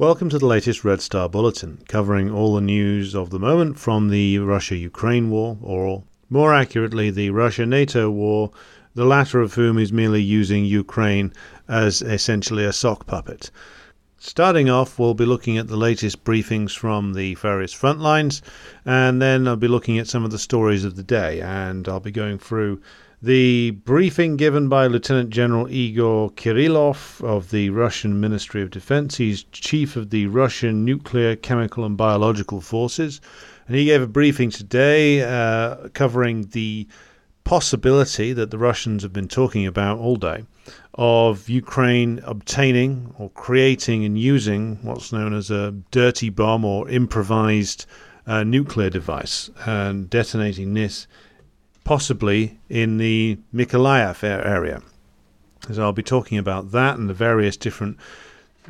Welcome 0.00 0.30
to 0.30 0.38
the 0.38 0.46
latest 0.46 0.82
Red 0.82 1.02
Star 1.02 1.28
Bulletin, 1.28 1.82
covering 1.86 2.30
all 2.30 2.54
the 2.54 2.62
news 2.62 3.14
of 3.14 3.28
the 3.28 3.38
moment 3.38 3.78
from 3.78 4.08
the 4.08 4.38
Russia 4.38 4.74
Ukraine 4.74 5.28
war, 5.28 5.58
or 5.60 6.04
more 6.30 6.54
accurately, 6.54 7.10
the 7.10 7.28
Russia 7.28 7.66
NATO 7.66 8.08
war, 8.08 8.50
the 8.94 9.04
latter 9.04 9.42
of 9.42 9.52
whom 9.52 9.76
is 9.76 9.92
merely 9.92 10.22
using 10.22 10.64
Ukraine 10.64 11.34
as 11.68 12.00
essentially 12.00 12.64
a 12.64 12.72
sock 12.72 13.04
puppet. 13.06 13.50
Starting 14.16 14.70
off, 14.70 14.98
we'll 14.98 15.12
be 15.12 15.26
looking 15.26 15.58
at 15.58 15.68
the 15.68 15.76
latest 15.76 16.24
briefings 16.24 16.74
from 16.74 17.12
the 17.12 17.34
various 17.34 17.74
front 17.74 18.00
lines, 18.00 18.40
and 18.86 19.20
then 19.20 19.46
I'll 19.46 19.56
be 19.56 19.68
looking 19.68 19.98
at 19.98 20.08
some 20.08 20.24
of 20.24 20.30
the 20.30 20.38
stories 20.38 20.82
of 20.82 20.96
the 20.96 21.02
day, 21.02 21.42
and 21.42 21.86
I'll 21.86 22.00
be 22.00 22.10
going 22.10 22.38
through 22.38 22.80
the 23.22 23.72
briefing 23.72 24.36
given 24.36 24.68
by 24.68 24.86
Lieutenant 24.86 25.28
General 25.28 25.70
Igor 25.70 26.30
Kirillov 26.30 27.22
of 27.22 27.50
the 27.50 27.68
Russian 27.68 28.18
Ministry 28.18 28.62
of 28.62 28.70
Defense. 28.70 29.16
He's 29.16 29.42
chief 29.52 29.94
of 29.94 30.08
the 30.08 30.26
Russian 30.26 30.86
Nuclear, 30.86 31.36
Chemical, 31.36 31.84
and 31.84 31.98
Biological 31.98 32.62
Forces. 32.62 33.20
And 33.66 33.76
he 33.76 33.84
gave 33.84 34.00
a 34.00 34.06
briefing 34.06 34.50
today 34.50 35.22
uh, 35.22 35.88
covering 35.88 36.48
the 36.52 36.88
possibility 37.44 38.32
that 38.32 38.50
the 38.50 38.58
Russians 38.58 39.02
have 39.02 39.12
been 39.12 39.28
talking 39.28 39.66
about 39.66 39.98
all 39.98 40.16
day 40.16 40.44
of 40.94 41.48
Ukraine 41.48 42.20
obtaining 42.24 43.14
or 43.18 43.28
creating 43.30 44.04
and 44.04 44.18
using 44.18 44.78
what's 44.82 45.12
known 45.12 45.34
as 45.34 45.50
a 45.50 45.72
dirty 45.90 46.30
bomb 46.30 46.64
or 46.64 46.88
improvised 46.88 47.84
uh, 48.26 48.44
nuclear 48.44 48.88
device 48.88 49.50
and 49.66 50.08
detonating 50.08 50.74
this 50.74 51.06
possibly 51.84 52.58
in 52.68 52.98
the 52.98 53.38
Mykolaiv 53.54 54.22
area. 54.22 54.82
So 55.72 55.82
I'll 55.82 55.92
be 55.92 56.02
talking 56.02 56.38
about 56.38 56.72
that 56.72 56.98
and 56.98 57.08
the 57.08 57.14
various 57.14 57.56
different 57.56 57.98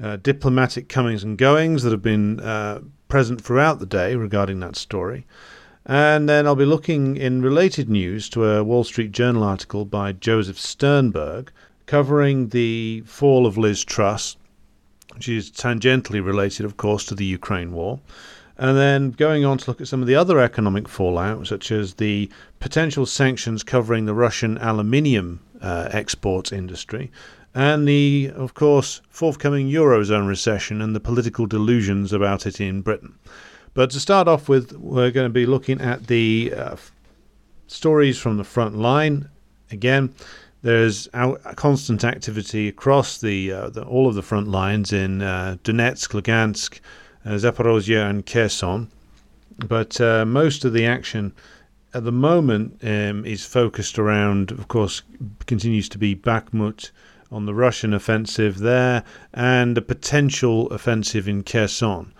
uh, 0.02 0.16
diplomatic 0.16 0.88
comings 0.88 1.22
and 1.22 1.38
goings 1.38 1.82
that 1.82 1.92
have 1.92 2.02
been 2.02 2.40
uh, 2.40 2.80
present 3.08 3.40
throughout 3.40 3.78
the 3.78 3.86
day 3.86 4.16
regarding 4.16 4.60
that 4.60 4.76
story. 4.76 5.26
And 5.86 6.28
then 6.28 6.46
I'll 6.46 6.54
be 6.54 6.64
looking 6.64 7.16
in 7.16 7.42
related 7.42 7.88
news 7.88 8.28
to 8.30 8.44
a 8.44 8.64
Wall 8.64 8.84
Street 8.84 9.12
Journal 9.12 9.42
article 9.42 9.84
by 9.84 10.12
Joseph 10.12 10.58
Sternberg 10.58 11.50
covering 11.86 12.50
the 12.50 13.02
fall 13.06 13.46
of 13.46 13.58
Liz 13.58 13.82
Truss, 13.82 14.36
which 15.14 15.28
is 15.28 15.50
tangentially 15.50 16.24
related, 16.24 16.64
of 16.64 16.76
course, 16.76 17.04
to 17.06 17.14
the 17.14 17.24
Ukraine 17.24 17.72
war. 17.72 17.98
And 18.60 18.76
then 18.76 19.12
going 19.12 19.42
on 19.46 19.56
to 19.56 19.70
look 19.70 19.80
at 19.80 19.88
some 19.88 20.02
of 20.02 20.06
the 20.06 20.16
other 20.16 20.38
economic 20.38 20.86
fallout, 20.86 21.46
such 21.46 21.72
as 21.72 21.94
the 21.94 22.30
potential 22.58 23.06
sanctions 23.06 23.62
covering 23.62 24.04
the 24.04 24.12
Russian 24.12 24.58
aluminium 24.58 25.40
uh, 25.62 25.88
export 25.92 26.52
industry, 26.52 27.10
and 27.54 27.88
the, 27.88 28.30
of 28.36 28.52
course, 28.52 29.00
forthcoming 29.08 29.70
Eurozone 29.70 30.28
recession 30.28 30.82
and 30.82 30.94
the 30.94 31.00
political 31.00 31.46
delusions 31.46 32.12
about 32.12 32.44
it 32.44 32.60
in 32.60 32.82
Britain. 32.82 33.18
But 33.72 33.88
to 33.92 34.00
start 34.00 34.28
off 34.28 34.46
with, 34.46 34.72
we're 34.72 35.10
going 35.10 35.24
to 35.24 35.32
be 35.32 35.46
looking 35.46 35.80
at 35.80 36.08
the 36.08 36.52
uh, 36.54 36.76
stories 37.66 38.18
from 38.18 38.36
the 38.36 38.44
front 38.44 38.76
line. 38.76 39.30
Again, 39.70 40.12
there's 40.60 41.08
constant 41.56 42.04
activity 42.04 42.68
across 42.68 43.16
the, 43.22 43.52
uh, 43.52 43.70
the, 43.70 43.84
all 43.84 44.06
of 44.06 44.16
the 44.16 44.22
front 44.22 44.48
lines 44.48 44.92
in 44.92 45.22
uh, 45.22 45.56
Donetsk, 45.64 46.10
Lugansk, 46.10 46.80
Zaporozhye 47.24 48.08
and 48.08 48.24
Kherson. 48.24 48.90
But 49.66 50.00
uh, 50.00 50.24
most 50.24 50.64
of 50.64 50.72
the 50.72 50.86
action 50.86 51.32
at 51.92 52.04
the 52.04 52.12
moment 52.12 52.78
um, 52.82 53.24
is 53.24 53.44
focused 53.44 53.98
around, 53.98 54.52
of 54.52 54.68
course, 54.68 55.02
continues 55.46 55.88
to 55.90 55.98
be 55.98 56.14
Bakhmut 56.14 56.90
on 57.30 57.46
the 57.46 57.54
Russian 57.54 57.92
offensive 57.92 58.58
there 58.58 59.04
and 59.34 59.76
a 59.76 59.82
potential 59.82 60.68
offensive 60.70 61.28
in 61.28 61.42
Kherson. 61.42 62.12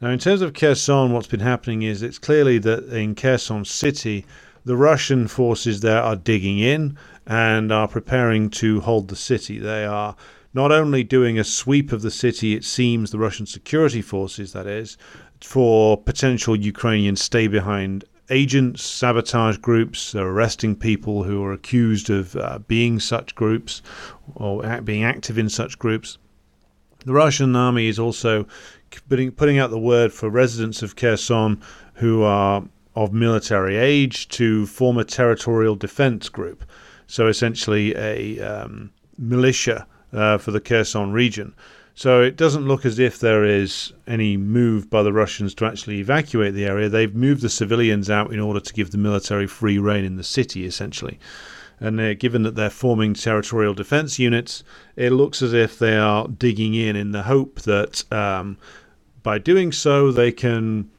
Now, 0.00 0.10
in 0.10 0.18
terms 0.18 0.42
of 0.42 0.54
Kherson, 0.54 1.12
what's 1.12 1.26
been 1.26 1.40
happening 1.40 1.82
is 1.82 2.02
it's 2.02 2.18
clearly 2.18 2.58
that 2.58 2.84
in 2.84 3.14
Kherson 3.14 3.64
city, 3.64 4.24
the 4.64 4.76
Russian 4.76 5.28
forces 5.28 5.80
there 5.80 6.02
are 6.02 6.16
digging 6.16 6.58
in 6.58 6.96
and 7.26 7.72
are 7.72 7.88
preparing 7.88 8.50
to 8.50 8.80
hold 8.80 9.08
the 9.08 9.16
city. 9.16 9.58
They 9.58 9.84
are 9.84 10.16
not 10.54 10.70
only 10.70 11.02
doing 11.02 11.38
a 11.38 11.44
sweep 11.44 11.92
of 11.92 12.02
the 12.02 12.10
city, 12.10 12.54
it 12.54 12.64
seems, 12.64 13.10
the 13.10 13.18
Russian 13.18 13.44
security 13.44 14.00
forces, 14.00 14.52
that 14.52 14.66
is, 14.66 14.96
for 15.40 16.00
potential 16.00 16.56
Ukrainian 16.56 17.16
stay 17.16 17.48
behind 17.48 18.04
agents, 18.30 18.82
sabotage 18.82 19.58
groups, 19.58 20.12
they're 20.12 20.26
arresting 20.26 20.76
people 20.76 21.24
who 21.24 21.42
are 21.42 21.52
accused 21.52 22.08
of 22.08 22.36
uh, 22.36 22.58
being 22.66 22.98
such 22.98 23.34
groups 23.34 23.82
or 24.36 24.62
being 24.80 25.04
active 25.04 25.36
in 25.36 25.48
such 25.48 25.78
groups. 25.78 26.18
The 27.04 27.12
Russian 27.12 27.54
army 27.54 27.88
is 27.88 27.98
also 27.98 28.46
putting, 29.08 29.32
putting 29.32 29.58
out 29.58 29.70
the 29.70 29.78
word 29.78 30.12
for 30.12 30.30
residents 30.30 30.82
of 30.82 30.96
Kherson 30.96 31.60
who 31.94 32.22
are 32.22 32.64
of 32.96 33.12
military 33.12 33.76
age 33.76 34.28
to 34.28 34.66
form 34.66 34.96
a 34.96 35.04
territorial 35.04 35.74
defense 35.74 36.28
group. 36.28 36.64
So 37.06 37.26
essentially, 37.26 37.94
a 37.96 38.40
um, 38.40 38.90
militia 39.18 39.86
uh, 40.14 40.38
for 40.38 40.50
the 40.50 40.60
Kherson 40.60 41.12
region. 41.12 41.54
So 41.96 42.22
it 42.22 42.36
doesn't 42.36 42.66
look 42.66 42.84
as 42.84 42.98
if 42.98 43.20
there 43.20 43.44
is 43.44 43.92
any 44.06 44.36
move 44.36 44.90
by 44.90 45.02
the 45.02 45.12
Russians 45.12 45.54
to 45.56 45.64
actually 45.64 46.00
evacuate 46.00 46.54
the 46.54 46.64
area. 46.64 46.88
They've 46.88 47.14
moved 47.14 47.42
the 47.42 47.48
civilians 47.48 48.10
out 48.10 48.32
in 48.32 48.40
order 48.40 48.58
to 48.58 48.72
give 48.72 48.90
the 48.90 48.98
military 48.98 49.46
free 49.46 49.78
rein 49.78 50.04
in 50.04 50.16
the 50.16 50.24
city, 50.24 50.66
essentially. 50.66 51.20
And 51.78 52.00
uh, 52.00 52.14
given 52.14 52.42
that 52.42 52.56
they're 52.56 52.70
forming 52.70 53.14
territorial 53.14 53.74
defense 53.74 54.18
units, 54.18 54.64
it 54.96 55.10
looks 55.10 55.40
as 55.40 55.52
if 55.52 55.78
they 55.78 55.96
are 55.96 56.26
digging 56.26 56.74
in 56.74 56.96
in 56.96 57.12
the 57.12 57.24
hope 57.24 57.60
that 57.62 58.10
um, 58.12 58.58
by 59.22 59.38
doing 59.38 59.70
so 59.70 60.10
they 60.10 60.32
can 60.32 60.90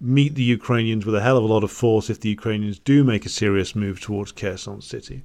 meet 0.00 0.34
the 0.34 0.42
Ukrainians 0.42 1.06
with 1.06 1.14
a 1.14 1.22
hell 1.22 1.38
of 1.38 1.44
a 1.44 1.46
lot 1.46 1.64
of 1.64 1.70
force 1.70 2.10
if 2.10 2.20
the 2.20 2.28
Ukrainians 2.28 2.78
do 2.78 3.04
make 3.04 3.24
a 3.24 3.30
serious 3.30 3.74
move 3.76 4.00
towards 4.00 4.32
Kherson 4.32 4.80
city. 4.80 5.22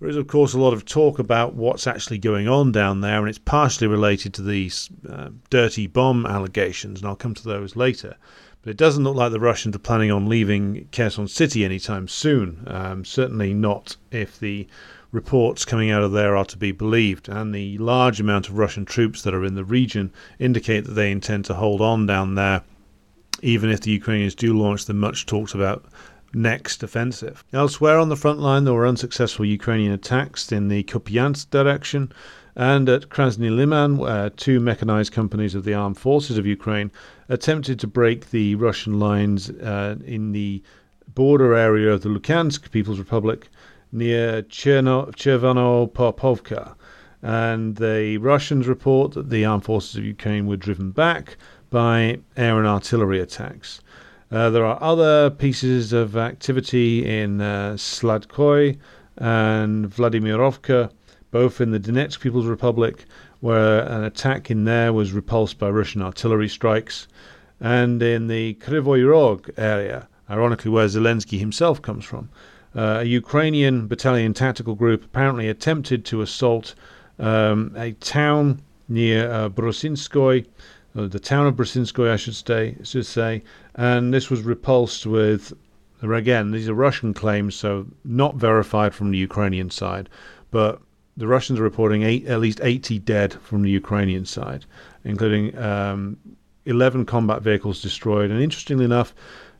There 0.00 0.08
is, 0.08 0.16
of 0.16 0.28
course, 0.28 0.54
a 0.54 0.58
lot 0.58 0.72
of 0.72 0.86
talk 0.86 1.18
about 1.18 1.54
what's 1.54 1.86
actually 1.86 2.16
going 2.16 2.48
on 2.48 2.72
down 2.72 3.02
there, 3.02 3.18
and 3.18 3.28
it's 3.28 3.38
partially 3.38 3.86
related 3.86 4.32
to 4.34 4.42
these 4.42 4.88
uh, 5.06 5.28
dirty 5.50 5.86
bomb 5.86 6.24
allegations, 6.24 7.00
and 7.00 7.08
I'll 7.08 7.16
come 7.16 7.34
to 7.34 7.44
those 7.44 7.76
later. 7.76 8.16
But 8.62 8.70
it 8.70 8.76
doesn't 8.78 9.04
look 9.04 9.14
like 9.14 9.30
the 9.30 9.38
Russians 9.38 9.76
are 9.76 9.80
planning 9.80 10.10
on 10.10 10.26
leaving 10.26 10.88
Kherson 10.90 11.28
City 11.28 11.66
anytime 11.66 12.08
soon. 12.08 12.64
Um, 12.66 13.04
certainly 13.04 13.52
not 13.52 13.96
if 14.10 14.40
the 14.40 14.66
reports 15.12 15.66
coming 15.66 15.90
out 15.90 16.02
of 16.02 16.12
there 16.12 16.34
are 16.34 16.46
to 16.46 16.56
be 16.56 16.72
believed, 16.72 17.28
and 17.28 17.54
the 17.54 17.76
large 17.76 18.20
amount 18.20 18.48
of 18.48 18.56
Russian 18.56 18.86
troops 18.86 19.20
that 19.22 19.34
are 19.34 19.44
in 19.44 19.54
the 19.54 19.64
region 19.64 20.12
indicate 20.38 20.86
that 20.86 20.92
they 20.92 21.10
intend 21.10 21.44
to 21.44 21.54
hold 21.54 21.82
on 21.82 22.06
down 22.06 22.36
there, 22.36 22.62
even 23.42 23.68
if 23.68 23.82
the 23.82 23.90
Ukrainians 23.90 24.34
do 24.34 24.58
launch 24.58 24.86
the 24.86 24.94
much 24.94 25.26
talked 25.26 25.52
about 25.54 25.84
next 26.32 26.82
offensive. 26.82 27.44
Elsewhere 27.52 27.98
on 27.98 28.08
the 28.08 28.16
front 28.16 28.38
line, 28.38 28.64
there 28.64 28.74
were 28.74 28.86
unsuccessful 28.86 29.44
Ukrainian 29.44 29.92
attacks 29.92 30.52
in 30.52 30.68
the 30.68 30.82
Kupiansk 30.84 31.50
direction 31.50 32.12
and 32.56 32.88
at 32.88 33.08
Krasny 33.08 33.54
Liman, 33.54 33.96
where 33.96 34.30
two 34.30 34.60
mechanized 34.60 35.12
companies 35.12 35.54
of 35.54 35.64
the 35.64 35.74
armed 35.74 35.98
forces 35.98 36.36
of 36.36 36.46
Ukraine 36.46 36.90
attempted 37.28 37.78
to 37.80 37.86
break 37.86 38.30
the 38.30 38.54
Russian 38.56 38.98
lines 38.98 39.50
uh, 39.50 39.96
in 40.04 40.32
the 40.32 40.62
border 41.14 41.54
area 41.54 41.92
of 41.92 42.02
the 42.02 42.08
Luhansk 42.08 42.70
People's 42.70 42.98
Republic 42.98 43.48
near 43.92 44.42
Chervano 44.42 45.90
Popovka. 45.92 46.74
And 47.22 47.76
the 47.76 48.18
Russians 48.18 48.66
report 48.66 49.12
that 49.12 49.30
the 49.30 49.44
armed 49.44 49.64
forces 49.64 49.96
of 49.96 50.04
Ukraine 50.04 50.46
were 50.46 50.56
driven 50.56 50.90
back 50.90 51.36
by 51.70 52.18
air 52.36 52.58
and 52.58 52.66
artillery 52.66 53.20
attacks. 53.20 53.80
Uh, 54.32 54.48
there 54.48 54.64
are 54.64 54.80
other 54.80 55.28
pieces 55.28 55.92
of 55.92 56.16
activity 56.16 57.04
in 57.04 57.40
uh, 57.40 57.72
Sladkoy 57.72 58.78
and 59.16 59.90
Vladimirovka, 59.90 60.88
both 61.32 61.60
in 61.60 61.72
the 61.72 61.80
Donetsk 61.80 62.20
People's 62.20 62.46
Republic, 62.46 63.06
where 63.40 63.80
an 63.80 64.04
attack 64.04 64.48
in 64.48 64.64
there 64.64 64.92
was 64.92 65.12
repulsed 65.12 65.58
by 65.58 65.68
Russian 65.68 66.00
artillery 66.00 66.48
strikes, 66.48 67.08
and 67.60 68.00
in 68.02 68.28
the 68.28 68.54
Kryvyi 68.54 69.08
Rog 69.08 69.50
area, 69.56 70.06
ironically 70.30 70.70
where 70.70 70.86
Zelensky 70.86 71.40
himself 71.40 71.82
comes 71.82 72.04
from. 72.04 72.28
Uh, 72.76 72.98
a 73.00 73.04
Ukrainian 73.04 73.88
battalion 73.88 74.32
tactical 74.32 74.76
group 74.76 75.04
apparently 75.04 75.48
attempted 75.48 76.04
to 76.04 76.22
assault 76.22 76.76
um, 77.18 77.74
a 77.76 77.92
town 77.94 78.62
near 78.88 79.28
uh, 79.28 79.48
Brusinskoy, 79.48 80.46
uh, 80.96 81.06
the 81.06 81.20
town 81.20 81.46
of 81.46 81.54
Brusinskoy, 81.54 82.10
I 82.10 82.16
should 82.16 82.34
say, 82.34 82.76
should 82.82 83.06
say, 83.06 83.42
and 83.80 84.12
this 84.12 84.28
was 84.28 84.42
repulsed 84.42 85.06
with, 85.06 85.54
again, 86.02 86.50
these 86.50 86.68
are 86.68 86.74
Russian 86.74 87.14
claims, 87.14 87.54
so 87.54 87.86
not 88.04 88.34
verified 88.36 88.94
from 88.94 89.10
the 89.10 89.16
Ukrainian 89.16 89.70
side, 89.70 90.10
but 90.50 90.82
the 91.16 91.26
Russians 91.26 91.58
are 91.58 91.62
reporting 91.62 92.02
eight, 92.02 92.26
at 92.26 92.40
least 92.40 92.60
80 92.62 92.98
dead 92.98 93.32
from 93.40 93.62
the 93.62 93.70
Ukrainian 93.70 94.26
side, 94.26 94.66
including 95.02 95.56
um, 95.56 96.18
11 96.66 97.06
combat 97.06 97.40
vehicles 97.40 97.80
destroyed, 97.80 98.30
and 98.30 98.42
interestingly 98.42 98.84
enough, 98.84 99.14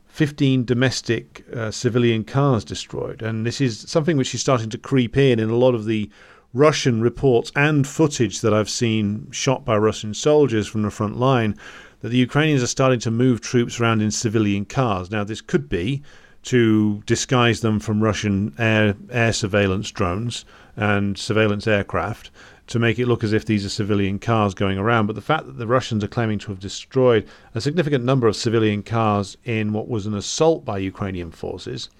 15 0.09 0.67
domestic 0.67 1.43
uh, 1.57 1.71
civilian 1.71 2.23
cars 2.23 2.63
destroyed. 2.63 3.23
And 3.23 3.47
this 3.47 3.59
is 3.59 3.81
something 3.89 4.19
which 4.19 4.35
is 4.35 4.43
starting 4.43 4.69
to 4.69 4.77
creep 4.77 5.17
in 5.17 5.39
in 5.39 5.49
a 5.49 5.57
lot 5.57 5.75
of 5.75 5.87
the 5.87 6.11
Russian 6.53 7.01
reports 7.01 7.53
and 7.57 7.87
footage 7.87 8.43
that 8.43 8.53
I've 8.53 8.69
seen 8.69 9.31
shot 9.31 9.65
by 9.65 9.79
Russian 9.79 10.13
soldiers 10.13 10.67
from 10.67 10.83
the 10.83 10.91
front 10.91 11.17
line 11.17 11.57
that 12.01 12.09
the 12.09 12.17
Ukrainians 12.17 12.63
are 12.63 12.69
starting 12.69 13.01
to 13.01 13.11
move 13.11 13.41
troops 13.41 13.81
around 13.81 14.03
in 14.03 14.11
civilian 14.11 14.65
cars. 14.65 15.11
Now, 15.11 15.25
this 15.25 15.41
could 15.41 15.69
be 15.69 16.03
to 16.43 17.03
disguise 17.07 17.61
them 17.61 17.81
from 17.81 18.03
Russian 18.03 18.55
air, 18.59 18.95
air 19.11 19.33
surveillance 19.33 19.91
drones 19.91 20.45
and 20.77 21.19
surveillance 21.19 21.67
aircraft 21.67 22.31
to 22.69 22.79
make 22.79 22.99
it 22.99 23.07
look 23.07 23.25
as 23.25 23.33
if 23.33 23.45
these 23.45 23.67
are 23.67 23.71
civilian 23.71 24.19
cars 24.19 24.55
going 24.55 24.79
around. 24.79 25.07
But 25.07 25.17
the 25.17 25.23
fact 25.23 25.47
that 25.47 25.59
the 25.59 25.67
Russians 25.67 26.05
are 26.05 26.09
claiming 26.09 26.39
to 26.41 26.49
have 26.49 26.61
destroyed 26.61 27.27
a 27.55 27.61
significant 27.61 28.05
number 28.05 28.29
of 28.29 28.37
civilian 28.37 28.83
cars 28.83 29.37
in 29.45 29.73
what 29.73 29.89
was 29.89 30.07
an 30.07 30.15
assault 30.15 30.65
by 30.65 30.79
Ukrainian 30.79 31.31
forces 31.31 31.91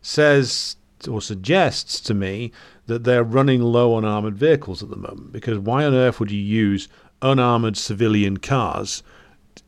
says 0.00 0.76
or 1.08 1.20
suggests 1.20 2.00
to 2.00 2.14
me 2.14 2.52
that 2.86 3.04
they're 3.04 3.22
running 3.22 3.60
low 3.60 3.94
on 3.94 4.04
armored 4.04 4.36
vehicles 4.36 4.82
at 4.82 4.90
the 4.90 4.96
moment. 4.96 5.32
Because 5.32 5.58
why 5.58 5.84
on 5.84 5.94
earth 5.94 6.18
would 6.18 6.30
you 6.30 6.40
use 6.40 6.88
unarmored 7.20 7.76
civilian 7.76 8.38
cars 8.38 9.02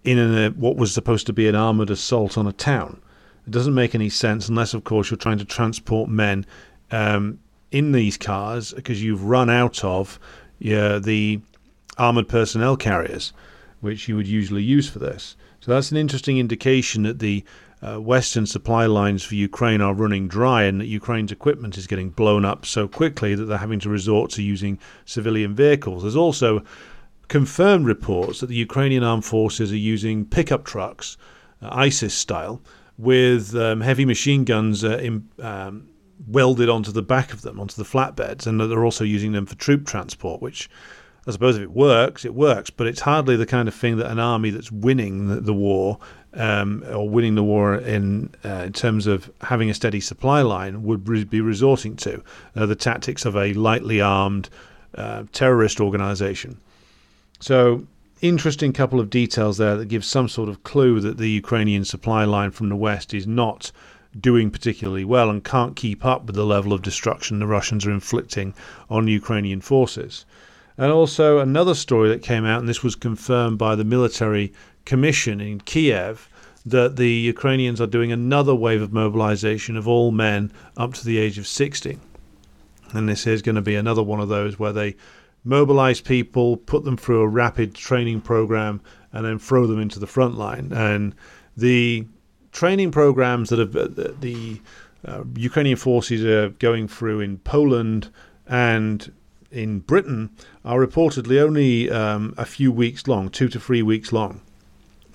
in 0.05 0.19
a, 0.19 0.51
what 0.51 0.77
was 0.77 0.93
supposed 0.93 1.27
to 1.27 1.33
be 1.33 1.49
an 1.49 1.55
armored 1.55 1.91
assault 1.91 2.37
on 2.39 2.47
a 2.47 2.53
town? 2.53 3.01
It 3.47 3.51
doesn't 3.51 3.75
make 3.75 3.95
any 3.95 4.09
sense 4.09 4.49
unless, 4.49 4.75
of 4.75 4.85
course, 4.85 5.11
you're 5.11 5.19
trying 5.19 5.39
to 5.39 5.45
transport 5.45 6.09
men 6.09 6.47
um, 6.91 7.39
in 7.71 7.93
these 7.93 8.17
cars 8.17 8.73
because 8.73 9.03
you've 9.03 9.25
run 9.25 9.51
out 9.51 9.85
of 9.85 10.19
yeah, 10.59 10.99
the 10.99 11.41
armored 11.99 12.29
personnel 12.29 12.77
carriers, 12.77 13.33
which 13.81 14.09
you 14.09 14.17
would 14.17 14.27
usually 14.27 14.63
use 14.63 14.89
for 14.89 14.99
this. 14.99 15.37
So 15.61 15.73
that's 15.73 15.91
an 15.91 15.97
interesting 15.97 16.39
indication 16.39 17.03
that 17.05 17.19
the 17.19 17.45
uh, 17.83 18.01
Western 18.01 18.47
supply 18.47 18.87
lines 18.87 19.23
for 19.23 19.35
Ukraine 19.35 19.81
are 19.81 19.95
running 19.95 20.29
dry 20.29 20.63
and 20.63 20.81
that 20.81 20.87
Ukraine's 20.87 21.33
equipment 21.33 21.77
is 21.77 21.87
getting 21.87 22.11
blown 22.11 22.45
up 22.45 22.65
so 22.65 22.89
quickly 22.89 23.35
that 23.35 23.45
they're 23.45 23.59
having 23.59 23.81
to 23.81 23.91
resort 23.91 24.31
to 24.33 24.43
using 24.43 24.79
civilian 25.05 25.55
vehicles. 25.55 26.03
There's 26.03 26.17
also 26.17 26.65
confirmed 27.29 27.87
reports 27.87 28.41
that 28.41 28.47
the 28.47 28.55
Ukrainian 28.55 29.03
armed 29.03 29.25
forces 29.25 29.73
are 29.73 29.77
using 29.77 30.25
pickup 30.25 30.65
trucks, 30.65 31.17
uh, 31.63 31.69
ISIS 31.73 32.15
style, 32.15 32.61
with 32.99 33.55
um, 33.55 33.81
heavy 33.81 34.05
machine 34.05 34.45
guns 34.45 34.85
uh, 34.85 34.99
in, 34.99 35.29
um, 35.41 35.89
welded 36.29 36.69
onto 36.69 36.93
the 36.93 37.03
back 37.03 37.33
of 37.33 37.43
them, 37.43 37.61
onto 37.61 37.77
the 37.77 37.89
flatbeds, 37.89 38.47
and 38.47 38.61
that 38.61 38.69
they're 38.69 38.85
also 38.85 39.05
using 39.05 39.33
them 39.33 39.47
for 39.47 39.55
troop 39.57 39.87
transport, 39.87 40.41
which 40.41 40.71
I 41.27 41.33
suppose 41.33 41.57
if 41.57 41.63
it 41.63 41.73
works, 41.73 42.25
it 42.25 42.35
works, 42.35 42.71
but 42.71 42.87
it's 42.87 43.01
hardly 43.01 43.37
the 43.37 43.47
kind 43.47 43.67
of 43.67 43.75
thing 43.75 43.97
that 43.97 44.11
an 44.11 44.21
army 44.21 44.51
that's 44.51 44.71
winning 44.71 45.27
the, 45.27 45.41
the 45.41 45.53
war 45.53 45.99
um, 46.35 46.85
or 46.89 47.09
winning 47.09 47.35
the 47.35 47.43
war 47.43 47.75
in 47.75 48.33
uh, 48.45 48.65
in 48.67 48.73
terms 48.73 49.07
of 49.07 49.31
having 49.41 49.69
a 49.69 49.75
steady 49.75 50.01
supply 50.01 50.43
line 50.43 50.85
would 50.85 51.09
re- 51.09 51.25
be 51.25 51.41
resorting 51.41 51.97
to 51.97 52.23
uh, 52.55 52.67
the 52.67 52.77
tactics 52.77 53.25
of 53.25 53.35
a 53.37 53.53
lightly 53.55 54.01
armed 54.01 54.49
uh, 54.95 55.25
terrorist 55.33 55.81
organization. 55.81 56.61
So 57.39 57.87
interesting 58.23 58.73
couple 58.73 58.99
of 58.99 59.11
details 59.11 59.59
there 59.59 59.77
that 59.77 59.87
give 59.87 60.05
some 60.05 60.29
sort 60.29 60.49
of 60.49 60.63
clue 60.63 61.01
that 61.01 61.19
the 61.19 61.31
Ukrainian 61.31 61.85
supply 61.85 62.25
line 62.25 62.51
from 62.51 62.69
the 62.69 62.77
west 62.77 63.13
is 63.13 63.27
not 63.27 63.73
doing 64.19 64.51
particularly 64.51 65.05
well 65.05 65.29
and 65.29 65.45
can't 65.45 65.77
keep 65.77 66.05
up 66.05 66.25
with 66.27 66.35
the 66.35 66.47
level 66.47 66.73
of 66.73 66.81
destruction 66.81 67.39
the 67.39 67.47
Russians 67.47 67.87
are 67.87 67.91
inflicting 67.91 68.55
on 68.89 69.09
Ukrainian 69.09 69.61
forces. 69.61 70.25
And 70.79 70.93
also 70.93 71.39
another 71.39 71.75
story 71.75 72.09
that 72.11 72.23
came 72.23 72.45
out, 72.45 72.61
and 72.61 72.69
this 72.69 72.83
was 72.83 72.95
confirmed 72.95 73.59
by 73.59 73.75
the 73.75 73.85
military 73.85 74.53
commission 74.85 75.41
in 75.41 75.61
Kiev, 75.61 76.29
that 76.65 76.97
the 76.97 77.11
Ukrainians 77.11 77.81
are 77.81 77.87
doing 77.87 78.13
another 78.13 78.55
wave 78.55 78.83
of 78.83 78.93
mobilization 78.93 79.77
of 79.77 79.87
all 79.87 80.11
men 80.11 80.53
up 80.77 80.95
to 80.95 81.05
the 81.05 81.19
age 81.19 81.39
of 81.39 81.47
60. 81.47 81.99
And 82.93 83.09
this 83.09 83.27
is 83.27 83.43
going 83.43 83.55
to 83.55 83.63
be 83.63 83.77
another 83.77 84.03
one 84.03 84.21
of 84.21 84.29
those 84.29 84.59
where 84.59 84.73
they 84.73 84.97
mobilize 85.47 86.01
people, 86.01 86.57
put 86.57 86.85
them 86.85 86.97
through 86.97 87.23
a 87.23 87.29
rapid 87.29 87.75
training 87.75 88.21
program, 88.21 88.81
and 89.13 89.25
then 89.25 89.39
throw 89.39 89.67
them 89.67 89.81
into 89.81 89.99
the 89.99 90.07
front 90.07 90.37
line. 90.37 90.73
And 90.73 91.15
the 91.57 92.07
training 92.53 92.91
programs 92.91 93.49
that 93.51 93.59
have, 93.59 93.77
uh, 93.77 94.13
the 94.21 94.61
uh, 95.07 95.23
Ukrainian 95.37 95.77
forces 95.77 96.25
are 96.25 96.51
going 96.51 96.89
through 96.89 97.21
in 97.21 97.39
Poland 97.39 98.11
and 98.47 99.13
in 99.51 99.79
Britain 99.81 100.31
are 100.65 100.85
reportedly 100.85 101.41
only 101.41 101.91
um, 101.91 102.35
a 102.37 102.45
few 102.45 102.73
weeks 102.73 103.07
long, 103.07 103.29
two 103.31 103.49
to 103.49 103.61
three 103.61 103.83
weeks 103.83 104.13
long, 104.13 104.41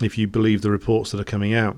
if 0.01 0.18
you 0.18 0.27
believe 0.27 0.62
the 0.62 0.72
reports 0.72 1.12
that 1.12 1.19
are 1.19 1.25
coming 1.25 1.54
out. 1.54 1.77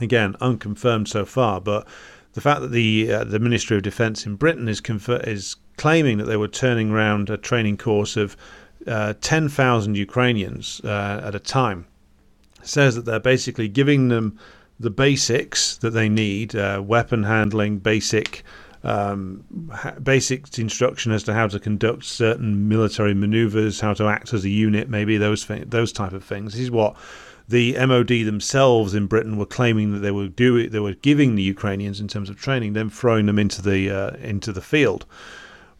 Again, 0.00 0.36
unconfirmed 0.40 1.08
so 1.08 1.24
far, 1.24 1.60
but 1.60 1.86
the 2.34 2.40
fact 2.40 2.60
that 2.60 2.72
the 2.72 3.12
uh, 3.12 3.24
the 3.24 3.38
Ministry 3.38 3.76
of 3.76 3.84
Defence 3.84 4.26
in 4.26 4.34
Britain 4.34 4.68
is 4.68 4.80
confer- 4.80 5.22
is 5.24 5.56
claiming 5.76 6.18
that 6.18 6.24
they 6.24 6.36
were 6.36 6.48
turning 6.48 6.90
around 6.90 7.30
a 7.30 7.36
training 7.36 7.76
course 7.76 8.16
of 8.16 8.36
uh, 8.86 9.14
10,000 9.20 9.96
Ukrainians 9.96 10.80
uh, 10.84 11.22
at 11.24 11.34
a 11.34 11.38
time 11.38 11.86
says 12.62 12.94
that 12.94 13.04
they're 13.04 13.20
basically 13.20 13.68
giving 13.68 14.08
them 14.08 14.38
the 14.80 14.90
basics 14.90 15.76
that 15.78 15.90
they 15.90 16.08
need 16.08 16.54
uh, 16.54 16.82
weapon 16.84 17.22
handling, 17.22 17.78
basic. 17.78 18.42
Um, 18.82 19.44
basic 20.02 20.58
instruction 20.58 21.10
as 21.10 21.22
to 21.22 21.32
how 21.32 21.46
to 21.46 21.58
conduct 21.58 22.04
certain 22.04 22.68
military 22.68 23.14
maneuvers, 23.14 23.80
how 23.80 23.94
to 23.94 24.08
act 24.08 24.34
as 24.34 24.44
a 24.44 24.50
unit, 24.50 24.90
maybe 24.90 25.16
those 25.16 25.46
those 25.46 25.90
type 25.90 26.12
of 26.12 26.22
things. 26.22 26.52
This 26.52 26.60
is 26.60 26.70
what 26.70 26.94
the 27.48 27.74
MOD 27.78 28.08
themselves 28.08 28.94
in 28.94 29.06
Britain 29.06 29.38
were 29.38 29.46
claiming 29.46 29.92
that 29.92 30.00
they 30.00 30.10
were 30.10 30.28
doing, 30.28 30.68
they 30.68 30.80
were 30.80 30.92
giving 30.92 31.34
the 31.34 31.42
Ukrainians 31.42 31.98
in 31.98 32.08
terms 32.08 32.28
of 32.28 32.36
training, 32.36 32.74
then 32.74 32.90
throwing 32.90 33.24
them 33.24 33.38
into 33.38 33.62
the 33.62 33.90
uh, 33.90 34.16
into 34.16 34.52
the 34.52 34.60
field, 34.60 35.06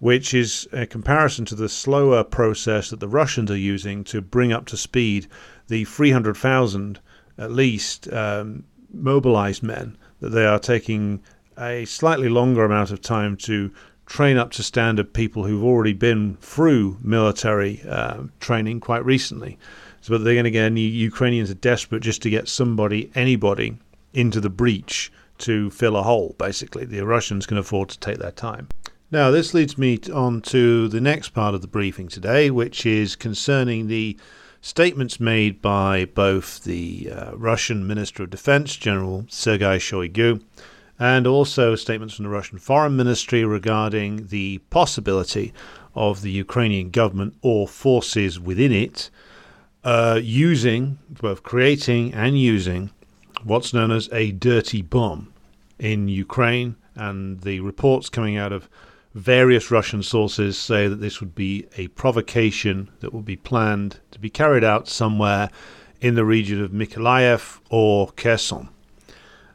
which 0.04 0.34
is 0.34 0.68
a 0.70 0.86
comparison 0.86 1.46
to 1.46 1.54
the 1.54 1.66
slower 1.66 2.22
process 2.22 2.90
that 2.90 3.00
the 3.00 3.08
Russians 3.08 3.50
are 3.50 3.56
using 3.56 4.04
to 4.04 4.20
bring 4.20 4.52
up 4.52 4.66
to 4.66 4.76
speed 4.76 5.26
the 5.68 5.82
300,000 5.86 7.00
at 7.38 7.50
least 7.50 8.12
um, 8.12 8.64
mobilized 8.92 9.62
men. 9.62 9.96
That 10.20 10.28
they 10.28 10.44
are 10.44 10.58
taking 10.58 11.22
a 11.56 11.86
slightly 11.86 12.28
longer 12.28 12.66
amount 12.66 12.90
of 12.90 13.00
time 13.00 13.34
to 13.48 13.72
train 14.04 14.36
up 14.36 14.50
to 14.50 14.62
standard 14.62 15.14
people 15.14 15.44
who've 15.44 15.64
already 15.64 15.94
been 15.94 16.36
through 16.42 16.98
military 17.00 17.80
uh, 17.88 18.24
training 18.40 18.80
quite 18.80 19.06
recently. 19.06 19.58
So, 20.02 20.18
but 20.18 20.24
then 20.24 20.44
again, 20.44 20.74
the 20.74 20.82
Ukrainians 20.82 21.50
are 21.50 21.54
desperate 21.54 22.02
just 22.02 22.20
to 22.24 22.28
get 22.28 22.46
somebody, 22.46 23.10
anybody, 23.14 23.78
into 24.12 24.42
the 24.42 24.50
breach 24.50 25.10
to 25.38 25.70
fill 25.70 25.96
a 25.96 26.02
hole, 26.02 26.34
basically. 26.36 26.84
The 26.84 27.06
Russians 27.06 27.46
can 27.46 27.56
afford 27.56 27.88
to 27.88 27.98
take 27.98 28.18
their 28.18 28.32
time. 28.32 28.68
Now, 29.10 29.30
this 29.30 29.52
leads 29.54 29.76
me 29.76 29.98
on 30.12 30.40
to 30.42 30.88
the 30.88 31.00
next 31.00 31.30
part 31.30 31.54
of 31.54 31.60
the 31.60 31.68
briefing 31.68 32.08
today, 32.08 32.50
which 32.50 32.86
is 32.86 33.16
concerning 33.16 33.86
the 33.86 34.16
statements 34.60 35.20
made 35.20 35.60
by 35.60 36.06
both 36.06 36.64
the 36.64 37.10
uh, 37.12 37.36
Russian 37.36 37.86
Minister 37.86 38.22
of 38.22 38.30
Defense, 38.30 38.74
General 38.76 39.26
Sergei 39.28 39.76
Shoigu, 39.78 40.42
and 40.98 41.26
also 41.26 41.76
statements 41.76 42.14
from 42.14 42.24
the 42.24 42.30
Russian 42.30 42.58
Foreign 42.58 42.96
Ministry 42.96 43.44
regarding 43.44 44.28
the 44.28 44.58
possibility 44.70 45.52
of 45.94 46.22
the 46.22 46.30
Ukrainian 46.30 46.90
government 46.90 47.34
or 47.42 47.68
forces 47.68 48.40
within 48.40 48.72
it 48.72 49.10
uh, 49.84 50.18
using, 50.22 50.98
both 51.20 51.42
creating 51.42 52.14
and 52.14 52.40
using, 52.40 52.90
what's 53.42 53.74
known 53.74 53.90
as 53.90 54.08
a 54.12 54.32
dirty 54.32 54.80
bomb 54.80 55.32
in 55.78 56.08
Ukraine. 56.08 56.76
And 56.96 57.42
the 57.42 57.60
reports 57.60 58.08
coming 58.08 58.36
out 58.36 58.52
of 58.52 58.68
various 59.14 59.70
Russian 59.70 60.02
sources 60.02 60.58
say 60.58 60.88
that 60.88 61.00
this 61.00 61.20
would 61.20 61.34
be 61.34 61.66
a 61.76 61.88
provocation 61.88 62.90
that 63.00 63.14
would 63.14 63.24
be 63.24 63.36
planned 63.36 64.00
to 64.10 64.18
be 64.18 64.28
carried 64.28 64.64
out 64.64 64.88
somewhere 64.88 65.48
in 66.00 66.16
the 66.16 66.24
region 66.24 66.62
of 66.62 66.72
Mykolaiv 66.72 67.60
or 67.70 68.10
Kherson. 68.12 68.68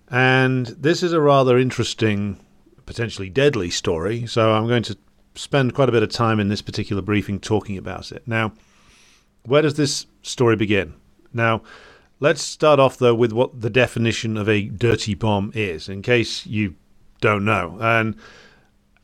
And 0.09 0.67
this 0.67 1.03
is 1.03 1.13
a 1.13 1.21
rather 1.21 1.57
interesting, 1.57 2.39
potentially 2.85 3.29
deadly 3.29 3.69
story. 3.69 4.25
So 4.25 4.53
I'm 4.53 4.67
going 4.67 4.83
to 4.83 4.97
spend 5.35 5.75
quite 5.75 5.89
a 5.89 5.91
bit 5.91 6.03
of 6.03 6.09
time 6.09 6.39
in 6.39 6.47
this 6.47 6.61
particular 6.61 7.01
briefing 7.01 7.39
talking 7.39 7.77
about 7.77 8.11
it. 8.11 8.23
Now, 8.25 8.53
where 9.43 9.61
does 9.61 9.75
this 9.75 10.05
story 10.21 10.55
begin? 10.55 10.95
Now, 11.33 11.61
let's 12.19 12.41
start 12.41 12.79
off 12.79 12.97
though 12.97 13.13
with 13.13 13.33
what 13.33 13.61
the 13.61 13.69
definition 13.69 14.37
of 14.37 14.49
a 14.49 14.63
dirty 14.63 15.15
bomb 15.15 15.51
is, 15.53 15.89
in 15.89 16.01
case 16.01 16.45
you 16.45 16.75
don't 17.21 17.45
know. 17.45 17.77
And 17.79 18.15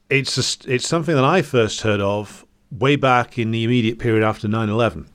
it's 0.10 0.36
just, 0.36 0.68
it's 0.68 0.88
something 0.88 1.16
that 1.16 1.24
I 1.24 1.42
first 1.42 1.82
heard 1.82 2.02
of 2.02 2.46
way 2.72 2.96
back 2.96 3.38
in 3.38 3.52
the 3.52 3.64
immediate 3.64 4.00
period 4.00 4.24
after 4.24 4.48
9/11 4.48 5.08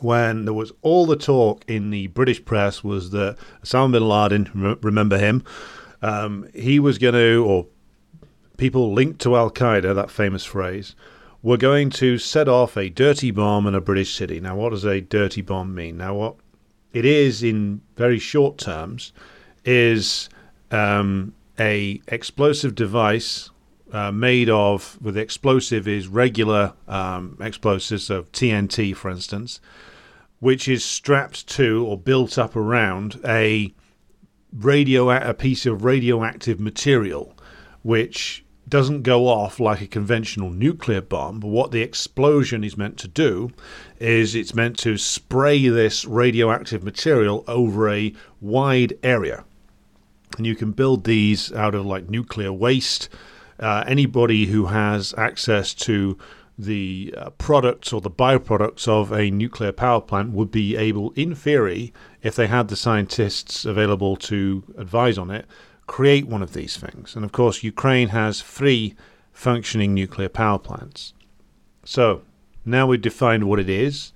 when 0.00 0.44
there 0.44 0.54
was 0.54 0.72
all 0.82 1.06
the 1.06 1.16
talk 1.16 1.64
in 1.66 1.90
the 1.90 2.06
British 2.08 2.44
press 2.44 2.84
was 2.84 3.10
that 3.10 3.36
Osama 3.64 3.92
bin 3.92 4.08
Laden, 4.08 4.78
remember 4.82 5.18
him, 5.18 5.42
um, 6.02 6.48
he 6.54 6.78
was 6.78 6.98
going 6.98 7.14
to, 7.14 7.44
or 7.46 7.66
people 8.56 8.92
linked 8.92 9.20
to 9.22 9.36
Al 9.36 9.50
Qaeda, 9.50 9.94
that 9.94 10.10
famous 10.10 10.44
phrase, 10.44 10.94
we're 11.42 11.56
going 11.56 11.90
to 11.90 12.18
set 12.18 12.48
off 12.48 12.76
a 12.76 12.88
dirty 12.88 13.30
bomb 13.30 13.66
in 13.66 13.74
a 13.74 13.80
British 13.80 14.14
city. 14.14 14.40
Now, 14.40 14.56
what 14.56 14.70
does 14.70 14.84
a 14.84 15.00
dirty 15.00 15.42
bomb 15.42 15.74
mean? 15.74 15.96
Now, 15.96 16.14
what 16.14 16.36
it 16.92 17.04
is 17.04 17.42
in 17.42 17.80
very 17.96 18.18
short 18.18 18.58
terms 18.58 19.12
is 19.64 20.28
um, 20.70 21.34
a 21.58 22.00
explosive 22.08 22.74
device 22.74 23.50
uh, 23.96 24.12
made 24.12 24.48
of, 24.48 24.98
with 25.00 25.16
explosive, 25.16 25.88
is 25.88 26.08
regular 26.08 26.74
um, 26.86 27.36
explosives, 27.40 28.04
so 28.04 28.22
TNT, 28.24 28.94
for 28.94 29.10
instance, 29.10 29.60
which 30.40 30.68
is 30.68 30.84
strapped 30.84 31.46
to 31.48 31.86
or 31.86 31.96
built 31.98 32.38
up 32.38 32.54
around 32.54 33.20
a 33.24 33.72
radio 34.52 35.10
a 35.10 35.34
piece 35.34 35.66
of 35.66 35.84
radioactive 35.84 36.60
material, 36.60 37.34
which 37.82 38.44
doesn't 38.68 39.02
go 39.02 39.28
off 39.28 39.60
like 39.60 39.80
a 39.80 39.86
conventional 39.86 40.50
nuclear 40.50 41.00
bomb, 41.00 41.40
but 41.40 41.48
what 41.48 41.70
the 41.70 41.82
explosion 41.82 42.64
is 42.64 42.76
meant 42.76 42.96
to 42.98 43.08
do 43.08 43.50
is 44.00 44.34
it's 44.34 44.54
meant 44.54 44.76
to 44.78 44.98
spray 44.98 45.68
this 45.68 46.04
radioactive 46.04 46.82
material 46.82 47.44
over 47.46 47.88
a 47.88 48.12
wide 48.40 48.94
area. 49.02 49.44
And 50.36 50.46
you 50.46 50.56
can 50.56 50.72
build 50.72 51.04
these 51.04 51.52
out 51.52 51.74
of 51.74 51.86
like 51.86 52.10
nuclear 52.10 52.52
waste. 52.52 53.08
Uh, 53.58 53.84
anybody 53.86 54.46
who 54.46 54.66
has 54.66 55.14
access 55.16 55.74
to 55.74 56.18
the 56.58 57.14
uh, 57.16 57.30
products 57.30 57.92
or 57.92 58.00
the 58.00 58.10
byproducts 58.10 58.88
of 58.88 59.12
a 59.12 59.30
nuclear 59.30 59.72
power 59.72 60.00
plant 60.00 60.32
would 60.32 60.50
be 60.50 60.76
able, 60.76 61.10
in 61.10 61.34
theory, 61.34 61.92
if 62.22 62.34
they 62.34 62.46
had 62.46 62.68
the 62.68 62.76
scientists 62.76 63.64
available 63.64 64.16
to 64.16 64.64
advise 64.78 65.18
on 65.18 65.30
it, 65.30 65.46
create 65.86 66.26
one 66.26 66.42
of 66.42 66.52
these 66.52 66.76
things. 66.76 67.14
And 67.14 67.24
of 67.24 67.32
course, 67.32 67.62
Ukraine 67.62 68.08
has 68.08 68.42
three 68.42 68.94
functioning 69.32 69.94
nuclear 69.94 70.28
power 70.28 70.58
plants. 70.58 71.12
So, 71.84 72.22
now 72.64 72.86
we've 72.86 73.00
defined 73.00 73.44
what 73.44 73.60
it 73.60 73.68
is, 73.68 74.12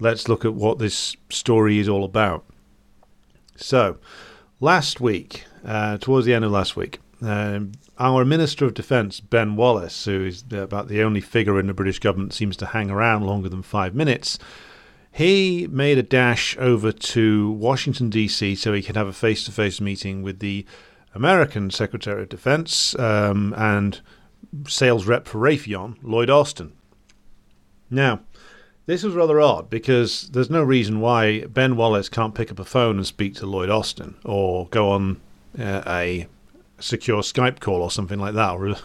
let's 0.00 0.28
look 0.28 0.44
at 0.44 0.54
what 0.54 0.78
this 0.78 1.16
story 1.30 1.78
is 1.78 1.88
all 1.88 2.04
about. 2.04 2.44
So, 3.56 3.98
last 4.60 5.00
week, 5.00 5.44
uh, 5.64 5.98
towards 5.98 6.26
the 6.26 6.34
end 6.34 6.44
of 6.44 6.50
last 6.50 6.76
week, 6.76 6.98
um, 7.22 7.72
our 7.98 8.24
Minister 8.24 8.64
of 8.64 8.74
Defence, 8.74 9.20
Ben 9.20 9.56
Wallace, 9.56 10.04
who 10.04 10.24
is 10.24 10.44
about 10.50 10.88
the 10.88 11.02
only 11.02 11.20
figure 11.20 11.60
in 11.60 11.66
the 11.66 11.74
British 11.74 11.98
government 11.98 12.32
seems 12.32 12.56
to 12.58 12.66
hang 12.66 12.90
around 12.90 13.24
longer 13.24 13.48
than 13.48 13.62
five 13.62 13.94
minutes, 13.94 14.38
he 15.12 15.68
made 15.70 15.96
a 15.96 16.02
dash 16.02 16.56
over 16.58 16.90
to 16.90 17.52
Washington, 17.52 18.10
D.C., 18.10 18.56
so 18.56 18.72
he 18.72 18.82
could 18.82 18.96
have 18.96 19.06
a 19.06 19.12
face 19.12 19.44
to 19.44 19.52
face 19.52 19.80
meeting 19.80 20.22
with 20.22 20.40
the 20.40 20.66
American 21.14 21.70
Secretary 21.70 22.22
of 22.22 22.28
Defense 22.28 22.98
um, 22.98 23.54
and 23.56 24.00
sales 24.66 25.06
rep 25.06 25.28
for 25.28 25.38
Raytheon, 25.38 25.98
Lloyd 26.02 26.30
Austin. 26.30 26.72
Now, 27.90 28.20
this 28.86 29.04
was 29.04 29.14
rather 29.14 29.40
odd 29.40 29.70
because 29.70 30.28
there's 30.30 30.50
no 30.50 30.62
reason 30.62 31.00
why 31.00 31.44
Ben 31.46 31.76
Wallace 31.76 32.08
can't 32.08 32.34
pick 32.34 32.50
up 32.50 32.58
a 32.58 32.64
phone 32.64 32.96
and 32.96 33.06
speak 33.06 33.36
to 33.36 33.46
Lloyd 33.46 33.70
Austin 33.70 34.16
or 34.24 34.66
go 34.68 34.90
on 34.90 35.20
uh, 35.58 35.82
a 35.86 36.26
secure 36.78 37.22
Skype 37.22 37.60
call 37.60 37.82
or 37.82 37.90
something 37.90 38.18
like 38.18 38.34
that, 38.34 38.54
or, 38.54 38.76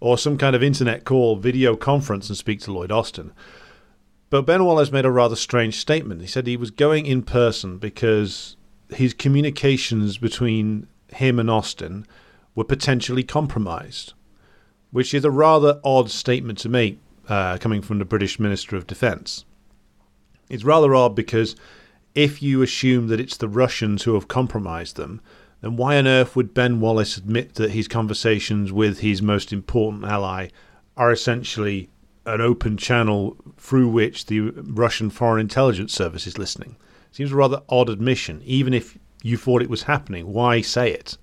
or 0.00 0.18
some 0.18 0.36
kind 0.36 0.56
of 0.56 0.62
internet 0.62 1.04
call, 1.04 1.36
video 1.36 1.76
conference, 1.76 2.28
and 2.28 2.36
speak 2.36 2.60
to 2.60 2.72
Lloyd 2.72 2.92
Austin. 2.92 3.32
But 4.30 4.46
Ben 4.46 4.64
Wallace 4.64 4.92
made 4.92 5.04
a 5.04 5.10
rather 5.10 5.36
strange 5.36 5.76
statement. 5.76 6.20
He 6.20 6.26
said 6.26 6.46
he 6.46 6.56
was 6.56 6.70
going 6.70 7.06
in 7.06 7.22
person 7.22 7.78
because 7.78 8.56
his 8.90 9.12
communications 9.12 10.18
between 10.18 10.86
him 11.08 11.38
and 11.38 11.50
Austin 11.50 12.06
were 12.54 12.64
potentially 12.64 13.24
compromised, 13.24 14.14
which 14.92 15.14
is 15.14 15.24
a 15.24 15.30
rather 15.30 15.80
odd 15.84 16.10
statement 16.10 16.58
to 16.58 16.68
make 16.68 17.00
uh, 17.28 17.58
coming 17.58 17.82
from 17.82 17.98
the 17.98 18.04
British 18.04 18.38
Minister 18.38 18.76
of 18.76 18.86
Defence. 18.86 19.44
It's 20.48 20.64
rather 20.64 20.94
odd 20.94 21.14
because 21.14 21.54
if 22.14 22.42
you 22.42 22.62
assume 22.62 23.08
that 23.08 23.20
it's 23.20 23.36
the 23.36 23.48
Russians 23.48 24.02
who 24.02 24.14
have 24.14 24.28
compromised 24.28 24.96
them, 24.96 25.20
then 25.60 25.76
why 25.76 25.98
on 25.98 26.06
earth 26.06 26.36
would 26.36 26.54
Ben 26.54 26.80
Wallace 26.80 27.16
admit 27.16 27.54
that 27.54 27.72
his 27.72 27.88
conversations 27.88 28.72
with 28.72 29.00
his 29.00 29.20
most 29.20 29.52
important 29.52 30.04
ally 30.04 30.48
are 30.96 31.12
essentially 31.12 31.90
an 32.26 32.40
open 32.40 32.76
channel 32.76 33.36
through 33.56 33.88
which 33.88 34.26
the 34.26 34.40
Russian 34.40 35.10
Foreign 35.10 35.40
Intelligence 35.40 35.92
Service 35.92 36.26
is 36.26 36.38
listening? 36.38 36.76
Seems 37.12 37.32
a 37.32 37.36
rather 37.36 37.62
odd 37.68 37.88
admission, 37.88 38.40
even 38.44 38.72
if 38.72 38.96
you 39.22 39.36
thought 39.36 39.62
it 39.62 39.70
was 39.70 39.82
happening. 39.82 40.32
Why 40.32 40.60
say 40.60 40.92
it? 40.92 41.18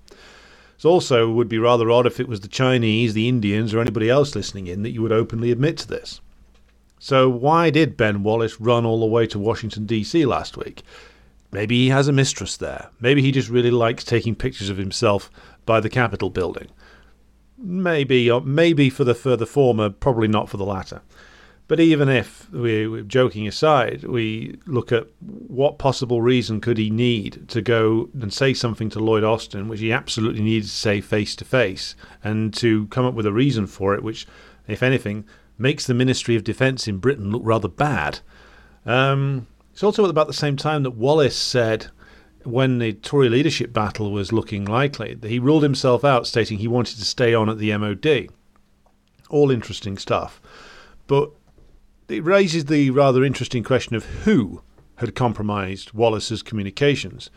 It 0.78 0.84
also 0.84 1.30
would 1.30 1.48
be 1.48 1.58
rather 1.58 1.90
odd 1.90 2.06
if 2.06 2.20
it 2.20 2.28
was 2.28 2.40
the 2.40 2.48
Chinese, 2.48 3.14
the 3.14 3.28
Indians, 3.28 3.74
or 3.74 3.80
anybody 3.80 4.08
else 4.08 4.36
listening 4.36 4.68
in 4.68 4.82
that 4.82 4.92
you 4.92 5.02
would 5.02 5.12
openly 5.12 5.50
admit 5.50 5.76
to 5.78 5.88
this. 5.88 6.20
So, 7.00 7.28
why 7.28 7.70
did 7.70 7.96
Ben 7.96 8.22
Wallace 8.22 8.60
run 8.60 8.84
all 8.84 9.00
the 9.00 9.06
way 9.06 9.26
to 9.28 9.38
Washington, 9.38 9.86
D.C. 9.86 10.24
last 10.26 10.56
week? 10.56 10.82
Maybe 11.50 11.84
he 11.84 11.88
has 11.88 12.08
a 12.08 12.12
mistress 12.12 12.56
there. 12.56 12.90
Maybe 13.00 13.22
he 13.22 13.32
just 13.32 13.48
really 13.48 13.70
likes 13.70 14.04
taking 14.04 14.34
pictures 14.34 14.68
of 14.68 14.76
himself 14.76 15.30
by 15.64 15.80
the 15.80 15.88
Capitol 15.88 16.30
building. 16.30 16.68
Maybe, 17.56 18.30
or 18.30 18.40
maybe 18.40 18.90
for 18.90 19.04
the 19.04 19.14
for 19.14 19.36
the 19.36 19.46
former, 19.46 19.90
probably 19.90 20.28
not 20.28 20.48
for 20.48 20.58
the 20.58 20.64
latter. 20.64 21.02
But 21.66 21.80
even 21.80 22.08
if 22.08 22.50
we're 22.50 23.02
joking 23.02 23.46
aside, 23.46 24.04
we 24.04 24.58
look 24.64 24.90
at 24.90 25.06
what 25.20 25.78
possible 25.78 26.22
reason 26.22 26.62
could 26.62 26.78
he 26.78 26.88
need 26.88 27.46
to 27.48 27.60
go 27.60 28.08
and 28.18 28.32
say 28.32 28.54
something 28.54 28.88
to 28.90 29.00
Lloyd 29.00 29.22
Austin, 29.22 29.68
which 29.68 29.80
he 29.80 29.92
absolutely 29.92 30.40
needed 30.40 30.64
to 30.64 30.74
say 30.74 31.02
face 31.02 31.36
to 31.36 31.44
face, 31.44 31.94
and 32.24 32.54
to 32.54 32.86
come 32.86 33.04
up 33.04 33.12
with 33.12 33.26
a 33.26 33.32
reason 33.32 33.66
for 33.66 33.94
it, 33.94 34.02
which, 34.02 34.26
if 34.66 34.82
anything, 34.82 35.26
makes 35.58 35.86
the 35.86 35.92
Ministry 35.92 36.36
of 36.36 36.44
Defence 36.44 36.88
in 36.88 36.98
Britain 36.98 37.30
look 37.30 37.42
rather 37.44 37.68
bad. 37.68 38.20
Um, 38.86 39.46
it's 39.78 39.84
also 39.84 40.04
about 40.06 40.26
the 40.26 40.32
same 40.32 40.56
time 40.56 40.82
that 40.82 40.96
Wallace 40.96 41.36
said 41.36 41.86
when 42.42 42.80
the 42.80 42.94
Tory 42.94 43.28
leadership 43.28 43.72
battle 43.72 44.10
was 44.10 44.32
looking 44.32 44.64
likely 44.64 45.14
that 45.14 45.30
he 45.30 45.38
ruled 45.38 45.62
himself 45.62 46.04
out, 46.04 46.26
stating 46.26 46.58
he 46.58 46.66
wanted 46.66 46.98
to 46.98 47.04
stay 47.04 47.32
on 47.32 47.48
at 47.48 47.58
the 47.58 47.72
MOD. 47.78 48.26
All 49.30 49.52
interesting 49.52 49.96
stuff. 49.96 50.40
But 51.06 51.30
it 52.08 52.24
raises 52.24 52.64
the 52.64 52.90
rather 52.90 53.22
interesting 53.22 53.62
question 53.62 53.94
of 53.94 54.04
who 54.04 54.62
had 54.96 55.14
compromised 55.14 55.92
Wallace's 55.92 56.42
communications. 56.42 57.30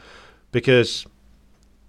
Because 0.51 1.05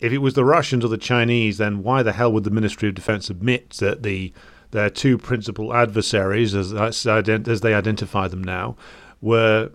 if 0.00 0.12
it 0.12 0.18
was 0.18 0.34
the 0.34 0.44
Russians 0.44 0.84
or 0.84 0.88
the 0.88 0.98
Chinese, 0.98 1.56
then 1.56 1.82
why 1.82 2.02
the 2.02 2.12
hell 2.12 2.30
would 2.30 2.44
the 2.44 2.50
Ministry 2.50 2.90
of 2.90 2.94
Defense 2.94 3.30
admit 3.30 3.70
that 3.80 4.02
the 4.02 4.34
their 4.72 4.90
two 4.90 5.16
principal 5.16 5.72
adversaries, 5.72 6.54
as, 6.54 6.74
as, 6.74 7.06
as 7.06 7.60
they 7.62 7.72
identify 7.72 8.28
them 8.28 8.44
now, 8.44 8.76
were 9.22 9.70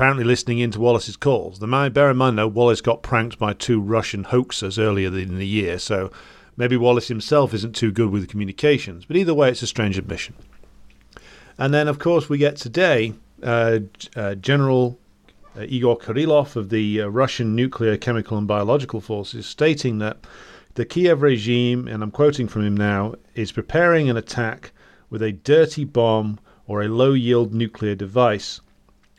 apparently 0.00 0.24
listening 0.24 0.60
in 0.60 0.70
to 0.70 0.80
Wallace's 0.80 1.18
calls? 1.18 1.58
The 1.58 1.66
mind, 1.66 1.92
bear 1.92 2.10
in 2.10 2.16
mind, 2.16 2.38
though, 2.38 2.48
Wallace 2.48 2.80
got 2.80 3.02
pranked 3.02 3.38
by 3.38 3.52
two 3.52 3.78
Russian 3.82 4.24
hoaxers 4.24 4.78
earlier 4.78 5.08
in 5.08 5.36
the 5.36 5.46
year, 5.46 5.78
so 5.78 6.10
maybe 6.56 6.74
Wallace 6.74 7.08
himself 7.08 7.52
isn't 7.52 7.76
too 7.76 7.92
good 7.92 8.08
with 8.08 8.26
communications. 8.26 9.04
But 9.04 9.18
either 9.18 9.34
way, 9.34 9.50
it's 9.50 9.60
a 9.60 9.66
strange 9.66 9.98
admission. 9.98 10.36
And 11.58 11.74
then, 11.74 11.86
of 11.86 11.98
course, 11.98 12.30
we 12.30 12.38
get 12.38 12.56
today 12.56 13.12
uh, 13.42 13.80
uh, 14.16 14.36
General 14.36 14.98
uh, 15.54 15.66
Igor 15.68 15.98
Kirillov 15.98 16.56
of 16.56 16.70
the 16.70 17.02
uh, 17.02 17.08
Russian 17.08 17.54
Nuclear, 17.54 17.98
Chemical, 17.98 18.38
and 18.38 18.48
Biological 18.48 19.02
Forces 19.02 19.44
stating 19.44 19.98
that 19.98 20.16
the 20.76 20.86
Kiev 20.86 21.20
regime, 21.20 21.86
and 21.86 22.02
I'm 22.02 22.10
quoting 22.10 22.48
from 22.48 22.64
him 22.64 22.74
now, 22.74 23.16
is 23.34 23.52
preparing 23.52 24.08
an 24.08 24.16
attack 24.16 24.72
with 25.10 25.20
a 25.20 25.32
dirty 25.32 25.84
bomb 25.84 26.40
or 26.66 26.80
a 26.80 26.88
low 26.88 27.12
yield 27.12 27.52
nuclear 27.52 27.94
device 27.94 28.62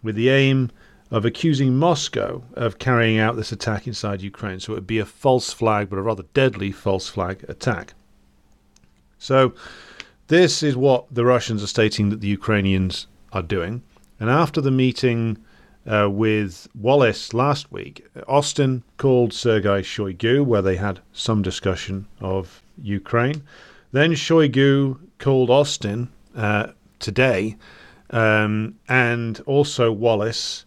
with 0.04 0.16
the 0.16 0.30
aim 0.30 0.72
of 1.10 1.26
accusing 1.26 1.78
Moscow 1.78 2.42
of 2.54 2.80
carrying 2.80 3.20
out 3.20 3.36
this 3.36 3.52
attack 3.52 3.86
inside 3.86 4.22
Ukraine. 4.22 4.60
So 4.60 4.74
it 4.74 4.76
would 4.76 4.88
be 4.88 5.00
a 5.00 5.06
false 5.06 5.52
flag, 5.52 5.90
but 5.90 6.00
a 6.00 6.02
rather 6.02 6.24
deadly 6.34 6.72
false 6.72 7.10
flag 7.10 7.44
attack. 7.50 7.94
So 9.20 9.54
this 10.28 10.64
is 10.64 10.76
what 10.76 11.14
the 11.14 11.26
Russians 11.26 11.62
are 11.62 11.68
stating 11.68 12.10
that 12.10 12.22
the 12.22 12.28
Ukrainians 12.28 13.08
are 13.34 13.42
doing. 13.42 13.84
And 14.20 14.30
after 14.30 14.62
the 14.62 14.72
meeting 14.72 15.38
uh, 15.86 16.10
with 16.10 16.68
Wallace 16.74 17.34
last 17.34 17.72
week, 17.72 18.08
Austin 18.28 18.84
called 18.98 19.34
Sergei 19.34 19.82
Shoigu, 19.82 20.46
where 20.46 20.62
they 20.62 20.78
had 20.78 21.02
some 21.12 21.42
discussion 21.42 22.08
of 22.22 22.62
Ukraine. 22.82 23.44
Then 23.92 24.12
Shoigu 24.14 25.00
called 25.18 25.50
Austin 25.50 26.10
uh, 26.36 26.68
today, 27.00 27.58
um, 28.12 28.76
and 28.88 29.40
also 29.42 29.92
Wallace, 29.92 30.66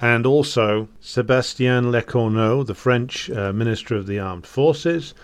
and 0.00 0.26
also 0.26 0.88
Sebastien 1.00 1.86
Lecornu, 1.86 2.66
the 2.66 2.74
French 2.74 3.30
uh, 3.30 3.52
Minister 3.52 3.94
of 3.94 4.06
the 4.06 4.18
Armed 4.18 4.46
Forces, 4.46 5.14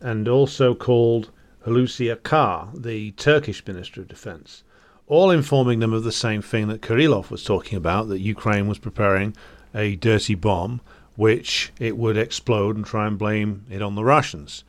and 0.00 0.28
also 0.28 0.74
called 0.74 1.30
Hulusi 1.64 2.14
Akar, 2.14 2.70
the 2.80 3.12
Turkish 3.12 3.66
Minister 3.66 4.00
of 4.00 4.08
Defense, 4.08 4.62
all 5.06 5.30
informing 5.30 5.80
them 5.80 5.92
of 5.92 6.04
the 6.04 6.12
same 6.12 6.42
thing 6.42 6.68
that 6.68 6.80
Kirillov 6.80 7.30
was 7.30 7.44
talking 7.44 7.76
about 7.76 8.08
that 8.08 8.20
Ukraine 8.20 8.66
was 8.66 8.78
preparing 8.78 9.36
a 9.74 9.96
dirty 9.96 10.34
bomb 10.34 10.80
which 11.16 11.72
it 11.80 11.96
would 11.96 12.16
explode 12.16 12.76
and 12.76 12.84
try 12.84 13.06
and 13.06 13.18
blame 13.18 13.64
it 13.70 13.82
on 13.82 13.94
the 13.94 14.04
Russians. 14.04 14.64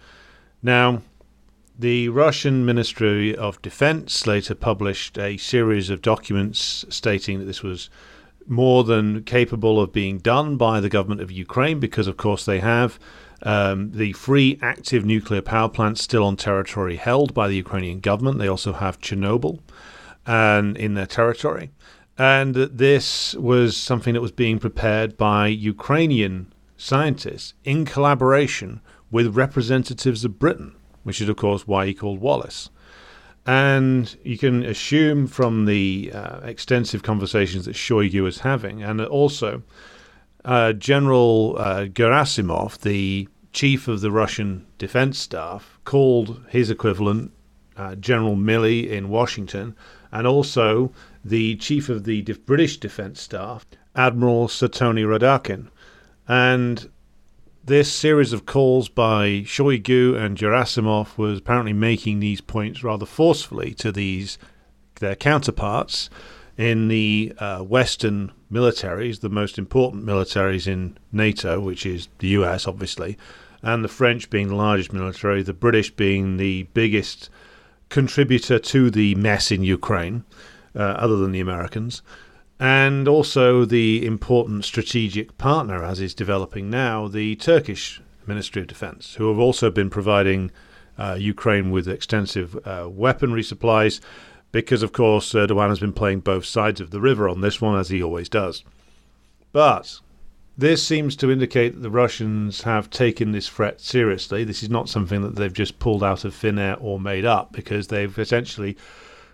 Now, 0.64 1.02
the 1.78 2.10
Russian 2.10 2.66
Ministry 2.66 3.36
of 3.36 3.62
Defense 3.62 4.26
later 4.26 4.56
published 4.56 5.18
a 5.20 5.38
series 5.38 5.90
of 5.90 6.02
documents 6.02 6.86
stating 6.90 7.40
that 7.40 7.46
this 7.46 7.62
was 7.62 7.90
more 8.48 8.84
than 8.84 9.24
capable 9.24 9.80
of 9.80 9.92
being 9.92 10.18
done 10.18 10.58
by 10.58 10.80
the 10.80 10.90
government 10.90 11.22
of 11.22 11.32
Ukraine 11.32 11.80
because, 11.80 12.08
of 12.08 12.18
course, 12.18 12.46
they 12.46 12.60
have 12.60 12.98
um, 13.44 13.92
the 13.92 14.14
three 14.14 14.58
active 14.62 15.06
nuclear 15.06 15.42
power 15.42 15.70
plants 15.70 16.02
still 16.02 16.24
on 16.24 16.36
territory 16.36 16.96
held 16.96 17.34
by 17.34 17.48
the 17.48 17.56
Ukrainian 17.56 18.00
government. 18.00 18.40
They 18.40 18.48
also 18.48 18.74
have 18.74 19.00
Chernobyl 19.00 19.60
and 20.26 20.76
in 20.78 20.96
their 20.96 21.06
territory. 21.06 21.72
And 22.18 22.56
this 22.56 23.36
was 23.36 23.78
something 23.78 24.16
that 24.16 24.22
was 24.22 24.32
being 24.32 24.58
prepared 24.58 25.18
by 25.18 25.48
Ukrainian 25.48 26.52
scientists 26.76 27.54
in 27.64 27.86
collaboration 27.86 28.82
with 29.12 29.36
representatives 29.36 30.26
of 30.26 30.40
Britain, 30.40 30.74
which 31.08 31.22
is, 31.22 31.30
of 31.30 31.38
course, 31.38 31.66
why 31.66 31.86
he 31.86 31.94
called 31.94 32.20
Wallace. 32.20 32.70
And 33.46 34.14
you 34.26 34.38
can 34.38 34.66
assume 34.66 35.26
from 35.26 35.64
the 35.64 36.12
uh, 36.14 36.40
extensive 36.42 37.02
conversations 37.02 37.64
that 37.64 37.78
Shoigu 37.78 38.22
was 38.24 38.40
having, 38.40 38.84
and 38.84 39.00
also 39.00 39.64
uh, 40.44 40.74
General 40.74 41.56
uh, 41.58 41.86
Gerasimov, 41.86 42.82
the 42.82 43.30
chief 43.54 43.88
of 43.88 44.02
the 44.02 44.12
Russian 44.12 44.68
defense 44.78 45.18
staff, 45.18 45.80
called 45.86 46.44
his 46.50 46.70
equivalent, 46.70 47.32
uh, 47.78 47.96
General 47.96 48.36
Milley 48.36 48.90
in 48.90 49.08
Washington, 49.08 49.78
and 50.12 50.28
also 50.28 50.92
the 51.24 51.56
chief 51.56 51.88
of 51.88 52.04
the 52.04 52.22
British 52.46 52.82
defense 52.82 53.22
staff, 53.22 53.66
Admiral 53.96 54.50
Sir 54.50 54.68
Tony 54.68 55.04
Radakin. 55.04 55.70
And 56.28 56.90
this 57.68 57.92
series 57.92 58.32
of 58.32 58.46
calls 58.46 58.88
by 58.88 59.44
Shoigu 59.46 60.18
and 60.18 60.38
Gerasimov 60.38 61.18
was 61.18 61.40
apparently 61.40 61.74
making 61.74 62.22
these 62.22 62.40
points 62.40 62.82
rather 62.82 63.06
forcefully 63.06 63.74
to 63.74 63.92
these 63.92 64.38
their 65.02 65.18
counterparts 65.18 66.10
in 66.58 66.88
the 66.88 67.34
uh, 67.40 67.60
Western 67.60 68.32
militaries, 68.50 69.20
the 69.20 69.30
most 69.30 69.58
important 69.58 70.06
militaries 70.06 70.66
in 70.66 70.98
NATO, 71.12 71.60
which 71.60 71.86
is 71.86 72.08
the 72.20 72.30
US, 72.30 72.68
obviously, 72.68 73.18
and 73.62 73.84
the 73.84 73.90
French 73.90 74.30
being 74.30 74.48
the 74.48 74.56
largest 74.56 74.94
military, 74.94 75.44
the 75.44 75.54
British 75.54 75.92
being 75.92 76.38
the 76.38 76.64
biggest 76.74 77.30
contributor 77.90 78.60
to 78.60 78.90
the 78.90 79.14
mess 79.16 79.52
in 79.52 79.62
Ukraine, 79.64 80.24
uh, 80.74 80.80
other 80.80 81.18
than 81.18 81.34
the 81.34 81.42
Americans 81.42 82.02
and 82.60 83.08
also 83.08 83.66
the 83.66 84.06
important 84.06 84.66
strategic 84.66 85.38
partner, 85.38 85.84
as 85.84 86.00
is 86.00 86.14
developing 86.14 86.70
now, 86.70 87.08
the 87.08 87.36
Turkish 87.36 88.02
Ministry 88.26 88.62
of 88.62 88.68
Defense, 88.68 89.16
who 89.16 89.30
have 89.30 89.40
also 89.40 89.70
been 89.70 89.90
providing 89.90 90.52
uh, 90.98 91.16
Ukraine 91.20 91.70
with 91.70 91.88
extensive 91.88 92.56
uh, 92.66 92.88
weaponry 92.90 93.44
supplies, 93.44 94.02
because, 94.52 94.82
of 94.82 94.92
course, 94.92 95.34
Erdogan 95.34 95.70
has 95.70 95.80
been 95.80 95.94
playing 95.94 96.22
both 96.22 96.46
sides 96.46 96.82
of 96.82 96.90
the 96.90 97.02
river 97.02 97.30
on 97.30 97.42
this 97.42 97.62
one, 97.62 97.78
as 97.80 97.90
he 97.90 98.02
always 98.02 98.30
does. 98.30 98.64
But 99.52 100.00
this 100.58 100.82
seems 100.82 101.16
to 101.18 101.30
indicate 101.30 101.76
that 101.76 101.82
the 101.82 101.92
Russians 101.92 102.64
have 102.64 102.90
taken 102.90 103.32
this 103.32 103.48
threat 103.48 103.80
seriously. 103.80 104.44
This 104.44 104.64
is 104.64 104.70
not 104.70 104.90
something 104.90 105.22
that 105.22 105.36
they've 105.36 105.54
just 105.54 105.78
pulled 105.78 106.04
out 106.04 106.26
of 106.26 106.34
thin 106.34 106.58
air 106.58 106.78
or 106.80 107.00
made 107.00 107.26
up, 107.26 107.52
because 107.52 107.88
they've 107.88 108.18
essentially 108.18 108.76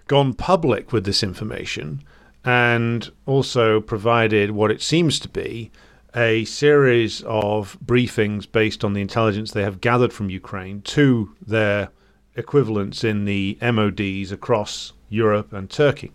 gone 0.08 0.34
public 0.34 0.92
with 0.92 1.06
this 1.06 1.24
information 1.24 2.03
and 2.45 3.12
also 3.25 3.79
provided 3.79 4.51
what 4.51 4.71
it 4.71 4.81
seems 4.81 5.19
to 5.19 5.29
be 5.29 5.71
a 6.15 6.45
series 6.45 7.21
of 7.23 7.77
briefings 7.83 8.50
based 8.51 8.83
on 8.83 8.93
the 8.93 9.01
intelligence 9.01 9.51
they 9.51 9.63
have 9.63 9.81
gathered 9.81 10.13
from 10.13 10.29
Ukraine 10.29 10.81
to 10.81 11.35
their 11.45 11.89
equivalents 12.35 13.03
in 13.03 13.25
the 13.25 13.57
MODs 13.62 14.31
across 14.31 14.93
Europe 15.09 15.53
and 15.53 15.69
Turkey. 15.69 16.12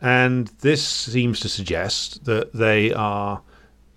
And 0.00 0.48
this 0.60 0.86
seems 0.86 1.40
to 1.40 1.48
suggest 1.48 2.24
that 2.24 2.52
they 2.52 2.92
are 2.92 3.42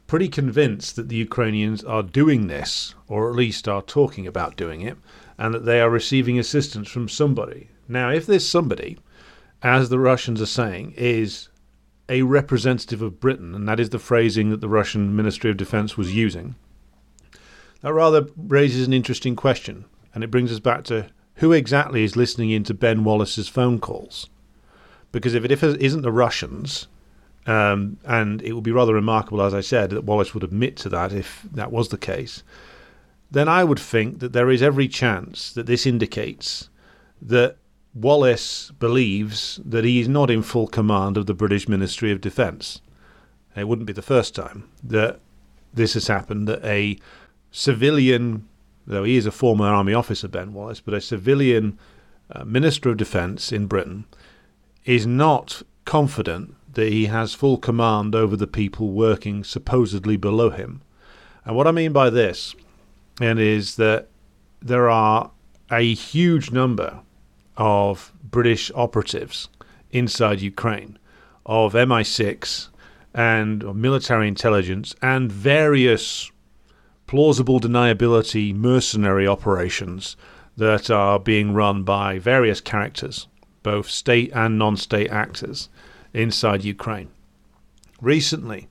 pretty 0.08 0.28
convinced 0.28 0.96
that 0.96 1.10
the 1.10 1.16
Ukrainians 1.16 1.84
are 1.84 2.04
doing 2.04 2.48
this, 2.48 2.96
or 3.08 3.30
at 3.30 3.36
least 3.36 3.68
are 3.68 3.82
talking 3.82 4.26
about 4.26 4.58
doing 4.58 4.82
it, 4.82 4.98
and 5.38 5.54
that 5.54 5.66
they 5.66 5.80
are 5.80 5.90
receiving 5.90 6.40
assistance 6.40 6.90
from 6.90 7.08
somebody. 7.08 7.70
Now, 7.88 8.10
if 8.10 8.26
this 8.26 8.50
somebody 8.50 8.98
as 9.64 9.90
the 9.90 10.00
Russians 10.00 10.42
are 10.42 10.48
saying, 10.48 10.94
is 10.98 11.50
a 12.10 12.24
representative 12.24 13.02
of 13.02 13.20
Britain, 13.20 13.56
and 13.56 13.68
that 13.68 13.80
is 13.80 13.90
the 13.90 14.00
phrasing 14.00 14.50
that 14.50 14.62
the 14.62 14.70
Russian 14.70 15.16
Ministry 15.16 15.50
of 15.50 15.58
Defense 15.58 15.98
was 15.98 16.14
using. 16.14 16.56
That 17.82 17.94
rather 17.94 18.28
raises 18.36 18.86
an 18.86 18.94
interesting 18.94 19.36
question, 19.36 19.86
and 20.14 20.24
it 20.24 20.32
brings 20.32 20.52
us 20.52 20.60
back 20.60 20.84
to 20.86 21.08
who 21.36 21.52
exactly 21.52 22.04
is 22.04 22.16
listening 22.16 22.52
in 22.52 22.64
to 22.66 22.74
Ben 22.74 23.04
Wallace's 23.04 23.48
phone 23.48 23.80
calls? 23.80 24.30
Because 25.12 25.34
if 25.34 25.44
it 25.44 25.52
isn't 25.82 26.02
the 26.02 26.12
Russians, 26.12 26.88
um, 27.48 27.98
and 28.06 28.42
it 28.42 28.54
would 28.54 28.64
be 28.64 28.72
rather 28.72 28.94
remarkable, 28.94 29.42
as 29.42 29.54
I 29.54 29.62
said, 29.62 29.90
that 29.90 30.04
Wallace 30.04 30.34
would 30.34 30.44
admit 30.44 30.76
to 30.78 30.90
that 30.90 31.12
if 31.12 31.42
that 31.52 31.72
was 31.72 31.90
the 31.90 31.98
case, 31.98 32.44
then 33.32 33.48
I 33.48 33.64
would 33.64 33.80
think 33.80 34.20
that 34.20 34.34
there 34.34 34.52
is 34.52 34.62
every 34.62 34.88
chance 34.88 35.52
that 35.54 35.66
this 35.66 35.86
indicates 35.86 36.70
that 37.22 37.58
Wallace 37.94 38.72
believes 38.80 39.60
that 39.66 39.84
he 39.84 40.00
is 40.00 40.08
not 40.08 40.30
in 40.30 40.44
full 40.44 40.68
command 40.68 41.18
of 41.18 41.26
the 41.26 41.34
British 41.34 41.68
Ministry 41.68 42.12
of 42.12 42.22
Defence. 42.22 42.82
It 43.56 43.68
wouldn't 43.68 43.88
be 43.88 43.94
the 43.94 44.02
first 44.02 44.34
time 44.34 44.70
that 44.84 45.20
this 45.74 45.94
has 45.96 46.08
happened, 46.08 46.48
that 46.48 46.64
a 46.64 46.98
civilian, 47.52 48.48
though 48.88 49.04
he 49.04 49.18
is 49.18 49.26
a 49.26 49.32
former 49.32 49.66
army 49.66 49.94
officer, 49.94 50.28
Ben 50.28 50.54
Wallace, 50.54 50.80
but 50.80 50.94
a 50.94 51.02
civilian 51.02 51.78
uh, 52.34 52.46
Minister 52.46 52.92
of 52.92 52.98
Defence 52.98 53.52
in 53.52 53.68
Britain 53.68 54.06
is 54.86 55.06
not 55.06 55.62
confident 55.84 56.56
that 56.74 56.92
he 56.92 57.08
has 57.08 57.34
full 57.34 57.58
command 57.58 58.16
over 58.16 58.38
the 58.38 58.48
people 58.48 58.92
working 58.92 59.44
supposedly 59.44 60.16
below 60.16 60.50
him. 60.50 60.82
And 61.44 61.56
what 61.56 61.68
I 61.68 61.72
mean 61.72 61.92
by 61.92 62.10
this 62.10 62.56
and 63.20 63.40
is 63.40 63.76
that 63.76 64.08
there 64.62 64.90
are 64.90 65.32
a 65.70 65.94
huge 65.94 66.52
number 66.52 67.02
of 67.62 68.12
British 68.24 68.72
operatives 68.74 69.48
inside 69.92 70.42
Ukraine, 70.42 70.98
of 71.46 71.74
MI6 71.74 72.70
and 73.14 73.76
military 73.76 74.28
intelligence, 74.28 74.96
and 75.00 75.32
various 75.32 76.32
plausible 77.06 77.60
deniability 77.60 78.56
mercenary 78.56 79.28
operations 79.28 80.18
that 80.58 80.90
are 80.90 81.20
being 81.20 81.54
run 81.54 81.84
by 81.84 82.18
various 82.18 82.62
characters, 82.62 83.28
both 83.62 83.88
state 83.88 84.32
and 84.34 84.58
non 84.58 84.76
state 84.76 85.12
actors, 85.12 85.70
inside 86.16 86.64
Ukraine. 86.64 87.10
Recently, 88.02 88.70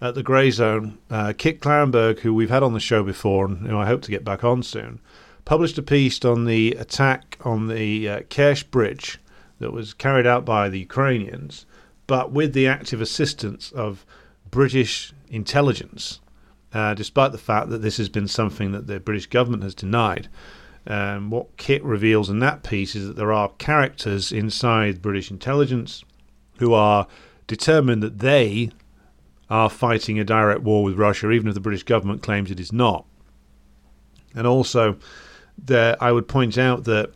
at 0.00 0.16
the 0.16 0.24
Grey 0.24 0.50
Zone, 0.50 0.98
uh, 1.10 1.32
Kit 1.38 1.60
Klarenberg, 1.60 2.18
who 2.20 2.34
we've 2.34 2.50
had 2.50 2.64
on 2.64 2.72
the 2.72 2.80
show 2.80 3.04
before 3.04 3.46
and 3.46 3.68
who 3.68 3.78
I 3.78 3.86
hope 3.86 4.02
to 4.02 4.10
get 4.10 4.24
back 4.24 4.42
on 4.42 4.64
soon, 4.64 4.98
published 5.44 5.78
a 5.78 5.82
piece 5.82 6.24
on 6.24 6.44
the 6.44 6.72
attack 6.72 7.36
on 7.44 7.68
the 7.68 8.08
uh, 8.08 8.20
Kerch 8.22 8.70
Bridge 8.70 9.18
that 9.58 9.72
was 9.72 9.94
carried 9.94 10.26
out 10.26 10.44
by 10.44 10.68
the 10.68 10.80
Ukrainians, 10.80 11.66
but 12.06 12.32
with 12.32 12.52
the 12.52 12.66
active 12.66 13.00
assistance 13.00 13.70
of 13.72 14.04
British 14.50 15.12
intelligence, 15.28 16.20
uh, 16.72 16.94
despite 16.94 17.32
the 17.32 17.38
fact 17.38 17.70
that 17.70 17.82
this 17.82 17.96
has 17.96 18.08
been 18.08 18.28
something 18.28 18.72
that 18.72 18.86
the 18.86 19.00
British 19.00 19.26
government 19.26 19.62
has 19.62 19.74
denied. 19.74 20.28
Um, 20.86 21.30
what 21.30 21.56
Kit 21.56 21.82
reveals 21.84 22.28
in 22.28 22.40
that 22.40 22.64
piece 22.64 22.96
is 22.96 23.06
that 23.06 23.16
there 23.16 23.32
are 23.32 23.50
characters 23.58 24.32
inside 24.32 25.00
British 25.00 25.30
intelligence 25.30 26.04
who 26.58 26.74
are 26.74 27.06
determined 27.46 28.02
that 28.02 28.18
they 28.18 28.70
are 29.48 29.70
fighting 29.70 30.18
a 30.18 30.24
direct 30.24 30.62
war 30.62 30.82
with 30.82 30.98
Russia, 30.98 31.30
even 31.30 31.48
if 31.48 31.54
the 31.54 31.60
British 31.60 31.82
government 31.82 32.22
claims 32.22 32.50
it 32.50 32.58
is 32.58 32.72
not. 32.72 33.04
And 34.34 34.46
also, 34.46 34.96
that 35.58 36.02
I 36.02 36.12
would 36.12 36.28
point 36.28 36.58
out 36.58 36.84
that 36.84 37.12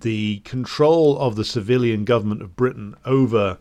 the 0.00 0.38
control 0.40 1.18
of 1.18 1.36
the 1.36 1.44
civilian 1.44 2.04
government 2.04 2.42
of 2.42 2.56
Britain 2.56 2.94
over 3.04 3.58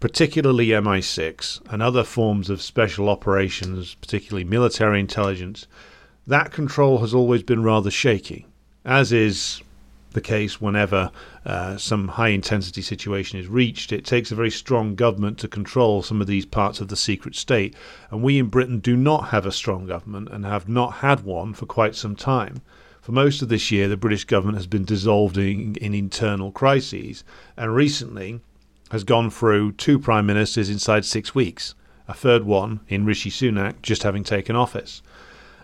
particularly 0.00 0.68
MI6 0.68 1.60
and 1.70 1.82
other 1.82 2.04
forms 2.04 2.48
of 2.48 2.62
special 2.62 3.08
operations, 3.08 3.94
particularly 3.94 4.44
military 4.44 4.98
intelligence, 4.98 5.66
that 6.26 6.52
control 6.52 6.98
has 6.98 7.12
always 7.12 7.42
been 7.42 7.62
rather 7.62 7.90
shaky, 7.90 8.46
as 8.84 9.12
is 9.12 9.62
the 10.12 10.20
case 10.20 10.60
whenever 10.60 11.10
uh, 11.44 11.76
some 11.76 12.08
high 12.08 12.28
intensity 12.28 12.82
situation 12.82 13.38
is 13.38 13.46
reached. 13.46 13.92
It 13.92 14.04
takes 14.04 14.32
a 14.32 14.34
very 14.34 14.50
strong 14.50 14.94
government 14.94 15.38
to 15.38 15.48
control 15.48 16.02
some 16.02 16.20
of 16.20 16.26
these 16.26 16.46
parts 16.46 16.80
of 16.80 16.88
the 16.88 16.96
secret 16.96 17.36
state, 17.36 17.74
and 18.10 18.22
we 18.22 18.38
in 18.38 18.46
Britain 18.46 18.80
do 18.80 18.96
not 18.96 19.28
have 19.28 19.46
a 19.46 19.52
strong 19.52 19.86
government 19.86 20.28
and 20.30 20.44
have 20.44 20.68
not 20.68 20.94
had 20.94 21.24
one 21.24 21.52
for 21.54 21.66
quite 21.66 21.94
some 21.94 22.16
time. 22.16 22.62
For 23.00 23.12
most 23.12 23.40
of 23.40 23.48
this 23.48 23.70
year, 23.70 23.88
the 23.88 23.96
British 23.96 24.24
government 24.24 24.58
has 24.58 24.66
been 24.66 24.84
dissolved 24.84 25.38
in, 25.38 25.76
in 25.76 25.94
internal 25.94 26.52
crises, 26.52 27.24
and 27.56 27.74
recently 27.74 28.40
has 28.90 29.04
gone 29.04 29.30
through 29.30 29.72
two 29.72 29.98
prime 29.98 30.26
ministers 30.26 30.68
inside 30.68 31.04
six 31.04 31.34
weeks, 31.34 31.74
a 32.08 32.14
third 32.14 32.44
one 32.44 32.80
in 32.88 33.06
Rishi 33.06 33.30
Sunak 33.30 33.80
just 33.82 34.02
having 34.02 34.24
taken 34.24 34.54
office. 34.54 35.00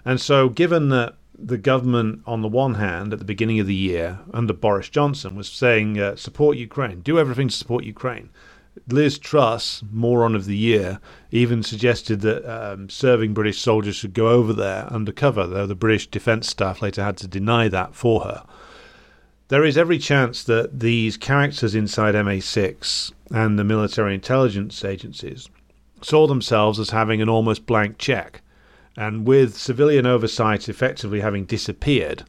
And 0.05 0.21
so, 0.21 0.49
given 0.49 0.89
that 0.91 1.17
the 1.39 1.59
government, 1.59 2.23
on 2.27 2.41
the 2.41 2.49
one 2.49 2.75
hand, 2.75 3.13
at 3.13 3.19
the 3.19 3.25
beginning 3.25 3.61
of 3.61 3.67
the 3.67 3.75
year, 3.75 4.21
under 4.33 4.55
Boris 4.55 4.89
Johnson, 4.89 5.37
was 5.37 5.49
saying, 5.49 6.01
uh, 6.01 6.17
support 6.17 6.57
Ukraine, 6.57 7.01
do 7.01 7.19
everything 7.19 7.49
to 7.49 7.55
support 7.55 7.85
Ukraine, 7.85 8.31
Liz 8.89 9.19
Truss, 9.19 9.83
moron 9.91 10.35
of 10.35 10.45
the 10.45 10.57
year, 10.57 11.01
even 11.31 11.63
suggested 11.63 12.21
that 12.21 12.45
um, 12.45 12.89
serving 12.89 13.35
British 13.35 13.61
soldiers 13.61 13.97
should 13.97 14.15
go 14.15 14.29
over 14.29 14.53
there 14.53 14.85
undercover, 14.93 15.47
though 15.47 15.67
the 15.67 15.75
British 15.75 16.07
defence 16.07 16.49
staff 16.49 16.83
later 16.83 17.03
had 17.03 17.17
to 17.19 17.29
deny 17.29 17.69
that 17.69 17.95
for 17.95 18.21
her. 18.21 18.45
There 19.49 19.65
is 19.65 19.79
every 19.79 19.99
chance 19.99 20.43
that 20.45 20.81
these 20.81 21.17
characters 21.17 21.75
inside 21.75 22.15
MI6 22.15 23.13
and 23.31 23.59
the 23.59 23.65
military 23.65 24.15
intelligence 24.15 24.85
agencies 24.85 25.49
saw 26.03 26.27
themselves 26.27 26.79
as 26.79 26.91
having 26.91 27.23
an 27.23 27.29
almost 27.29 27.67
blank 27.67 27.99
check. 27.99 28.43
And 28.97 29.27
with 29.27 29.57
civilian 29.57 30.07
oversight 30.07 30.69
effectively 30.69 31.21
having 31.21 31.45
disappeared, 31.45 32.25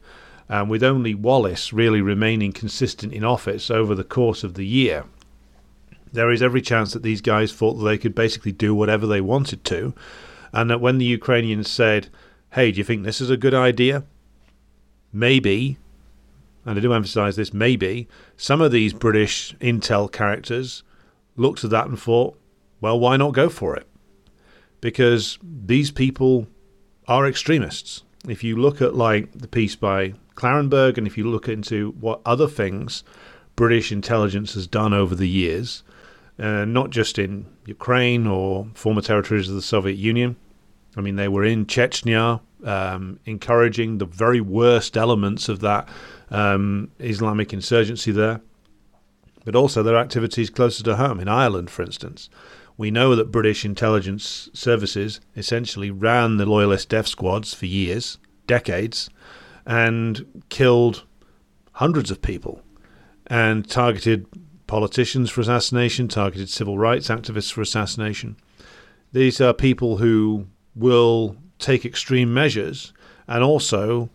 and 0.48 0.70
with 0.70 0.82
only 0.82 1.14
Wallace 1.14 1.72
really 1.72 2.00
remaining 2.00 2.52
consistent 2.52 3.12
in 3.12 3.24
office 3.24 3.70
over 3.70 3.94
the 3.94 4.04
course 4.04 4.44
of 4.44 4.54
the 4.54 4.66
year, 4.66 5.04
there 6.12 6.30
is 6.30 6.42
every 6.42 6.62
chance 6.62 6.92
that 6.92 7.02
these 7.02 7.20
guys 7.20 7.52
thought 7.52 7.74
that 7.74 7.84
they 7.84 7.98
could 7.98 8.14
basically 8.14 8.52
do 8.52 8.74
whatever 8.74 9.06
they 9.06 9.20
wanted 9.20 9.64
to, 9.64 9.94
and 10.52 10.70
that 10.70 10.80
when 10.80 10.98
the 10.98 11.04
Ukrainians 11.04 11.70
said, 11.70 12.08
"Hey, 12.52 12.72
do 12.72 12.78
you 12.78 12.84
think 12.84 13.04
this 13.04 13.20
is 13.20 13.30
a 13.30 13.36
good 13.36 13.54
idea?" 13.54 14.04
Maybe, 15.12 15.78
and 16.64 16.78
I 16.78 16.82
do 16.82 16.92
emphasize 16.92 17.36
this, 17.36 17.54
maybe 17.54 18.08
some 18.36 18.60
of 18.60 18.72
these 18.72 18.92
British 18.92 19.54
intel 19.60 20.10
characters 20.10 20.82
looked 21.36 21.64
at 21.64 21.70
that 21.70 21.86
and 21.86 21.98
thought, 21.98 22.38
"Well, 22.80 22.98
why 22.98 23.16
not 23.16 23.34
go 23.34 23.48
for 23.48 23.76
it?" 23.76 23.86
Because 24.80 25.38
these 25.42 25.90
people 25.90 26.46
are 27.06 27.26
extremists. 27.26 28.02
If 28.28 28.44
you 28.44 28.56
look 28.56 28.82
at 28.82 28.94
like 28.94 29.32
the 29.32 29.48
piece 29.48 29.76
by 29.76 30.14
Klarenberg, 30.34 30.98
and 30.98 31.06
if 31.06 31.16
you 31.18 31.28
look 31.28 31.48
into 31.48 31.94
what 32.00 32.20
other 32.24 32.46
things 32.46 33.02
British 33.56 33.90
intelligence 33.90 34.54
has 34.54 34.66
done 34.66 34.92
over 34.92 35.14
the 35.14 35.28
years, 35.28 35.82
uh, 36.38 36.64
not 36.64 36.90
just 36.90 37.18
in 37.18 37.46
Ukraine 37.66 38.26
or 38.26 38.68
former 38.74 39.00
territories 39.00 39.48
of 39.48 39.54
the 39.54 39.62
Soviet 39.62 39.96
Union. 39.96 40.36
I 40.96 41.00
mean, 41.00 41.16
they 41.16 41.28
were 41.28 41.44
in 41.44 41.66
Chechnya, 41.66 42.40
um, 42.64 43.20
encouraging 43.24 43.98
the 43.98 44.06
very 44.06 44.40
worst 44.40 44.96
elements 44.96 45.48
of 45.48 45.60
that 45.60 45.88
um, 46.30 46.90
Islamic 46.98 47.52
insurgency 47.52 48.12
there, 48.12 48.40
but 49.44 49.54
also 49.54 49.82
their 49.82 49.96
activities 49.96 50.50
closer 50.50 50.82
to 50.84 50.96
home, 50.96 51.20
in 51.20 51.28
Ireland, 51.28 51.70
for 51.70 51.82
instance. 51.82 52.28
We 52.76 52.90
know 52.90 53.16
that 53.16 53.32
British 53.32 53.64
intelligence 53.64 54.48
services 54.52 55.20
essentially 55.36 55.90
ran 55.90 56.36
the 56.36 56.46
loyalist 56.46 56.88
death 56.88 57.08
squads 57.08 57.52
for 57.52 57.66
years, 57.66 58.18
decades, 58.46 59.10
and 59.66 60.42
killed 60.48 61.04
hundreds 61.72 62.10
of 62.10 62.22
people 62.22 62.62
and 63.26 63.68
targeted 63.68 64.26
politicians 64.68 65.30
for 65.30 65.40
assassination, 65.40 66.06
targeted 66.06 66.48
civil 66.48 66.78
rights 66.78 67.08
activists 67.08 67.52
for 67.52 67.60
assassination. 67.60 68.36
These 69.12 69.40
are 69.40 69.52
people 69.52 69.96
who 69.96 70.46
will 70.76 71.36
take 71.58 71.84
extreme 71.84 72.32
measures 72.32 72.92
and 73.26 73.42
also 73.42 74.10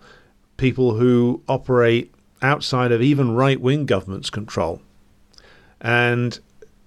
people 0.56 0.94
who 0.94 1.44
operate 1.50 2.14
outside 2.42 2.94
of 2.94 3.02
even 3.02 3.36
right 3.36 3.60
wing 3.60 3.86
governments' 3.86 4.30
control. 4.30 4.82
And 5.82 6.40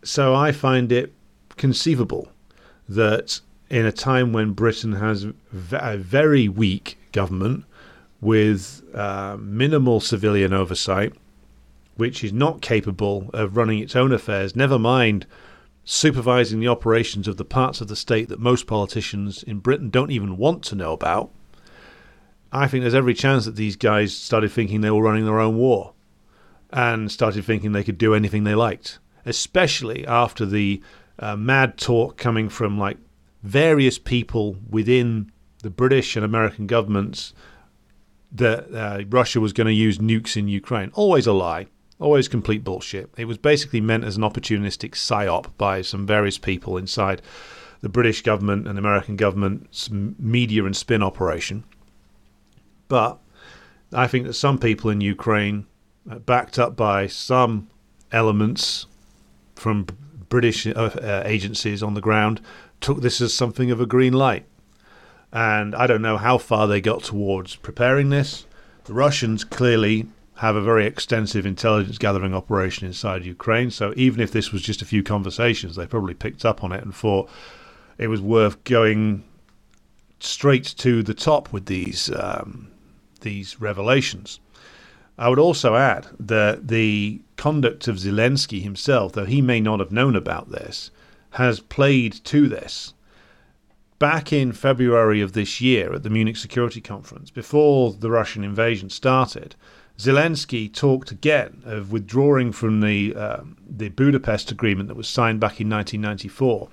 so 0.03 0.35
I 0.35 0.53
find 0.53 0.91
it 0.91 1.13
conceivable 1.57 2.29
that 2.89 3.41
in 3.69 3.85
a 3.85 3.93
time 3.93 4.33
when 4.33 4.53
Britain 4.53 4.93
has 4.93 5.27
a 5.73 5.97
very 5.99 6.49
weak 6.49 6.99
government 7.13 7.65
with 8.21 8.83
uh, 8.95 9.37
minimal 9.39 10.01
civilian 10.01 10.53
oversight, 10.53 11.13
which 11.97 12.23
is 12.23 12.33
not 12.33 12.61
capable 12.61 13.31
of 13.33 13.57
running 13.57 13.79
its 13.79 13.97
own 13.97 14.13
affairs, 14.13 14.55
never 14.55 14.79
mind 14.79 15.27
supervising 15.85 16.61
the 16.61 16.69
operations 16.69 17.29
of 17.29 17.37
the 17.37 17.45
parts 17.45 17.81
of 17.81 17.89
the 17.89 17.97
state 17.97 18.29
that 18.29 18.41
most 18.41 18.67
politicians 18.67 19.43
in 19.43 19.59
Britain 19.59 19.89
don't 19.89 20.11
even 20.11 20.37
want 20.37 20.63
to 20.65 20.75
know 20.75 20.93
about, 20.93 21.31
I 22.53 22.67
think 22.69 22.83
there's 22.83 22.95
every 22.95 23.15
chance 23.15 23.45
that 23.45 23.57
these 23.57 23.77
guys 23.77 24.17
started 24.17 24.51
thinking 24.51 24.81
they 24.81 24.91
were 24.91 25.03
running 25.03 25.25
their 25.25 25.41
own 25.41 25.57
war 25.57 25.93
and 26.71 27.11
started 27.11 27.45
thinking 27.45 27.73
they 27.73 27.85
could 27.85 27.99
do 27.99 28.15
anything 28.15 28.45
they 28.45 28.55
liked, 28.55 28.99
especially 29.25 30.07
after 30.07 30.45
the 30.45 30.83
uh, 31.19 31.37
mad 31.37 31.77
talk 31.77 32.17
coming 32.17 32.49
from 32.49 32.79
like 32.79 32.99
various 33.43 33.99
people 33.99 34.57
within 34.69 35.31
the 35.63 35.71
British 35.71 36.17
and 36.17 36.25
American 36.25 36.67
governments 36.67 37.33
that 38.33 38.73
uh, 38.75 39.05
Russia 39.09 39.41
was 39.41 39.53
going 39.53 39.67
to 39.67 39.73
use 39.73 39.99
nukes 39.99 40.37
in 40.37 40.49
Ukraine. 40.49 40.91
Always 40.95 41.27
a 41.27 41.33
lie. 41.33 41.67
Always 41.99 42.29
complete 42.29 42.63
bullshit. 42.63 43.11
It 43.17 43.25
was 43.25 43.39
basically 43.39 43.81
meant 43.81 44.05
as 44.05 44.17
an 44.17 44.23
opportunistic 44.23 44.93
psyop 44.93 45.47
by 45.57 45.81
some 45.81 46.07
various 46.07 46.37
people 46.37 46.77
inside 46.77 47.23
the 47.81 47.89
British 47.89 48.23
government 48.23 48.69
and 48.69 48.79
American 48.79 49.17
government's 49.17 49.91
media 49.91 50.65
and 50.65 50.77
spin 50.77 51.03
operation. 51.03 51.65
But 52.89 53.19
I 53.93 54.07
think 54.07 54.27
that 54.27 54.35
some 54.35 54.59
people 54.59 54.91
in 54.91 55.01
Ukraine, 55.01 55.67
backed 56.05 56.59
up 56.59 56.77
by 56.77 57.07
some 57.07 57.69
elements 58.13 58.87
from 59.55 59.87
British 60.29 60.67
uh, 60.67 60.71
uh, 60.73 61.23
agencies 61.25 61.83
on 61.83 61.95
the 61.95 62.01
ground, 62.01 62.41
took 62.81 63.01
this 63.01 63.21
as 63.21 63.33
something 63.33 63.71
of 63.71 63.81
a 63.81 63.87
green 63.87 64.13
light. 64.13 64.45
And 65.33 65.75
I 65.75 65.87
don't 65.87 66.03
know 66.03 66.19
how 66.19 66.39
far 66.39 66.67
they 66.67 66.81
got 66.81 67.03
towards 67.03 67.57
preparing 67.57 68.11
this. 68.11 68.47
The 68.85 68.95
Russians 68.95 69.45
clearly 69.45 70.07
have 70.37 70.55
a 70.55 70.61
very 70.61 70.87
extensive 70.87 71.47
intelligence 71.47 71.99
gathering 71.99 72.35
operation 72.35 72.87
inside 72.87 73.25
Ukraine. 73.25 73.71
So 73.71 73.95
even 73.97 74.21
if 74.21 74.33
this 74.33 74.53
was 74.53 74.63
just 74.63 74.83
a 74.83 74.87
few 74.87 75.03
conversations, 75.03 75.77
they 75.77 75.87
probably 75.87 76.15
picked 76.15 76.45
up 76.45 76.63
on 76.63 76.73
it 76.73 76.85
and 76.85 76.95
thought 76.95 77.31
it 77.99 78.09
was 78.09 78.21
worth 78.21 78.63
going 78.65 79.25
straight 80.21 80.75
to 80.79 81.03
the 81.03 81.15
top 81.15 81.53
with 81.53 81.67
these 81.67 82.11
um, 82.11 82.69
these 83.23 83.61
revelations. 83.61 84.39
I 85.19 85.31
would 85.31 85.39
also 85.39 85.75
add 85.75 86.09
that 86.21 86.69
the 86.69 87.23
conduct 87.37 87.89
of 87.89 87.97
Zelensky 87.97 88.63
himself, 88.63 89.13
though 89.13 89.25
he 89.25 89.41
may 89.41 89.61
not 89.61 89.81
have 89.81 89.91
known 89.91 90.15
about 90.15 90.51
this, 90.51 90.91
has 91.31 91.61
played 91.61 92.13
to 92.25 92.49
this. 92.49 92.93
Back 93.99 94.31
in 94.31 94.53
February 94.53 95.23
of 95.23 95.33
this 95.33 95.63
year 95.63 95.95
at 95.95 96.03
the 96.03 96.11
Munich 96.11 96.37
Security 96.37 96.83
Conference, 96.83 97.31
before 97.31 97.93
the 97.93 98.11
Russian 98.11 98.45
invasion 98.45 98.91
started, 98.91 99.57
Zelensky 99.99 100.73
talked 100.73 101.11
again 101.11 101.63
of 101.65 101.91
withdrawing 101.91 102.53
from 102.53 102.81
the 102.81 103.15
uh, 103.15 103.41
the 103.69 103.89
Budapest 103.89 104.51
agreement 104.51 104.89
that 104.89 104.97
was 104.97 105.09
signed 105.09 105.41
back 105.41 105.61
in 105.61 105.71
1994, 105.71 106.69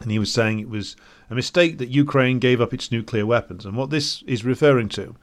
and 0.00 0.10
he 0.10 0.18
was 0.18 0.32
saying 0.32 0.58
it 0.58 0.68
was 0.68 0.96
a 1.30 1.34
mistake 1.34 1.78
that 1.78 1.88
Ukraine 1.88 2.38
gave 2.38 2.60
up 2.60 2.72
its 2.72 2.90
nuclear 2.90 3.26
weapons. 3.26 3.66
And 3.66 3.76
what 3.76 3.90
this 3.90 4.22
is 4.26 4.44
referring 4.44 4.88
to 4.90 5.14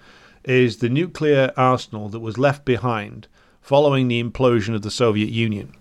is 0.44 0.78
the 0.78 0.90
nuclear 0.90 1.52
arsenal 1.58 2.10
that 2.10 2.20
was 2.20 2.38
left 2.38 2.64
behind 2.66 3.28
following 3.62 4.08
the 4.08 4.24
implosion 4.24 4.74
of 4.74 4.82
the 4.82 4.92
Soviet 4.92 5.30
Union. 5.30 5.74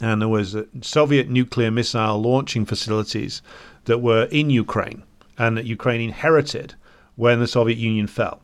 And 0.00 0.20
there 0.20 0.28
was 0.28 0.56
Soviet 0.80 1.28
nuclear 1.28 1.70
missile 1.70 2.20
launching 2.20 2.64
facilities 2.64 3.42
that 3.84 3.98
were 3.98 4.24
in 4.24 4.50
Ukraine 4.50 5.02
and 5.38 5.56
that 5.56 5.66
Ukraine 5.66 6.00
inherited 6.00 6.74
when 7.16 7.40
the 7.40 7.46
Soviet 7.46 7.78
Union 7.78 8.06
fell. 8.06 8.42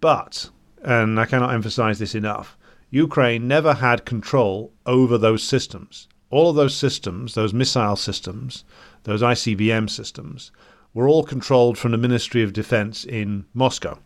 But 0.00 0.50
and 0.84 1.18
I 1.18 1.24
cannot 1.24 1.54
emphasize 1.54 1.98
this 1.98 2.14
enough, 2.14 2.56
Ukraine 2.90 3.48
never 3.48 3.74
had 3.74 4.04
control 4.04 4.72
over 4.86 5.18
those 5.18 5.42
systems. 5.42 6.06
All 6.30 6.50
of 6.50 6.56
those 6.56 6.76
systems, 6.76 7.34
those 7.34 7.54
missile 7.54 7.96
systems, 7.96 8.64
those 9.04 9.22
ICBM 9.22 9.90
systems, 9.90 10.52
were 10.92 11.08
all 11.08 11.24
controlled 11.24 11.76
from 11.76 11.92
the 11.92 11.98
Ministry 11.98 12.42
of 12.42 12.52
Defense 12.52 13.04
in 13.04 13.46
Moscow. 13.52 13.98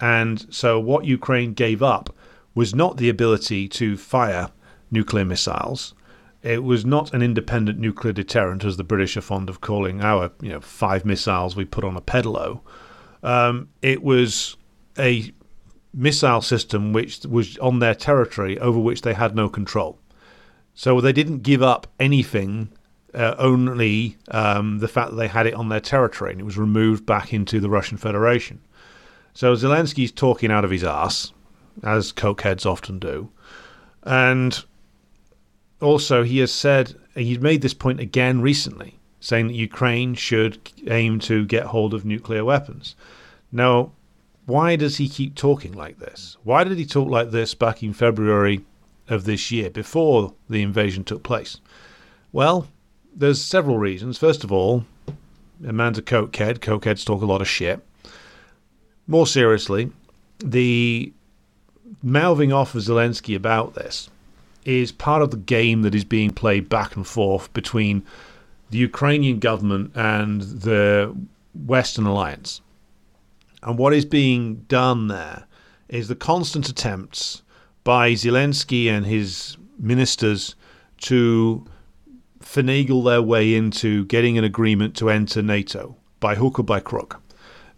And 0.00 0.46
so 0.54 0.78
what 0.78 1.04
Ukraine 1.06 1.54
gave 1.54 1.82
up 1.82 2.14
was 2.54 2.74
not 2.74 2.96
the 2.96 3.08
ability 3.08 3.68
to 3.68 3.96
fire 3.96 4.50
nuclear 4.90 5.24
missiles. 5.24 5.94
It 6.42 6.62
was 6.62 6.84
not 6.84 7.12
an 7.12 7.22
independent 7.22 7.78
nuclear 7.78 8.12
deterrent, 8.12 8.64
as 8.64 8.76
the 8.76 8.84
British 8.84 9.16
are 9.16 9.22
fond 9.22 9.48
of 9.48 9.60
calling 9.60 10.02
our, 10.02 10.30
you 10.40 10.50
know, 10.50 10.60
five 10.60 11.04
missiles 11.04 11.56
we 11.56 11.64
put 11.64 11.84
on 11.84 11.96
a 11.96 12.00
pedalo. 12.00 12.60
Um, 13.24 13.68
it 13.82 14.02
was 14.02 14.56
a 14.96 15.32
missile 15.98 16.40
system 16.40 16.92
which 16.92 17.24
was 17.26 17.58
on 17.58 17.80
their 17.80 17.94
territory 17.94 18.58
over 18.60 18.78
which 18.78 19.02
they 19.02 19.14
had 19.14 19.34
no 19.34 19.48
control. 19.48 19.98
So 20.74 21.00
they 21.00 21.12
didn't 21.12 21.42
give 21.42 21.60
up 21.60 21.88
anything, 21.98 22.68
uh, 23.12 23.34
only 23.36 24.16
um, 24.30 24.78
the 24.78 24.86
fact 24.86 25.10
that 25.10 25.16
they 25.16 25.26
had 25.26 25.46
it 25.46 25.54
on 25.54 25.68
their 25.68 25.80
territory 25.80 26.30
and 26.30 26.40
it 26.40 26.44
was 26.44 26.56
removed 26.56 27.04
back 27.04 27.32
into 27.32 27.58
the 27.58 27.68
Russian 27.68 27.98
Federation. 27.98 28.60
So 29.34 29.54
Zelensky's 29.54 30.12
talking 30.12 30.52
out 30.52 30.64
of 30.64 30.70
his 30.70 30.84
ass, 30.84 31.32
as 31.82 32.12
cokeheads 32.12 32.64
often 32.64 33.00
do. 33.00 33.30
And 34.04 34.64
also, 35.80 36.22
he 36.22 36.38
has 36.38 36.52
said, 36.52 36.94
he's 37.14 37.40
made 37.40 37.62
this 37.62 37.74
point 37.74 37.98
again 38.00 38.40
recently, 38.40 38.98
saying 39.20 39.48
that 39.48 39.54
Ukraine 39.54 40.14
should 40.14 40.58
aim 40.86 41.18
to 41.20 41.44
get 41.44 41.66
hold 41.66 41.92
of 41.92 42.04
nuclear 42.04 42.44
weapons. 42.44 42.94
Now, 43.50 43.92
why 44.48 44.76
does 44.76 44.96
he 44.96 45.10
keep 45.10 45.34
talking 45.34 45.72
like 45.74 45.98
this? 45.98 46.38
Why 46.42 46.64
did 46.64 46.78
he 46.78 46.86
talk 46.86 47.10
like 47.10 47.32
this 47.32 47.52
back 47.52 47.82
in 47.82 47.92
February 47.92 48.64
of 49.06 49.24
this 49.24 49.50
year, 49.50 49.68
before 49.68 50.32
the 50.48 50.62
invasion 50.62 51.04
took 51.04 51.22
place? 51.22 51.58
Well, 52.32 52.66
there's 53.14 53.42
several 53.42 53.76
reasons. 53.76 54.16
First 54.16 54.44
of 54.44 54.50
all, 54.50 54.86
a 55.62 55.72
man's 55.74 55.98
a 55.98 56.02
cokehead. 56.02 56.60
Cokeheads 56.60 57.04
talk 57.04 57.20
a 57.20 57.26
lot 57.26 57.42
of 57.42 57.48
shit. 57.48 57.84
More 59.06 59.26
seriously, 59.26 59.92
the 60.38 61.12
mouthing 62.02 62.50
off 62.50 62.74
of 62.74 62.80
Zelensky 62.80 63.36
about 63.36 63.74
this 63.74 64.08
is 64.64 64.92
part 64.92 65.20
of 65.20 65.30
the 65.30 65.36
game 65.36 65.82
that 65.82 65.94
is 65.94 66.04
being 66.04 66.30
played 66.30 66.70
back 66.70 66.96
and 66.96 67.06
forth 67.06 67.52
between 67.52 68.02
the 68.70 68.78
Ukrainian 68.78 69.40
government 69.40 69.92
and 69.94 70.40
the 70.40 71.14
Western 71.66 72.06
alliance. 72.06 72.62
And 73.62 73.78
what 73.78 73.92
is 73.92 74.04
being 74.04 74.56
done 74.68 75.08
there 75.08 75.46
is 75.88 76.08
the 76.08 76.14
constant 76.14 76.68
attempts 76.68 77.42
by 77.82 78.12
Zelensky 78.12 78.86
and 78.86 79.06
his 79.06 79.56
ministers 79.78 80.54
to 80.98 81.66
finagle 82.40 83.04
their 83.04 83.22
way 83.22 83.54
into 83.54 84.04
getting 84.06 84.38
an 84.38 84.44
agreement 84.44 84.96
to 84.96 85.10
enter 85.10 85.42
NATO 85.42 85.96
by 86.20 86.34
hook 86.34 86.58
or 86.58 86.62
by 86.62 86.80
crook. 86.80 87.20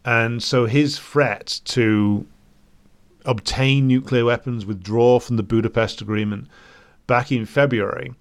And 0.05 0.43
so 0.43 0.67
his 0.67 0.99
threat 0.99 1.61
to 1.67 2.27
obtain 3.25 3.87
nuclear 3.87 4.25
weapons, 4.25 4.65
withdraw 4.65 5.21
from 5.21 5.37
the 5.37 5.43
Budapest 5.43 6.01
Agreement 6.01 6.49
back 7.07 7.31
in 7.31 7.45
February, 7.45 8.15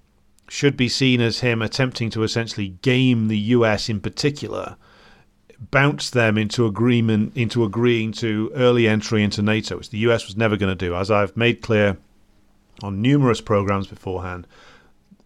should 0.50 0.76
be 0.76 0.90
seen 0.90 1.22
as 1.22 1.40
him 1.40 1.62
attempting 1.62 2.10
to 2.10 2.24
essentially 2.24 2.70
game 2.82 3.28
the 3.28 3.38
US 3.38 3.88
in 3.88 4.02
particular, 4.02 4.76
bounce 5.72 6.10
them 6.10 6.38
into 6.38 6.66
agreement 6.66 7.36
into 7.36 7.64
agreeing 7.64 8.12
to 8.14 8.52
early 8.56 8.88
entry 8.88 9.24
into 9.24 9.42
NATO, 9.42 9.78
which 9.78 9.90
the 9.90 9.98
US 10.00 10.26
was 10.26 10.38
never 10.38 10.58
going 10.58 10.76
to 10.76 10.86
do. 10.86 10.96
As 10.96 11.12
I've 11.12 11.36
made 11.36 11.62
clear 11.62 11.98
on 12.82 13.02
numerous 13.02 13.42
programs 13.42 13.88
beforehand, 13.88 14.48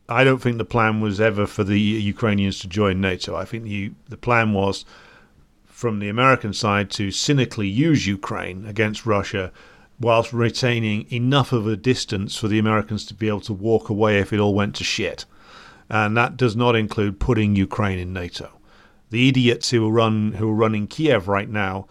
I 0.10 0.24
don't 0.24 0.40
think 0.40 0.58
the 0.58 0.66
plan 0.66 1.02
was 1.02 1.22
ever 1.22 1.46
for 1.48 1.64
the 1.64 1.80
Ukrainians 1.80 2.60
to 2.60 2.68
join 2.68 3.00
NATO. 3.00 3.36
I 3.36 3.46
think 3.46 3.64
the 3.64 3.92
the 4.10 4.18
plan 4.18 4.54
was 4.54 4.86
from 5.66 6.00
the 6.00 6.10
American 6.10 6.54
side 6.54 6.90
to 6.92 7.12
cynically 7.12 7.68
use 7.68 8.08
Ukraine 8.08 8.66
against 8.66 9.06
Russia 9.06 9.52
whilst 10.00 10.34
retaining 10.34 11.06
enough 11.12 11.52
of 11.54 11.68
a 11.68 11.78
distance 11.78 12.36
for 12.38 12.48
the 12.48 12.60
Americans 12.60 13.06
to 13.06 13.14
be 13.14 13.28
able 13.28 13.42
to 13.42 13.54
walk 13.54 13.90
away 13.90 14.20
if 14.20 14.34
it 14.34 14.40
all 14.40 14.54
went 14.54 14.76
to 14.76 14.84
shit. 14.84 15.26
And 15.90 16.18
that 16.18 16.38
does 16.38 16.56
not 16.56 16.76
include 16.76 17.20
putting 17.20 17.56
Ukraine 17.56 18.00
in 18.00 18.14
NATO. 18.14 18.52
The 19.14 19.30
idiots 19.30 19.70
who 19.70 19.88
are 19.88 19.92
run 19.92 20.32
who 20.32 20.50
are 20.50 20.56
running 20.56 20.88
Kiev 20.88 21.28
right 21.28 21.48
now 21.48 21.86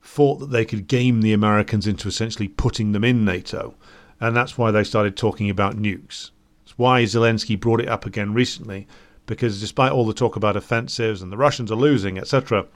thought 0.00 0.36
that 0.36 0.52
they 0.52 0.64
could 0.64 0.86
game 0.86 1.20
the 1.20 1.32
Americans 1.32 1.88
into 1.88 2.06
essentially 2.06 2.46
putting 2.46 2.92
them 2.92 3.02
in 3.02 3.24
NATO, 3.24 3.74
and 4.20 4.36
that's 4.36 4.56
why 4.56 4.70
they 4.70 4.84
started 4.84 5.16
talking 5.16 5.50
about 5.50 5.76
nukes. 5.76 6.30
It's 6.62 6.78
why 6.78 7.02
Zelensky 7.02 7.58
brought 7.58 7.80
it 7.80 7.88
up 7.88 8.06
again 8.06 8.32
recently, 8.32 8.86
because 9.26 9.58
despite 9.58 9.90
all 9.90 10.06
the 10.06 10.14
talk 10.14 10.36
about 10.36 10.56
offensives 10.56 11.20
and 11.20 11.32
the 11.32 11.36
Russians 11.36 11.72
are 11.72 11.74
losing, 11.74 12.16
etc., 12.16 12.68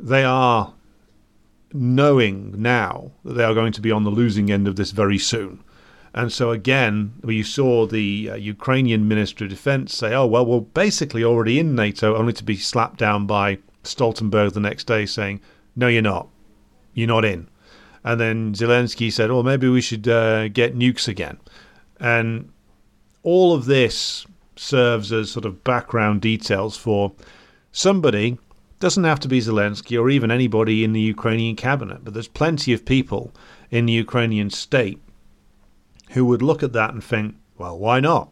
they 0.00 0.24
are 0.24 0.72
knowing 1.70 2.62
now 2.62 3.12
that 3.26 3.34
they 3.34 3.44
are 3.44 3.52
going 3.52 3.72
to 3.72 3.82
be 3.82 3.92
on 3.92 4.04
the 4.04 4.10
losing 4.10 4.50
end 4.50 4.66
of 4.66 4.76
this 4.76 4.90
very 4.90 5.18
soon. 5.18 5.62
And 6.14 6.30
so 6.30 6.50
again, 6.50 7.14
we 7.22 7.42
saw 7.42 7.86
the 7.86 8.30
uh, 8.32 8.34
Ukrainian 8.34 9.08
Minister 9.08 9.44
of 9.44 9.50
Defense 9.50 9.94
say, 9.94 10.14
"Oh 10.14 10.26
well, 10.26 10.44
we're 10.44 10.60
basically 10.60 11.24
already 11.24 11.58
in 11.58 11.74
NATO, 11.74 12.16
only 12.16 12.34
to 12.34 12.44
be 12.44 12.56
slapped 12.56 12.98
down 12.98 13.26
by 13.26 13.58
Stoltenberg 13.82 14.52
the 14.52 14.60
next 14.60 14.86
day, 14.86 15.06
saying, 15.06 15.40
"No, 15.74 15.88
you're 15.88 16.02
not. 16.02 16.28
You're 16.92 17.08
not 17.08 17.24
in." 17.24 17.48
And 18.04 18.20
then 18.20 18.52
Zelensky 18.52 19.10
said, 19.10 19.30
"Well, 19.30 19.42
maybe 19.42 19.68
we 19.68 19.80
should 19.80 20.06
uh, 20.06 20.48
get 20.48 20.76
nukes 20.76 21.08
again." 21.08 21.38
And 21.98 22.50
all 23.22 23.54
of 23.54 23.64
this 23.64 24.26
serves 24.56 25.12
as 25.12 25.30
sort 25.30 25.46
of 25.46 25.64
background 25.64 26.20
details 26.20 26.76
for 26.76 27.12
somebody 27.70 28.38
doesn't 28.80 29.04
have 29.04 29.20
to 29.20 29.28
be 29.28 29.40
Zelensky 29.40 29.98
or 29.98 30.10
even 30.10 30.30
anybody 30.30 30.84
in 30.84 30.92
the 30.92 31.00
Ukrainian 31.00 31.56
cabinet, 31.56 32.04
but 32.04 32.12
there's 32.12 32.28
plenty 32.28 32.72
of 32.72 32.84
people 32.84 33.32
in 33.70 33.86
the 33.86 33.92
Ukrainian 33.92 34.50
state 34.50 35.00
who 36.12 36.24
would 36.26 36.42
look 36.42 36.62
at 36.62 36.72
that 36.72 36.92
and 36.92 37.02
think, 37.02 37.36
well, 37.58 37.78
why 37.78 38.00
not? 38.00 38.30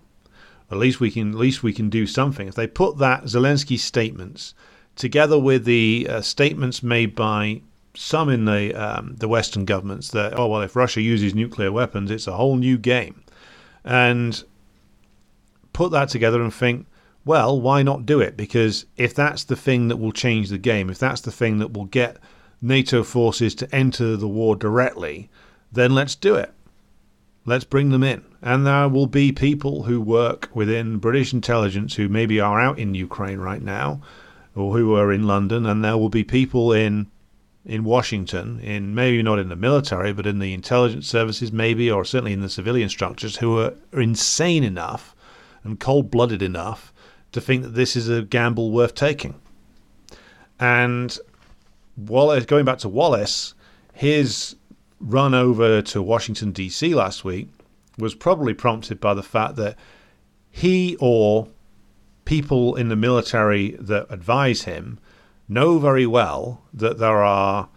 At 0.70 0.78
least 0.78 1.00
we 1.00 1.10
can 1.10 1.30
at 1.30 1.36
least 1.36 1.62
we 1.62 1.72
can 1.72 1.90
do 1.90 2.06
something. 2.06 2.46
If 2.46 2.54
they 2.54 2.66
put 2.66 2.98
that 2.98 3.24
Zelensky 3.24 3.78
statements 3.78 4.54
together 4.96 5.38
with 5.38 5.64
the 5.64 6.06
uh, 6.08 6.20
statements 6.20 6.82
made 6.82 7.14
by 7.14 7.62
some 7.94 8.28
in 8.28 8.44
the 8.44 8.74
um, 8.74 9.16
the 9.16 9.28
Western 9.28 9.64
governments 9.64 10.10
that 10.10 10.38
oh 10.38 10.46
well, 10.46 10.62
if 10.62 10.76
Russia 10.76 11.00
uses 11.00 11.34
nuclear 11.34 11.72
weapons, 11.72 12.10
it's 12.10 12.28
a 12.28 12.36
whole 12.36 12.56
new 12.56 12.78
game, 12.78 13.22
and 13.84 14.44
put 15.72 15.90
that 15.90 16.08
together 16.08 16.40
and 16.40 16.54
think, 16.54 16.86
well, 17.24 17.60
why 17.60 17.82
not 17.82 18.06
do 18.06 18.20
it? 18.20 18.36
Because 18.36 18.86
if 18.96 19.14
that's 19.14 19.44
the 19.44 19.56
thing 19.56 19.88
that 19.88 19.96
will 19.96 20.12
change 20.12 20.50
the 20.50 20.58
game, 20.58 20.88
if 20.88 20.98
that's 20.98 21.22
the 21.22 21.32
thing 21.32 21.58
that 21.58 21.72
will 21.72 21.86
get 21.86 22.16
NATO 22.62 23.02
forces 23.02 23.54
to 23.56 23.74
enter 23.74 24.16
the 24.16 24.28
war 24.28 24.54
directly, 24.54 25.30
then 25.72 25.94
let's 25.94 26.14
do 26.14 26.34
it. 26.36 26.52
Let's 27.44 27.64
bring 27.64 27.90
them 27.90 28.03
in. 28.03 28.24
And 28.42 28.66
there 28.66 28.88
will 28.88 29.07
be 29.07 29.33
people 29.33 29.85
who 29.85 30.00
work 30.00 30.50
within 30.55 30.98
British 30.98 31.33
intelligence 31.33 31.94
who 31.94 32.09
maybe 32.09 32.40
are 32.40 32.61
out 32.61 32.79
in 32.79 32.94
Ukraine 32.94 33.38
right 33.38 33.62
now 33.62 34.00
or 34.55 34.76
who 34.76 34.94
are 34.94 35.12
in 35.12 35.26
London, 35.26 35.66
and 35.66 35.85
there 35.85 35.96
will 35.96 36.09
be 36.09 36.24
people 36.24 36.72
in 36.72 37.07
in 37.64 37.85
Washington, 37.85 38.59
in 38.61 38.94
maybe 38.94 39.22
not 39.22 39.38
in 39.38 39.50
the 39.50 39.57
military, 39.57 40.14
but 40.14 40.26
in 40.26 40.38
the 40.38 40.55
intelligence 40.55 41.07
services, 41.07 41.53
maybe, 41.53 41.90
or 41.90 42.07
certainly 42.07 42.33
in 42.33 42.40
the 42.40 42.48
civilian 42.48 42.88
structures, 42.88 43.37
who 43.37 43.59
are, 43.59 43.74
insane 43.92 44.64
enough 44.64 45.14
and 45.62 45.79
cold 45.79 46.11
blooded 46.11 46.40
enough 46.40 46.92
to 47.33 47.40
think 47.40 47.62
that 47.62 47.74
this 47.74 47.96
is 47.96 48.09
a 48.09 48.22
gamble 48.22 48.70
worth 48.70 48.94
taking. 48.94 49.35
And 50.59 51.16
Wallace, 51.96 52.46
going 52.46 52.64
back 52.64 52.79
to 52.79 52.88
Wallace, 52.88 53.55
his 53.92 54.57
run 55.00 55.34
over 55.34 55.82
to 55.82 56.02
Washington, 56.02 56.52
D.C. 56.52 56.94
last 56.94 57.24
week 57.24 57.48
was 57.98 58.14
probably 58.14 58.54
prompted 58.54 59.00
by 59.00 59.14
the 59.14 59.22
fact 59.22 59.56
that 59.56 59.76
he 60.50 60.96
or 61.00 61.48
people 62.24 62.76
in 62.76 62.88
the 62.88 62.96
military 62.96 63.76
that 63.80 64.06
advise 64.10 64.62
him 64.62 64.98
know 65.48 65.78
very 65.78 66.06
well 66.06 66.62
that 66.72 66.98
there 66.98 67.22
are 67.22 67.68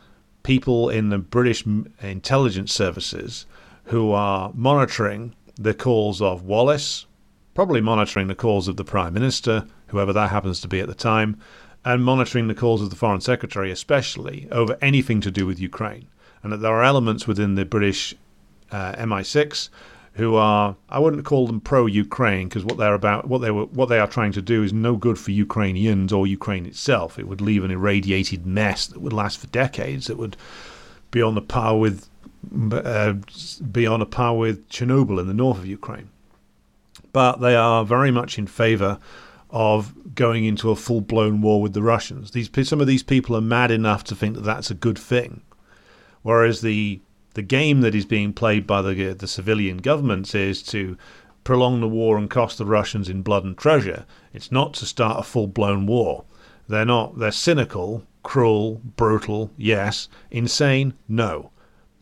people 0.43 0.89
in 0.89 1.09
the 1.09 1.17
British 1.17 1.65
intelligence 2.01 2.73
services 2.73 3.45
who 3.85 4.11
are 4.11 4.51
monitoring 4.53 5.33
the 5.55 5.73
calls 5.73 6.21
of 6.21 6.43
Wallace, 6.43 7.05
probably 7.53 7.81
monitoring 7.81 8.27
the 8.27 8.35
calls 8.35 8.67
of 8.67 8.77
the 8.77 8.83
Prime 8.83 9.13
Minister, 9.13 9.65
whoever 9.87 10.13
that 10.13 10.29
happens 10.29 10.59
to 10.61 10.67
be 10.67 10.79
at 10.79 10.87
the 10.87 10.93
time, 10.93 11.37
and 11.85 12.03
monitoring 12.03 12.47
the 12.47 12.55
calls 12.55 12.81
of 12.81 12.89
the 12.89 12.95
Foreign 12.95 13.21
Secretary, 13.21 13.71
especially 13.71 14.47
over 14.51 14.77
anything 14.81 15.21
to 15.21 15.31
do 15.31 15.45
with 15.45 15.59
Ukraine. 15.59 16.07
And 16.43 16.51
that 16.51 16.57
there 16.57 16.73
are 16.73 16.83
elements 16.83 17.25
within 17.25 17.55
the 17.55 17.65
British 17.65 18.13
uh, 18.71 18.93
MI6 18.93 19.69
who 20.15 20.35
are 20.35 20.75
I 20.89 20.99
wouldn't 20.99 21.25
call 21.25 21.47
them 21.47 21.59
pro-Ukraine 21.59 22.47
because 22.47 22.63
what 22.63 22.77
they're 22.77 22.93
about 22.93 23.27
what 23.27 23.39
they 23.39 23.49
were 23.49 23.65
what 23.65 23.89
they 23.89 23.97
are 23.97 24.07
trying 24.07 24.31
to 24.33 24.43
do 24.43 24.61
is 24.61 24.71
no 24.71 24.95
good 24.95 25.17
for 25.17 25.31
Ukrainians 25.31 26.13
or 26.13 26.27
Ukraine 26.27 26.67
itself. 26.67 27.17
It 27.17 27.27
would 27.27 27.41
leave 27.41 27.63
an 27.63 27.71
irradiated 27.71 28.45
mess 28.45 28.85
that 28.87 29.01
would 29.01 29.13
last 29.13 29.39
for 29.39 29.47
decades. 29.47 30.05
That 30.07 30.17
would 30.17 30.37
be 31.09 31.21
on 31.21 31.33
the 31.33 31.41
par 31.41 31.77
with 31.77 32.07
uh, 32.71 33.13
be 33.71 33.87
on 33.87 34.01
a 34.01 34.05
par 34.05 34.35
with 34.35 34.69
Chernobyl 34.69 35.19
in 35.19 35.27
the 35.27 35.33
north 35.33 35.57
of 35.57 35.65
Ukraine 35.65 36.09
but 37.13 37.39
they 37.39 37.55
are 37.55 37.85
very 37.85 38.11
much 38.11 38.37
in 38.37 38.47
favour 38.47 38.99
of 39.51 40.15
going 40.15 40.45
into 40.45 40.71
a 40.71 40.75
full 40.75 40.99
blown 40.99 41.39
war 41.39 41.61
with 41.61 41.73
the 41.73 41.83
Russians. 41.83 42.31
These 42.31 42.49
some 42.67 42.81
of 42.81 42.87
these 42.87 43.03
people 43.03 43.37
are 43.37 43.41
mad 43.41 43.71
enough 43.71 44.03
to 44.05 44.15
think 44.15 44.35
that 44.35 44.41
that's 44.41 44.71
a 44.71 44.75
good 44.75 44.97
thing, 44.97 45.41
whereas 46.23 46.61
the 46.61 46.99
the 47.35 47.41
game 47.41 47.81
that 47.81 47.95
is 47.95 48.05
being 48.05 48.33
played 48.33 48.67
by 48.67 48.81
the 48.81 49.13
the 49.13 49.27
civilian 49.27 49.77
governments 49.77 50.35
is 50.35 50.61
to 50.63 50.97
prolong 51.43 51.81
the 51.81 51.87
war 51.87 52.17
and 52.17 52.29
cost 52.29 52.57
the 52.57 52.65
Russians 52.65 53.09
in 53.09 53.21
blood 53.21 53.43
and 53.43 53.57
treasure. 53.57 54.05
It's 54.33 54.51
not 54.51 54.73
to 54.75 54.85
start 54.85 55.19
a 55.19 55.23
full 55.23 55.47
blown 55.47 55.85
war. 55.85 56.23
They're 56.67 56.85
not. 56.85 57.19
They're 57.19 57.31
cynical, 57.31 58.05
cruel, 58.23 58.81
brutal. 58.95 59.51
Yes. 59.57 60.07
Insane. 60.31 60.93
No. 61.07 61.51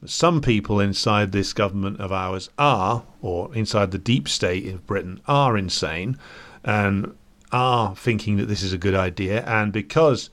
Some 0.05 0.41
people 0.41 0.79
inside 0.79 1.31
this 1.31 1.53
government 1.53 1.99
of 1.99 2.11
ours 2.11 2.49
are, 2.57 3.03
or 3.21 3.53
inside 3.55 3.91
the 3.91 3.99
deep 3.99 4.27
state 4.27 4.67
of 4.67 4.87
Britain, 4.87 5.21
are 5.27 5.57
insane 5.57 6.17
and 6.63 7.15
are 7.51 7.95
thinking 7.95 8.37
that 8.37 8.47
this 8.47 8.63
is 8.63 8.73
a 8.73 8.79
good 8.79 8.95
idea. 8.95 9.43
And 9.45 9.71
because, 9.71 10.29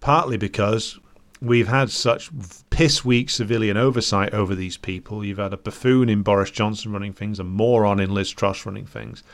partly 0.00 0.36
because 0.36 0.98
we've 1.42 1.68
had 1.68 1.90
such 1.90 2.30
piss 2.70 3.04
weak 3.04 3.28
civilian 3.28 3.76
oversight 3.76 4.32
over 4.32 4.54
these 4.54 4.76
people, 4.76 5.24
you've 5.24 5.38
had 5.38 5.52
a 5.52 5.56
buffoon 5.56 6.08
in 6.08 6.22
Boris 6.22 6.50
Johnson 6.50 6.92
running 6.92 7.12
things, 7.12 7.40
a 7.40 7.44
moron 7.44 7.98
in 7.98 8.14
Liz 8.14 8.30
Truss 8.30 8.64
running 8.64 8.86
things. 8.86 9.24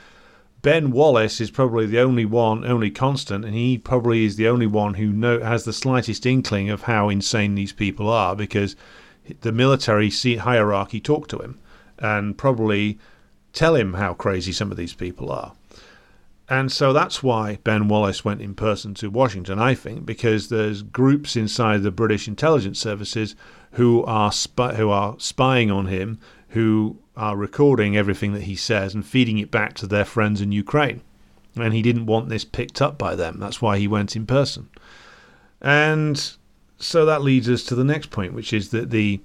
Ben 0.62 0.90
Wallace 0.90 1.40
is 1.40 1.50
probably 1.50 1.86
the 1.86 2.00
only 2.00 2.24
one, 2.24 2.64
only 2.64 2.90
constant, 2.90 3.44
and 3.44 3.54
he 3.54 3.78
probably 3.78 4.24
is 4.24 4.36
the 4.36 4.48
only 4.48 4.66
one 4.66 4.94
who 4.94 5.12
know, 5.12 5.38
has 5.40 5.64
the 5.64 5.72
slightest 5.72 6.26
inkling 6.26 6.70
of 6.70 6.82
how 6.82 7.08
insane 7.08 7.54
these 7.54 7.72
people 7.72 8.08
are 8.08 8.34
because 8.34 8.74
the 9.42 9.52
military 9.52 10.10
hierarchy 10.10 11.00
talked 11.00 11.30
to 11.30 11.38
him 11.38 11.60
and 11.98 12.38
probably 12.38 12.98
tell 13.52 13.74
him 13.74 13.94
how 13.94 14.14
crazy 14.14 14.52
some 14.52 14.70
of 14.70 14.76
these 14.76 14.94
people 14.94 15.30
are. 15.30 15.52
And 16.50 16.72
so 16.72 16.92
that's 16.92 17.22
why 17.22 17.58
Ben 17.62 17.88
Wallace 17.88 18.24
went 18.24 18.40
in 18.40 18.54
person 18.54 18.94
to 18.94 19.10
Washington, 19.10 19.58
I 19.58 19.74
think, 19.74 20.06
because 20.06 20.48
there's 20.48 20.82
groups 20.82 21.36
inside 21.36 21.82
the 21.82 21.90
British 21.90 22.26
intelligence 22.26 22.78
services 22.78 23.36
who 23.72 24.02
are 24.04 24.32
spy- 24.32 24.74
who 24.74 24.88
are 24.88 25.16
spying 25.18 25.70
on 25.70 25.86
him, 25.86 26.18
who 26.50 26.98
are 27.16 27.36
recording 27.36 27.96
everything 27.96 28.32
that 28.32 28.44
he 28.44 28.56
says 28.56 28.94
and 28.94 29.04
feeding 29.04 29.38
it 29.38 29.50
back 29.50 29.74
to 29.74 29.86
their 29.86 30.06
friends 30.06 30.40
in 30.40 30.52
Ukraine. 30.52 31.02
And 31.54 31.74
he 31.74 31.82
didn't 31.82 32.06
want 32.06 32.28
this 32.28 32.44
picked 32.44 32.80
up 32.80 32.96
by 32.96 33.14
them. 33.14 33.38
That's 33.38 33.60
why 33.60 33.78
he 33.78 33.88
went 33.88 34.16
in 34.16 34.24
person. 34.24 34.70
And 35.60 36.32
so 36.78 37.04
that 37.04 37.22
leads 37.22 37.48
us 37.50 37.64
to 37.64 37.74
the 37.74 37.84
next 37.84 38.10
point, 38.10 38.32
which 38.32 38.52
is 38.52 38.70
that 38.70 38.90
the 38.90 39.20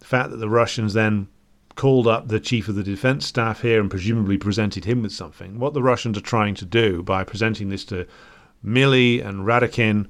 fact 0.00 0.30
that 0.30 0.36
the 0.36 0.48
Russians 0.48 0.92
then 0.92 1.28
called 1.74 2.06
up 2.06 2.28
the 2.28 2.40
chief 2.40 2.68
of 2.68 2.74
the 2.74 2.82
defense 2.82 3.26
staff 3.26 3.62
here 3.62 3.80
and 3.80 3.90
presumably 3.90 4.38
presented 4.38 4.84
him 4.84 5.02
with 5.02 5.12
something. 5.12 5.58
What 5.58 5.74
the 5.74 5.82
Russians 5.82 6.18
are 6.18 6.22
trying 6.22 6.54
to 6.56 6.64
do 6.64 7.02
by 7.02 7.24
presenting 7.24 7.68
this 7.68 7.84
to 7.86 8.06
Milley 8.64 9.24
and 9.24 9.46
Radakin 9.46 10.06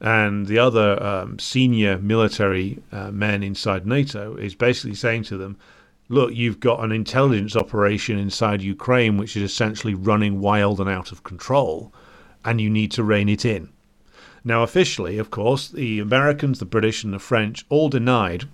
and 0.00 0.46
the 0.46 0.58
other 0.58 1.02
um, 1.02 1.38
senior 1.38 1.98
military 1.98 2.82
uh, 2.92 3.10
men 3.10 3.42
inside 3.42 3.86
NATO 3.86 4.36
is 4.36 4.54
basically 4.54 4.94
saying 4.94 5.24
to 5.24 5.38
them, 5.38 5.56
look, 6.08 6.34
you've 6.34 6.60
got 6.60 6.84
an 6.84 6.92
intelligence 6.92 7.56
operation 7.56 8.18
inside 8.18 8.62
Ukraine 8.62 9.16
which 9.16 9.36
is 9.36 9.42
essentially 9.42 9.94
running 9.94 10.40
wild 10.40 10.80
and 10.80 10.88
out 10.88 11.12
of 11.12 11.24
control, 11.24 11.92
and 12.44 12.60
you 12.60 12.70
need 12.70 12.92
to 12.92 13.02
rein 13.02 13.28
it 13.28 13.44
in. 13.44 13.70
Now, 14.44 14.62
officially, 14.62 15.18
of 15.18 15.30
course, 15.30 15.68
the 15.68 15.98
Americans, 15.98 16.60
the 16.60 16.66
British, 16.66 17.02
and 17.02 17.12
the 17.12 17.18
French 17.18 17.64
all 17.68 17.88
denied 17.88 18.44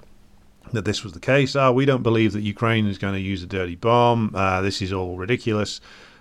that 0.75 0.85
this 0.85 1.03
was 1.05 1.13
the 1.13 1.21
case. 1.21 1.57
Ah, 1.57 1.69
oh, 1.69 1.73
we 1.73 1.85
don't 1.85 2.03
believe 2.03 2.33
that 2.33 2.43
Ukraine 2.43 2.87
is 2.87 2.99
going 2.99 3.15
to 3.15 3.21
use 3.21 3.43
a 3.43 3.47
dirty 3.47 3.77
bomb. 3.77 4.33
Uh, 4.35 4.61
this 4.61 4.83
is 4.83 4.93
all 4.93 5.17
ridiculous. 5.17 5.81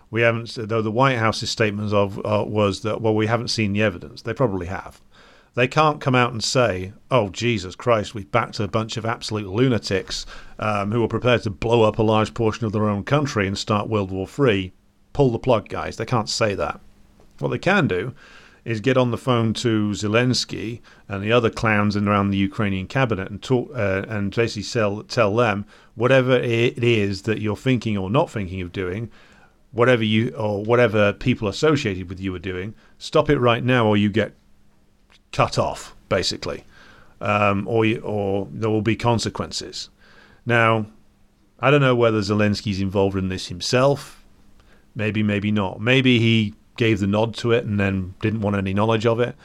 We 0.10 0.22
haven't, 0.22 0.56
though 0.56 0.82
the 0.82 0.92
White 0.92 1.18
House's 1.18 1.50
statement 1.50 1.94
of 1.94 2.20
uh, 2.26 2.44
was 2.48 2.82
that 2.82 3.02
well, 3.02 3.16
we 3.16 3.28
haven't 3.28 3.48
seen 3.48 3.74
the 3.74 3.82
evidence. 3.82 4.22
They 4.22 4.34
probably 4.34 4.68
have. 4.68 5.02
They 5.54 5.68
can't 5.68 6.02
come 6.02 6.16
out 6.16 6.32
and 6.32 6.44
say, 6.44 6.94
"Oh 7.10 7.30
Jesus 7.30 7.76
Christ, 7.76 8.14
we've 8.14 8.32
backed 8.32 8.60
a 8.60 8.68
bunch 8.68 8.98
of 8.98 9.06
absolute 9.06 9.48
lunatics 9.48 10.26
um, 10.60 10.92
who 10.92 11.04
are 11.04 11.10
prepared 11.10 11.44
to 11.44 11.50
blow 11.50 11.84
up 11.84 11.98
a 11.98 12.04
large 12.04 12.34
portion 12.34 12.66
of 12.66 12.72
their 12.72 12.90
own 12.90 13.04
country 13.04 13.48
and 13.48 13.58
start 13.58 13.90
World 13.90 14.12
War 14.12 14.28
Three." 14.28 14.74
Pull 15.14 15.32
the 15.32 15.40
plug, 15.40 15.68
guys. 15.68 15.98
They 15.98 16.06
can't 16.06 16.30
say 16.30 16.56
that. 16.56 16.80
What 17.40 17.50
they 17.50 17.60
can 17.60 17.88
do 17.88 18.14
is 18.64 18.80
get 18.80 18.98
on 18.98 19.12
the 19.12 19.18
phone 19.18 19.54
to 19.54 19.90
Zelensky 19.92 20.82
and 21.08 21.24
the 21.24 21.32
other 21.32 21.50
clowns 21.50 21.96
in 21.96 22.08
around 22.08 22.30
the 22.30 22.38
Ukrainian 22.38 22.88
cabinet 22.88 23.30
and 23.30 23.42
talk 23.42 23.72
uh, 23.76 24.04
and 24.08 24.34
basically 24.34 24.64
sell, 24.64 25.04
tell 25.04 25.36
them 25.36 25.66
whatever 25.96 26.34
it 26.34 26.84
is 26.84 27.24
that 27.24 27.42
you're 27.42 27.56
thinking 27.58 27.98
or 27.98 28.10
not 28.10 28.30
thinking 28.30 28.62
of 28.62 28.72
doing, 28.72 29.10
whatever 29.72 30.04
you 30.04 30.30
or 30.36 30.64
whatever 30.64 31.14
people 31.14 31.48
associated 31.48 32.08
with 32.10 32.20
you 32.20 32.34
are 32.36 32.40
doing, 32.40 32.76
stop 32.98 33.30
it 33.30 33.40
right 33.40 33.64
now 33.64 33.88
or 33.88 33.98
you 33.98 34.10
get 34.10 34.34
cut 35.32 35.58
off, 35.58 35.96
basically, 36.10 36.64
um, 37.20 37.68
or 37.68 37.86
or 38.04 38.48
there 38.52 38.70
will 38.70 38.82
be 38.82 38.96
consequences. 38.96 39.90
Now, 40.46 40.86
I 41.60 41.72
don't 41.72 41.82
know 41.82 41.96
whether 41.96 42.20
Zelensky's 42.20 42.82
involved 42.82 43.18
in 43.18 43.30
this 43.30 43.48
himself. 43.48 44.24
Maybe, 44.94 45.24
maybe 45.24 45.52
not. 45.52 45.80
Maybe 45.80 46.20
he 46.20 46.54
gave 46.78 47.00
the 47.00 47.08
nod 47.08 47.36
to 47.36 47.52
it 47.52 47.66
and 47.66 47.80
then 47.80 48.16
didn't 48.22 48.42
want 48.42 48.56
any 48.56 48.74
knowledge 48.74 49.06
of 49.06 49.20
it. 49.20 49.36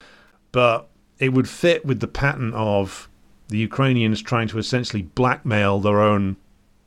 But 0.53 0.89
it 1.19 1.33
would 1.33 1.49
fit 1.49 1.85
with 1.85 2.01
the 2.01 2.09
pattern 2.09 2.53
of 2.55 3.09
the 3.49 3.59
Ukrainians 3.59 4.23
trying 4.23 4.49
to 4.49 4.59
essentially 4.59 5.03
blackmail 5.03 5.81
their 5.81 6.01
own 6.01 6.37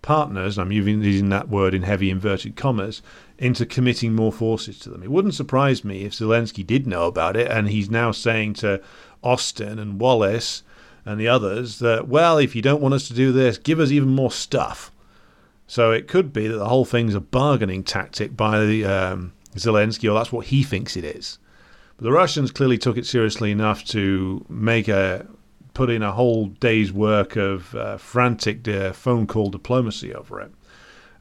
partners, 0.02 0.58
I'm 0.58 0.72
using 0.72 1.30
that 1.30 1.50
word 1.50 1.74
in 1.74 1.84
heavy 1.84 2.10
inverted 2.10 2.56
commas, 2.56 3.02
into 3.38 3.66
committing 3.66 4.16
more 4.16 4.32
forces 4.32 4.80
to 4.80 4.90
them. 4.90 5.04
It 5.04 5.12
wouldn't 5.12 5.36
surprise 5.36 5.84
me 5.84 6.04
if 6.04 6.14
Zelensky 6.14 6.66
did 6.66 6.88
know 6.88 7.08
about 7.08 7.36
it 7.36 7.50
and 7.50 7.70
he's 7.70 7.90
now 7.90 8.12
saying 8.12 8.54
to 8.56 8.82
Austin 9.24 9.80
and 9.80 10.00
Wallace 10.00 10.64
and 11.06 11.20
the 11.20 11.28
others 11.28 11.80
that, 11.80 12.08
well, 12.08 12.38
if 12.38 12.56
you 12.56 12.62
don't 12.62 12.82
want 12.82 12.94
us 12.94 13.08
to 13.08 13.14
do 13.14 13.32
this, 13.32 13.58
give 13.58 13.80
us 13.80 13.92
even 13.92 14.10
more 14.10 14.32
stuff. 14.32 14.92
So 15.68 15.92
it 15.92 16.08
could 16.08 16.34
be 16.34 16.48
that 16.48 16.58
the 16.58 16.70
whole 16.70 16.86
thing's 16.86 17.16
a 17.16 17.20
bargaining 17.20 17.84
tactic 17.84 18.36
by 18.36 18.66
the, 18.66 18.86
um, 18.86 19.34
Zelensky, 19.56 20.10
or 20.10 20.14
that's 20.14 20.32
what 20.32 20.48
he 20.48 20.64
thinks 20.64 20.96
it 20.96 21.04
is. 21.04 21.40
But 21.98 22.06
the 22.06 22.12
Russians 22.12 22.52
clearly 22.52 22.78
took 22.78 22.98
it 22.98 23.06
seriously 23.06 23.52
enough 23.52 23.84
to 23.86 24.46
make 24.50 24.88
a 24.88 25.26
put 25.74 25.90
in 25.90 26.04
a 26.04 26.12
whole 26.12 26.48
day's 26.48 26.92
work 26.92 27.36
of 27.36 27.74
uh, 27.76 27.98
frantic 27.98 28.68
uh, 28.68 28.92
phone 28.92 29.28
call 29.28 29.50
diplomacy 29.50 30.14
over 30.14 30.42
it. 30.42 30.52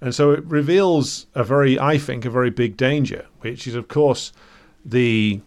And 0.01 0.15
so 0.15 0.31
it 0.33 0.45
reveals 0.45 1.27
a 1.35 1.45
very, 1.45 1.79
I 1.79 1.99
think, 1.99 2.25
a 2.25 2.31
very 2.31 2.51
big 2.51 2.77
danger, 2.77 3.27
which 3.41 3.67
is, 3.67 3.75
of 3.75 3.89
course, 3.89 4.33
the 4.85 5.41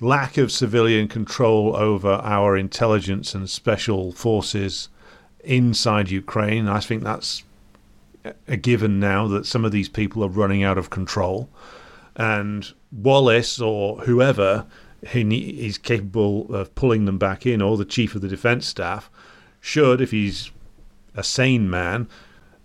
lack 0.00 0.36
of 0.36 0.50
civilian 0.50 1.08
control 1.08 1.76
over 1.76 2.14
our 2.22 2.56
intelligence 2.56 3.34
and 3.34 3.48
special 3.48 4.12
forces 4.12 4.88
inside 5.44 6.10
Ukraine. 6.10 6.68
I 6.68 6.80
think 6.80 7.04
that's 7.04 7.44
a 8.48 8.56
given 8.56 8.98
now 9.00 9.26
that 9.28 9.46
some 9.46 9.64
of 9.64 9.72
these 9.72 9.88
people 9.88 10.24
are 10.24 10.28
running 10.28 10.62
out 10.62 10.78
of 10.78 10.90
control. 10.90 11.48
And 12.16 12.72
Wallace 12.92 13.60
or 13.60 13.98
whoever 14.00 14.66
is 15.12 15.78
capable 15.78 16.54
of 16.54 16.74
pulling 16.74 17.04
them 17.04 17.18
back 17.18 17.44
in, 17.44 17.60
or 17.60 17.76
the 17.76 17.84
chief 17.84 18.14
of 18.14 18.22
the 18.22 18.28
defense 18.28 18.66
staff, 18.66 19.10
should, 19.60 20.00
if 20.00 20.10
he's 20.10 20.50
a 21.14 21.22
sane 21.22 21.68
man, 21.68 22.08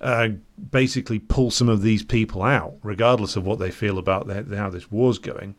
uh, 0.01 0.29
basically 0.71 1.19
pull 1.19 1.51
some 1.51 1.69
of 1.69 1.81
these 1.81 2.03
people 2.03 2.41
out, 2.41 2.75
regardless 2.83 3.35
of 3.35 3.45
what 3.45 3.59
they 3.59 3.71
feel 3.71 3.97
about 3.97 4.27
the, 4.27 4.55
how 4.55 4.69
this 4.69 4.91
war's 4.91 5.19
going. 5.19 5.55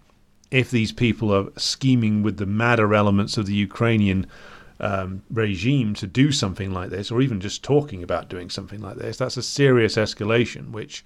If 0.51 0.71
these 0.71 0.93
people 0.93 1.33
are 1.33 1.53
scheming 1.57 2.23
with 2.23 2.39
the 2.39 2.47
madder 2.47 2.95
elements 2.95 3.37
of 3.37 3.47
the 3.47 3.55
Ukrainian 3.55 4.27
um, 4.81 5.23
regime 5.31 5.95
to 5.95 6.07
do 6.07 6.33
something 6.33 6.73
like 6.73 6.91
this, 6.91 7.11
or 7.11 7.21
even 7.21 7.41
just 7.41 7.63
talking 7.63 8.03
about 8.03 8.29
doing 8.29 8.51
something 8.51 8.81
like 8.81 8.97
this, 8.97 9.17
that's 9.17 9.37
a 9.37 9.43
serious 9.43 9.97
escalation, 9.97 10.71
which 10.71 11.05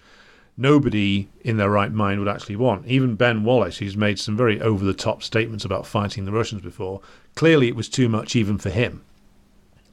nobody 0.56 1.28
in 1.40 1.56
their 1.56 1.70
right 1.70 1.92
mind 1.92 2.20
would 2.20 2.28
actually 2.28 2.56
want. 2.56 2.86
Even 2.86 3.16
Ben 3.16 3.44
Wallace, 3.44 3.78
who's 3.78 3.96
made 3.96 4.18
some 4.18 4.36
very 4.36 4.60
over 4.60 4.84
the 4.84 4.94
top 4.94 5.22
statements 5.22 5.64
about 5.64 5.86
fighting 5.86 6.24
the 6.24 6.32
Russians 6.32 6.62
before, 6.62 7.00
clearly 7.34 7.68
it 7.68 7.76
was 7.76 7.88
too 7.88 8.08
much 8.08 8.36
even 8.36 8.58
for 8.58 8.70
him. 8.70 9.04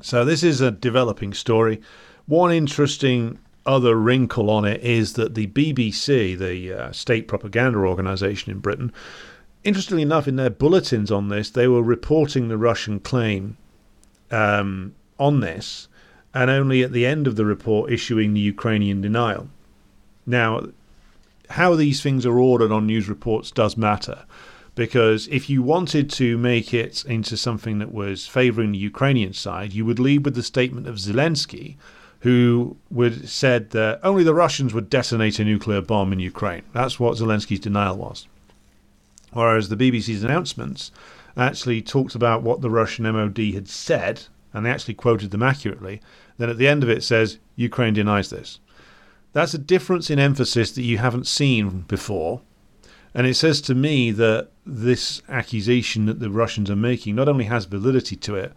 So 0.02 0.26
this 0.26 0.44
is 0.44 0.62
a 0.62 0.72
developing 0.72 1.34
story. 1.34 1.82
One 2.26 2.52
interesting 2.52 3.40
other 3.66 3.96
wrinkle 3.96 4.50
on 4.50 4.66
it 4.66 4.82
is 4.82 5.14
that 5.14 5.36
the 5.36 5.48
BBC, 5.48 6.38
the 6.38 6.74
uh, 6.74 6.92
state 6.92 7.28
propaganda 7.28 7.80
organisation 7.80 8.52
in 8.52 8.60
Britain, 8.60 8.92
interestingly 9.64 10.02
enough, 10.02 10.28
in 10.28 10.36
their 10.36 10.50
bulletins 10.50 11.12
on 11.12 11.30
this, 11.30 11.50
they 11.50 11.68
were 11.68 11.84
reporting 11.84 12.48
the 12.48 12.58
Russian 12.58 13.00
claim 13.00 13.58
um, 14.32 14.96
on 15.20 15.40
this, 15.40 15.88
and 16.34 16.50
only 16.50 16.84
at 16.84 16.92
the 16.92 17.06
end 17.06 17.28
of 17.28 17.36
the 17.36 17.46
report 17.46 17.92
issuing 17.92 18.34
the 18.34 18.40
Ukrainian 18.40 19.02
denial. 19.02 19.50
Now, 20.26 20.68
how 21.50 21.76
these 21.76 22.02
things 22.02 22.26
are 22.26 22.40
ordered 22.40 22.72
on 22.72 22.88
news 22.88 23.10
reports 23.10 23.52
does 23.52 23.76
matter 23.76 24.26
because 24.76 25.28
if 25.28 25.50
you 25.50 25.62
wanted 25.62 26.10
to 26.10 26.38
make 26.38 26.74
it 26.74 27.04
into 27.06 27.36
something 27.36 27.80
that 27.80 27.94
was 27.94 28.28
favouring 28.28 28.72
the 28.72 28.78
Ukrainian 28.78 29.34
side, 29.34 29.74
you 29.74 29.86
would 29.86 30.00
lead 30.00 30.24
with 30.24 30.36
the 30.36 30.44
statement 30.44 30.88
of 30.88 30.96
Zelensky, 30.96 31.76
who 32.22 32.78
would 32.90 33.28
said 33.28 33.72
that 33.72 34.00
only 34.04 34.24
the 34.24 34.34
Russians 34.34 34.74
would 34.74 34.90
detonate 34.90 35.40
a 35.40 35.44
nuclear 35.44 35.82
bomb 35.82 36.14
in 36.14 36.20
Ukraine. 36.20 36.64
That's 36.74 37.00
what 37.00 37.18
Zelensky's 37.18 37.60
denial 37.60 37.98
was. 37.98 38.28
Whereas 39.34 39.70
the 39.70 39.76
BBC's 39.76 40.24
announcements 40.24 40.92
actually 41.38 41.82
talked 41.82 42.16
about 42.16 42.44
what 42.44 42.62
the 42.62 42.70
Russian 42.70 43.06
MOD 43.12 43.40
had 43.54 43.68
said, 43.68 44.24
and 44.54 44.66
they 44.66 44.70
actually 44.70 44.94
quoted 44.96 45.32
them 45.32 45.44
accurately. 45.44 46.02
Then 46.38 46.50
at 46.50 46.58
the 46.58 46.68
end 46.68 46.84
of 46.84 46.90
it 46.90 47.04
says 47.04 47.40
Ukraine 47.56 47.94
denies 47.94 48.30
this. 48.30 48.60
That's 49.34 49.54
a 49.54 49.60
difference 49.60 50.10
in 50.10 50.20
emphasis 50.20 50.72
that 50.72 50.84
you 50.84 50.98
haven't 50.98 51.28
seen 51.28 51.82
before. 51.82 52.42
And 53.14 53.28
it 53.28 53.36
says 53.36 53.62
to 53.62 53.76
me 53.76 54.12
that 54.12 54.50
this 54.66 55.22
accusation 55.28 56.06
that 56.06 56.20
the 56.20 56.30
Russians 56.30 56.70
are 56.70 56.76
making 56.76 57.16
not 57.16 57.30
only 57.30 57.46
has 57.46 57.66
validity 57.66 58.16
to 58.18 58.36
it, 58.36 58.54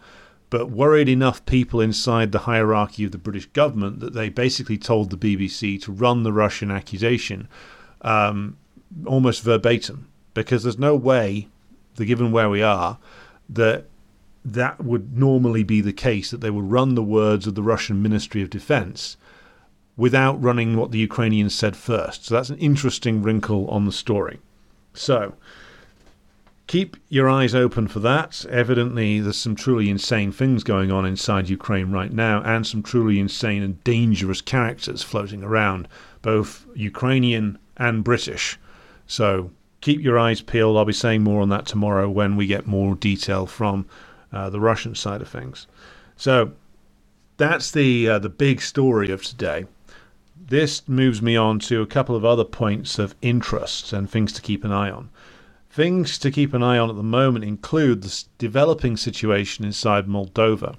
but 0.49 0.69
worried 0.69 1.09
enough 1.09 1.45
people 1.45 1.81
inside 1.81 2.31
the 2.31 2.39
hierarchy 2.39 3.03
of 3.03 3.11
the 3.11 3.17
British 3.17 3.47
government 3.47 3.99
that 3.99 4.13
they 4.13 4.29
basically 4.29 4.77
told 4.77 5.09
the 5.09 5.17
BBC 5.17 5.81
to 5.81 5.91
run 5.91 6.23
the 6.23 6.31
Russian 6.31 6.71
accusation 6.71 7.47
um, 8.01 8.57
almost 9.05 9.43
verbatim, 9.43 10.07
because 10.33 10.63
there's 10.63 10.77
no 10.77 10.95
way, 10.95 11.47
given 12.03 12.33
where 12.33 12.49
we 12.49 12.61
are, 12.61 12.97
that 13.47 13.85
that 14.43 14.83
would 14.83 15.17
normally 15.17 15.63
be 15.63 15.79
the 15.79 15.93
case, 15.93 16.29
that 16.31 16.41
they 16.41 16.51
would 16.51 16.69
run 16.69 16.95
the 16.95 17.03
words 17.03 17.47
of 17.47 17.55
the 17.55 17.63
Russian 17.63 18.01
Ministry 18.01 18.41
of 18.41 18.49
Defense 18.49 19.15
without 19.97 20.41
running 20.43 20.75
what 20.75 20.91
the 20.91 20.99
Ukrainians 20.99 21.55
said 21.55 21.77
first. 21.77 22.25
So 22.25 22.35
that's 22.35 22.49
an 22.49 22.57
interesting 22.57 23.23
wrinkle 23.23 23.67
on 23.69 23.85
the 23.85 23.91
story. 23.91 24.39
So 24.93 25.35
keep 26.67 26.97
your 27.09 27.29
eyes 27.29 27.55
open 27.55 27.87
for 27.87 27.99
that. 27.99 28.45
Evidently, 28.49 29.19
there's 29.19 29.37
some 29.37 29.55
truly 29.55 29.89
insane 29.89 30.31
things 30.31 30.63
going 30.63 30.91
on 30.91 31.05
inside 31.05 31.49
Ukraine 31.49 31.91
right 31.91 32.11
now, 32.11 32.41
and 32.43 32.67
some 32.67 32.83
truly 32.83 33.19
insane 33.19 33.63
and 33.63 33.83
dangerous 33.83 34.41
characters 34.41 35.01
floating 35.01 35.43
around 35.43 35.87
both 36.21 36.65
Ukrainian 36.75 37.57
and 37.77 38.03
British. 38.03 38.59
So 39.07 39.51
keep 39.85 40.01
your 40.01 40.17
eyes 40.17 40.41
peeled. 40.41 40.77
I'll 40.77 40.83
be 40.85 40.93
saying 40.93 41.21
more 41.21 41.43
on 41.43 41.49
that 41.49 41.67
tomorrow 41.67 42.09
when 42.09 42.35
we 42.35 42.47
get 42.47 42.65
more 42.65 42.95
detail 42.95 43.45
from 43.45 43.85
uh, 44.33 44.49
the 44.49 44.59
Russian 44.59 44.95
side 44.95 45.21
of 45.21 45.27
things. 45.27 45.67
So 46.17 46.53
that's 47.37 47.69
the 47.69 48.09
uh, 48.09 48.19
the 48.19 48.29
big 48.29 48.61
story 48.61 49.11
of 49.11 49.21
today. 49.23 49.67
This 50.35 50.87
moves 50.87 51.21
me 51.21 51.35
on 51.35 51.59
to 51.59 51.83
a 51.83 51.87
couple 51.87 52.15
of 52.15 52.25
other 52.25 52.43
points 52.43 52.97
of 52.97 53.13
interest 53.21 53.93
and 53.93 54.09
things 54.09 54.33
to 54.33 54.41
keep 54.41 54.63
an 54.63 54.71
eye 54.71 54.89
on. 54.89 55.11
Things 55.69 56.17
to 56.17 56.31
keep 56.31 56.55
an 56.55 56.63
eye 56.63 56.79
on 56.79 56.89
at 56.89 56.95
the 56.95 57.03
moment 57.03 57.45
include 57.45 58.01
the 58.01 58.23
developing 58.39 58.97
situation 58.97 59.65
inside 59.65 60.07
Moldova. 60.07 60.77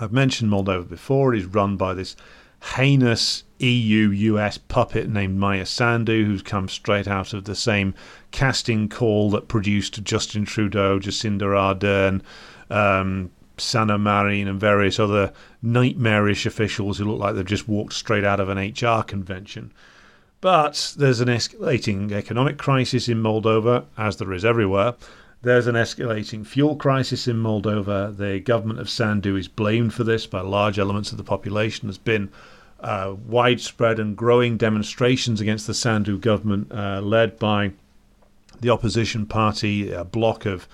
I've 0.00 0.12
mentioned 0.12 0.52
Moldova 0.52 0.88
before. 0.88 1.34
It 1.34 1.38
is 1.40 1.46
run 1.46 1.76
by 1.76 1.94
this 1.94 2.14
heinous 2.72 3.44
EU 3.58 4.10
US 4.10 4.58
puppet 4.58 5.08
named 5.08 5.38
Maya 5.38 5.66
Sandu, 5.66 6.24
who's 6.24 6.42
come 6.42 6.68
straight 6.68 7.06
out 7.06 7.32
of 7.32 7.44
the 7.44 7.54
same 7.54 7.94
casting 8.30 8.88
call 8.88 9.30
that 9.30 9.48
produced 9.48 10.02
Justin 10.02 10.44
Trudeau, 10.44 10.98
Jacinda 10.98 11.44
Ardern, 11.44 12.22
um, 12.70 13.30
Sanna 13.58 13.98
Marin, 13.98 14.48
and 14.48 14.58
various 14.58 14.98
other 14.98 15.32
nightmarish 15.62 16.46
officials 16.46 16.98
who 16.98 17.04
look 17.04 17.20
like 17.20 17.34
they've 17.34 17.44
just 17.44 17.68
walked 17.68 17.92
straight 17.92 18.24
out 18.24 18.40
of 18.40 18.48
an 18.48 18.58
HR 18.58 19.02
convention. 19.02 19.70
But 20.40 20.94
there's 20.98 21.20
an 21.20 21.28
escalating 21.28 22.12
economic 22.12 22.58
crisis 22.58 23.08
in 23.08 23.22
Moldova, 23.22 23.84
as 23.96 24.16
there 24.16 24.32
is 24.32 24.44
everywhere. 24.44 24.94
There's 25.42 25.66
an 25.66 25.74
escalating 25.74 26.46
fuel 26.46 26.74
crisis 26.74 27.28
in 27.28 27.36
Moldova. 27.36 28.16
The 28.16 28.40
government 28.40 28.80
of 28.80 28.88
Sandu 28.88 29.36
is 29.36 29.46
blamed 29.46 29.92
for 29.92 30.02
this 30.02 30.26
by 30.26 30.40
large 30.40 30.78
elements 30.78 31.12
of 31.12 31.18
the 31.18 31.24
population. 31.24 31.86
There's 31.86 31.98
been 31.98 32.30
uh, 32.84 33.16
widespread 33.26 33.98
and 33.98 34.14
growing 34.14 34.58
demonstrations 34.58 35.40
against 35.40 35.66
the 35.66 35.74
Sandu 35.74 36.18
government, 36.18 36.70
uh, 36.70 37.00
led 37.00 37.38
by 37.38 37.72
the 38.60 38.68
opposition 38.68 39.24
party, 39.24 39.90
a 39.90 40.04
bloc 40.04 40.44
of 40.44 40.68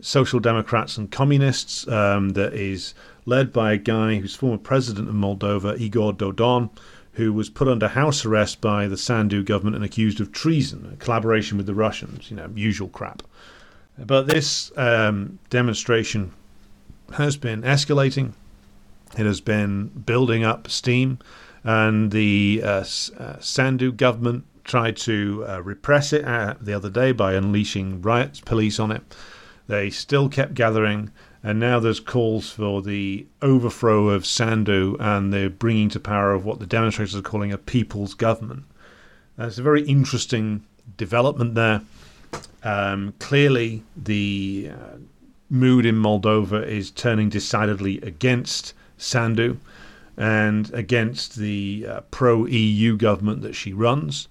social 0.00 0.38
democrats 0.38 0.96
and 0.96 1.10
communists 1.10 1.86
um, 1.88 2.30
that 2.30 2.54
is 2.54 2.94
led 3.26 3.52
by 3.52 3.72
a 3.72 3.76
guy 3.76 4.14
who's 4.16 4.36
former 4.36 4.56
president 4.56 5.08
of 5.08 5.14
Moldova, 5.16 5.76
Igor 5.78 6.12
Dodon, 6.12 6.70
who 7.14 7.32
was 7.32 7.50
put 7.50 7.66
under 7.66 7.88
house 7.88 8.24
arrest 8.24 8.60
by 8.60 8.86
the 8.86 8.96
Sandu 8.96 9.42
government 9.42 9.74
and 9.74 9.84
accused 9.84 10.20
of 10.20 10.30
treason, 10.30 10.96
collaboration 11.00 11.56
with 11.56 11.66
the 11.66 11.74
Russians, 11.74 12.30
you 12.30 12.36
know, 12.36 12.48
usual 12.54 12.88
crap. 12.88 13.24
But 13.98 14.28
this 14.28 14.70
um, 14.76 15.40
demonstration 15.50 16.30
has 17.14 17.36
been 17.36 17.62
escalating. 17.62 18.34
It 19.18 19.26
has 19.26 19.40
been 19.40 19.88
building 19.88 20.44
up 20.44 20.70
steam 20.70 21.18
and 21.68 22.12
the 22.12 22.62
uh, 22.64 22.82
uh, 23.18 23.38
Sandu 23.40 23.92
government 23.92 24.46
tried 24.64 24.96
to 24.96 25.44
uh, 25.46 25.62
repress 25.62 26.14
it 26.14 26.24
uh, 26.24 26.54
the 26.58 26.72
other 26.72 26.88
day 26.88 27.12
by 27.12 27.34
unleashing 27.34 28.00
riot 28.00 28.40
police 28.46 28.80
on 28.80 28.90
it. 28.90 29.02
They 29.66 29.90
still 29.90 30.30
kept 30.30 30.54
gathering, 30.54 31.10
and 31.42 31.60
now 31.60 31.78
there's 31.78 32.00
calls 32.00 32.48
for 32.48 32.80
the 32.80 33.26
overthrow 33.42 34.08
of 34.08 34.24
Sandu 34.24 34.96
and 34.98 35.30
the 35.30 35.50
bringing 35.50 35.90
to 35.90 36.00
power 36.00 36.32
of 36.32 36.46
what 36.46 36.58
the 36.58 36.64
demonstrators 36.64 37.14
are 37.14 37.20
calling 37.20 37.52
a 37.52 37.58
people's 37.58 38.14
government. 38.14 38.64
That's 39.36 39.58
a 39.58 39.62
very 39.62 39.82
interesting 39.82 40.64
development 40.96 41.54
there. 41.54 41.82
Um, 42.64 43.12
clearly, 43.18 43.82
the 43.94 44.70
uh, 44.72 44.96
mood 45.50 45.84
in 45.84 45.96
Moldova 45.96 46.66
is 46.66 46.90
turning 46.90 47.28
decidedly 47.28 48.00
against 48.00 48.72
Sandu 48.96 49.58
and 50.18 50.74
against 50.74 51.36
the 51.36 51.86
uh, 51.88 52.00
pro 52.10 52.44
EU 52.46 52.96
government 52.96 53.40
that 53.42 53.54
she 53.54 53.72
runs. 53.72 54.26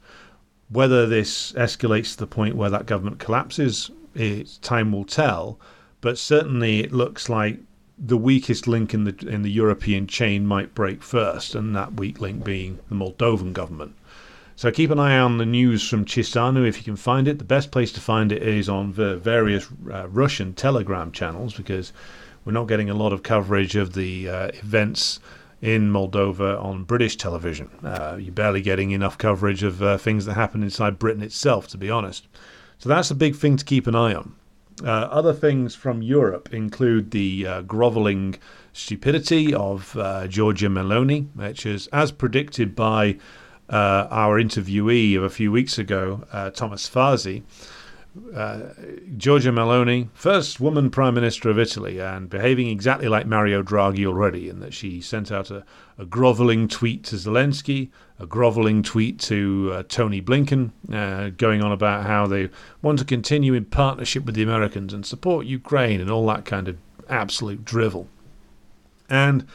Whether 0.70 1.08
this 1.08 1.54
escalates 1.54 2.12
to 2.12 2.18
the 2.20 2.28
point 2.28 2.58
where 2.58 2.70
that 2.70 2.86
government 2.86 3.20
collapses, 3.20 3.90
it, 4.14 4.60
time 4.62 4.92
will 4.92 5.06
tell. 5.06 5.58
But 6.02 6.18
certainly, 6.18 6.82
it 6.82 6.92
looks 6.92 7.30
like 7.30 7.62
the 7.98 8.18
weakest 8.18 8.68
link 8.68 8.94
in 8.94 9.06
the 9.06 9.16
in 9.28 9.44
the 9.44 9.50
European 9.50 10.08
chain 10.08 10.46
might 10.46 10.76
break 10.76 11.02
first, 11.02 11.56
and 11.56 11.74
that 11.76 11.94
weak 11.94 12.20
link 12.20 12.44
being 12.44 12.80
the 12.90 12.96
Moldovan 12.96 13.54
government. 13.54 13.96
So 14.58 14.72
keep 14.72 14.92
an 14.92 15.00
eye 15.00 15.18
on 15.18 15.38
the 15.38 15.46
news 15.46 15.88
from 15.88 16.04
Chisinau 16.04 16.68
if 16.68 16.78
you 16.78 16.84
can 16.84 16.98
find 16.98 17.28
it. 17.28 17.38
The 17.38 17.46
best 17.46 17.72
place 17.72 17.92
to 17.94 18.02
find 18.02 18.32
it 18.32 18.42
is 18.42 18.68
on 18.68 18.94
the 18.94 19.16
various 19.18 19.70
uh, 19.92 20.10
Russian 20.10 20.54
Telegram 20.54 21.12
channels 21.12 21.54
because 21.54 21.94
we're 22.44 22.54
not 22.54 22.68
getting 22.68 22.90
a 22.90 22.96
lot 22.96 23.14
of 23.14 23.24
coverage 23.24 23.76
of 23.76 23.94
the 23.94 24.28
uh, 24.28 24.48
events 24.56 25.20
in 25.62 25.92
Moldova 25.92 26.62
on 26.64 26.84
British 26.84 27.16
television. 27.16 27.70
Uh, 27.84 28.18
you're 28.20 28.32
barely 28.32 28.62
getting 28.62 28.92
enough 28.92 29.18
coverage 29.18 29.64
of 29.64 29.82
uh, 29.82 29.98
things 29.98 30.26
that 30.26 30.36
happen 30.36 30.64
inside 30.64 31.00
Britain 31.00 31.24
itself, 31.24 31.68
to 31.70 31.78
be 31.78 31.90
honest. 31.90 32.28
So 32.78 32.90
that's 32.90 33.10
a 33.10 33.16
big 33.16 33.36
thing 33.36 33.58
to 33.58 33.66
keep 33.66 33.88
an 33.88 33.96
eye 33.96 34.14
on. 34.14 34.36
Uh, 34.84 34.90
other 34.90 35.34
things 35.34 35.74
from 35.74 36.04
Europe 36.04 36.54
include 36.54 37.10
the 37.10 37.48
uh, 37.48 37.62
groveling 37.64 38.36
stupidity 38.74 39.52
of 39.52 39.98
uh, 39.98 40.28
Giorgia 40.28 40.70
Meloni, 40.70 41.28
which 41.34 41.66
is, 41.66 41.88
as 41.88 42.12
predicted 42.12 42.76
by 42.76 43.18
uh, 43.72 44.08
our 44.12 44.40
interviewee 44.40 45.18
of 45.18 45.24
a 45.24 45.30
few 45.32 45.52
weeks 45.52 45.80
ago, 45.80 46.24
Thomas 46.54 46.88
Fazi, 46.88 47.42
uh, 48.34 48.74
Giorgia 49.18 49.52
Meloni, 49.52 50.10
first 50.14 50.60
woman 50.60 50.90
prime 50.90 51.14
minister 51.14 51.50
of 51.50 51.60
Italy, 51.60 52.00
and 52.00 52.30
behaving 52.30 52.70
exactly 52.70 53.08
like 53.08 53.26
Mario 53.26 53.64
Draghi 53.64 54.06
already, 54.06 54.50
in 54.50 54.60
that 54.60 54.74
she 54.74 55.02
sent 55.02 55.32
out 55.32 55.52
a, 55.52 55.64
a 55.98 56.06
groveling 56.06 56.68
tweet 56.68 57.04
to 57.06 57.16
Zelensky, 57.16 57.90
a 58.20 58.26
groveling 58.26 58.84
tweet 58.84 59.20
to 59.20 59.72
uh, 59.74 59.84
Tony 59.88 60.22
Blinken, 60.22 60.72
uh, 60.92 61.30
going 61.38 61.64
on 61.64 61.72
about 61.72 62.06
how 62.06 62.28
they 62.28 62.50
want 62.82 63.00
to 63.00 63.06
continue 63.06 63.54
in 63.54 63.66
partnership 63.66 64.26
with 64.26 64.36
the 64.36 64.44
Americans 64.44 64.94
and 64.94 65.06
support 65.06 65.46
Ukraine 65.46 66.02
and 66.02 66.12
all 66.12 66.26
that 66.28 66.46
kind 66.46 66.68
of 66.68 66.78
absolute 67.10 67.64
drivel. 67.64 68.08
And 69.10 69.48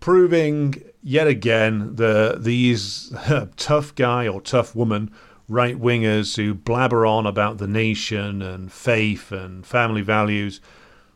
proving 0.00 0.82
yet 1.02 1.26
again 1.26 1.96
that 1.96 2.44
these 2.44 3.12
tough 3.56 3.94
guy 3.94 4.26
or 4.26 4.40
tough 4.40 4.74
woman 4.74 5.10
right 5.48 5.78
wingers 5.78 6.36
who 6.36 6.54
blabber 6.54 7.06
on 7.06 7.26
about 7.26 7.58
the 7.58 7.66
nation 7.66 8.42
and 8.42 8.72
faith 8.72 9.30
and 9.30 9.66
family 9.66 10.02
values. 10.02 10.60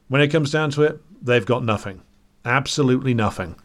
When 0.08 0.20
it 0.20 0.28
comes 0.28 0.50
down 0.50 0.70
to 0.72 0.82
it, 0.82 1.00
they've 1.22 1.46
got 1.46 1.64
nothing. 1.64 2.02
Absolutely 2.44 3.14
nothing. 3.14 3.56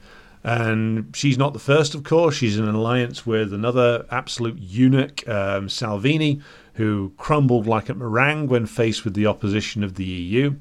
And 0.44 1.16
she's 1.16 1.38
not 1.38 1.54
the 1.54 1.60
first, 1.60 1.96
of 1.96 2.04
course. 2.04 2.36
She's 2.36 2.58
in 2.58 2.68
an 2.68 2.76
alliance 2.76 3.26
with 3.26 3.54
another 3.54 4.06
absolute 4.12 4.58
eunuch, 4.60 5.28
um, 5.28 5.70
Salvini, 5.70 6.42
who 6.74 7.14
crumbled 7.18 7.66
like 7.66 7.88
a 7.88 7.94
meringue 7.94 8.48
when 8.48 8.66
faced 8.66 9.06
with 9.06 9.14
the 9.14 9.26
opposition 9.26 9.84
of 9.84 9.96
the 9.96 10.04
EU. 10.04 10.56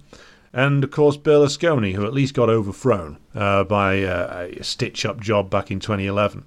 And 0.53 0.84
of 0.84 0.90
course, 0.90 1.16
Berlusconi, 1.16 1.94
who 1.94 2.05
at 2.05 2.12
least 2.12 2.34
got 2.34 2.50
overthrown 2.50 3.18
uh, 3.34 3.64
by 3.64 4.03
uh, 4.03 4.48
a 4.59 4.62
stitch 4.62 5.05
up 5.05 5.18
job 5.18 5.50
back 5.50 5.70
in 5.70 5.80
2011. 5.80 6.44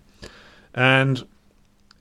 And 0.74 1.28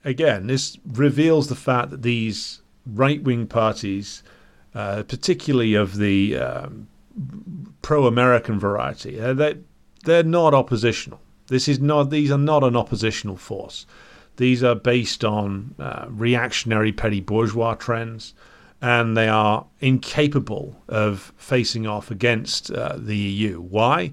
again, 0.05 0.47
this 0.47 0.77
reveals 0.85 1.47
the 1.47 1.55
fact 1.55 1.89
that 1.89 2.03
these 2.03 2.61
right 2.85 3.21
wing 3.21 3.47
parties, 3.47 4.23
uh, 4.73 5.03
particularly 5.03 5.73
of 5.73 5.97
the 5.97 6.37
um, 6.37 6.87
pro 7.81 8.05
American 8.05 8.59
variety, 8.59 9.19
uh, 9.19 9.33
they, 9.33 9.57
they're 10.05 10.23
not 10.23 10.53
oppositional. 10.53 11.19
This 11.47 11.67
is 11.67 11.79
not; 11.79 12.09
these 12.09 12.31
are 12.31 12.37
not 12.37 12.63
an 12.63 12.75
oppositional 12.75 13.37
force. 13.37 13.85
These 14.37 14.63
are 14.63 14.75
based 14.75 15.23
on 15.23 15.75
uh, 15.79 16.05
reactionary 16.09 16.91
petty 16.91 17.21
bourgeois 17.21 17.75
trends, 17.75 18.33
and 18.81 19.15
they 19.15 19.27
are 19.27 19.65
incapable 19.79 20.81
of 20.87 21.33
facing 21.37 21.87
off 21.87 22.11
against 22.11 22.71
uh, 22.71 22.97
the 22.97 23.15
EU. 23.15 23.59
Why? 23.59 24.11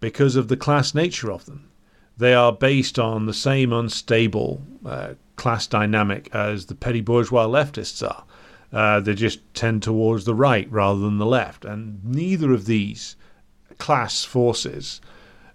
Because 0.00 0.36
of 0.36 0.48
the 0.48 0.56
class 0.56 0.94
nature 0.94 1.30
of 1.30 1.46
them. 1.46 1.70
They 2.16 2.34
are 2.34 2.52
based 2.52 2.98
on 2.98 3.26
the 3.26 3.34
same 3.34 3.72
unstable 3.72 4.62
uh, 4.84 5.14
class 5.36 5.66
dynamic 5.66 6.28
as 6.34 6.66
the 6.66 6.74
petty 6.74 7.00
bourgeois 7.00 7.46
leftists 7.46 8.06
are. 8.06 8.24
Uh, 8.72 9.00
they 9.00 9.14
just 9.14 9.40
tend 9.54 9.82
towards 9.82 10.24
the 10.24 10.34
right 10.34 10.70
rather 10.70 11.00
than 11.00 11.18
the 11.18 11.26
left. 11.26 11.64
And 11.64 12.02
neither 12.04 12.52
of 12.52 12.64
these 12.66 13.16
class 13.78 14.24
forces 14.24 15.00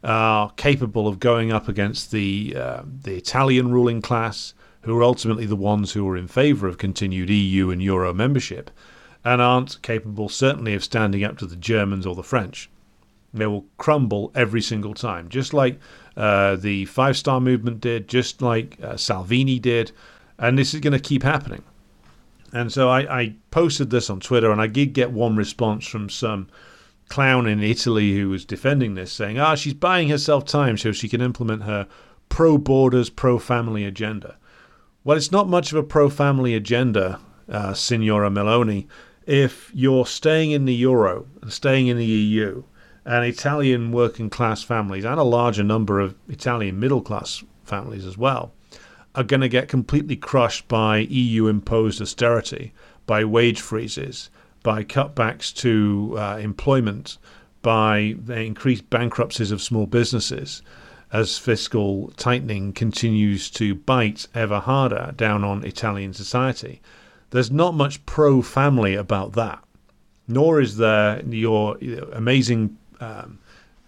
are 0.04 0.52
capable 0.52 1.08
of 1.08 1.20
going 1.20 1.52
up 1.52 1.68
against 1.68 2.12
the, 2.12 2.56
uh, 2.56 2.82
the 2.86 3.16
Italian 3.16 3.72
ruling 3.72 4.02
class, 4.02 4.54
who 4.82 4.96
are 4.98 5.04
ultimately 5.04 5.46
the 5.46 5.56
ones 5.56 5.92
who 5.94 6.08
are 6.08 6.16
in 6.16 6.28
favour 6.28 6.68
of 6.68 6.78
continued 6.78 7.30
EU 7.30 7.72
and 7.72 7.82
Euro 7.82 8.14
membership, 8.14 8.70
and 9.26 9.42
aren't 9.42 9.82
capable, 9.82 10.30
certainly, 10.30 10.74
of 10.74 10.84
standing 10.84 11.24
up 11.24 11.38
to 11.38 11.46
the 11.46 11.56
Germans 11.56 12.06
or 12.06 12.16
the 12.16 12.24
French. 12.24 12.70
They 13.34 13.48
will 13.48 13.66
crumble 13.78 14.32
every 14.34 14.62
single 14.62 14.94
time, 14.94 15.28
just 15.28 15.54
like 15.54 15.80
uh, 16.18 16.56
the 16.56 16.86
Five 16.86 17.16
Star 17.16 17.40
Movement 17.40 17.80
did, 17.80 18.08
just 18.08 18.42
like 18.42 18.78
uh, 18.84 18.98
Salvini 18.98 19.60
did, 19.60 19.92
and 20.40 20.58
this 20.58 20.74
is 20.74 20.80
going 20.80 20.94
to 20.94 21.00
keep 21.00 21.24
happening. 21.24 21.64
And 22.52 22.72
so 22.72 22.90
I, 22.90 23.20
I, 23.20 23.36
posted 23.52 23.90
this 23.90 24.10
on 24.10 24.20
Twitter, 24.20 24.52
and 24.52 24.60
I 24.60 24.68
did 24.68 24.94
get 24.94 25.12
one 25.12 25.36
response 25.36 25.86
from 25.86 26.10
some 26.10 26.48
clown 27.08 27.46
in 27.46 27.62
Italy 27.62 28.18
who 28.18 28.30
was 28.30 28.46
defending 28.46 28.96
this, 28.96 29.12
saying, 29.12 29.38
"Ah, 29.38 29.56
she's 29.56 29.74
buying 29.74 30.10
herself 30.10 30.46
time 30.46 30.78
so 30.78 30.92
she 30.92 31.08
can 31.08 31.22
implement 31.22 31.64
her 31.64 31.88
pro-borders, 32.30 33.10
pro-family 33.10 33.86
agenda." 33.86 34.38
Well, 35.04 35.18
it's 35.18 35.32
not 35.32 35.48
much 35.48 35.72
of 35.72 35.78
a 35.78 35.84
pro 35.84 36.10
family 36.10 36.56
agenda, 36.56 37.20
uh, 37.48 37.74
Signora 37.74 38.30
Meloni, 38.30 38.88
if 39.28 39.72
you're 39.74 40.06
staying 40.06 40.52
in 40.52 40.66
the 40.66 40.74
euro 40.74 41.28
and 41.42 41.54
staying 41.54 41.88
in 41.88 41.98
the 41.98 42.06
EU, 42.06 42.64
and 43.08 43.24
Italian 43.24 43.94
working 43.94 44.30
class 44.30 44.62
families 44.62 45.06
and 45.06 45.18
a 45.18 45.24
larger 45.24 45.64
number 45.64 46.02
of 46.02 46.14
Italian 46.28 46.78
middle 46.78 47.02
class 47.02 47.42
families 47.64 48.06
as 48.06 48.18
well 48.18 48.52
are 49.16 49.24
going 49.24 49.42
to 49.42 49.48
get 49.48 49.70
completely 49.70 50.18
crushed 50.18 50.68
by 50.68 50.98
EU 50.98 51.48
imposed 51.48 52.02
austerity, 52.02 52.74
by 53.06 53.24
wage 53.24 53.62
freezes, 53.62 54.30
by 54.62 54.84
cutbacks 54.84 55.56
to 55.56 56.16
uh, 56.18 56.38
employment, 56.38 57.18
by 57.62 58.14
the 58.26 58.42
increased 58.42 58.90
bankruptcies 58.90 59.52
of 59.52 59.62
small 59.62 59.86
businesses 59.88 60.62
as 61.14 61.38
fiscal 61.38 62.10
tightening 62.18 62.74
continues 62.74 63.50
to 63.50 63.74
bite 63.74 64.28
ever 64.36 64.60
harder 64.60 65.14
down 65.16 65.46
on 65.46 65.64
Italian 65.64 66.14
society. 66.14 66.82
There's 67.30 67.50
not 67.50 67.74
much 67.74 68.06
pro 68.06 68.42
family 68.42 68.96
about 68.96 69.32
that, 69.34 69.64
nor 70.28 70.60
is 70.60 70.76
there 70.76 71.24
your 71.24 71.78
amazing 72.12 72.78
um, 73.00 73.40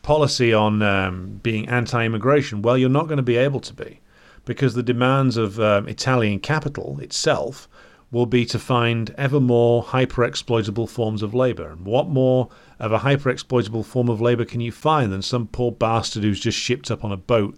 policy 0.01 0.53
on 0.53 0.82
um, 0.82 1.39
being 1.43 1.68
anti 1.68 2.05
immigration. 2.05 2.62
Well, 2.62 2.78
you're 2.78 2.89
not 2.89 3.07
going 3.07 3.18
to 3.18 3.24
be 3.24 3.38
able 3.38 3.60
to 3.62 3.74
be 3.74 4.01
because 4.45 4.74
the 4.74 4.84
demands 4.84 5.38
of 5.38 5.60
um, 5.60 5.88
Italian 5.88 6.39
capital 6.39 6.99
itself 7.01 7.68
will 8.12 8.26
be 8.26 8.43
to 8.45 8.57
find 8.57 9.14
ever 9.18 9.39
more 9.39 9.84
hyper 9.84 10.24
exploitable 10.24 10.88
forms 10.88 11.22
of 11.22 11.36
labor. 11.36 11.70
And 11.70 11.86
what 11.86 12.07
more 12.07 12.49
of 12.80 12.91
a 12.91 12.97
hyper 12.99 13.30
exploitable 13.30 13.84
form 13.84 14.10
of 14.10 14.20
labor 14.20 14.45
can 14.45 14.62
you 14.62 14.72
find 14.72 15.12
than 15.12 15.22
some 15.22 15.47
poor 15.47 15.72
bastard 15.72 16.24
who's 16.24 16.39
just 16.39 16.57
shipped 16.57 16.89
up 16.89 17.03
on 17.03 17.12
a 17.12 17.18
boat 17.18 17.55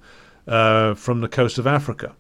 uh, 0.48 0.94
from 0.96 1.22
the 1.22 1.30
coast 1.30 1.58
of 1.58 1.68
Africa? 1.68 2.16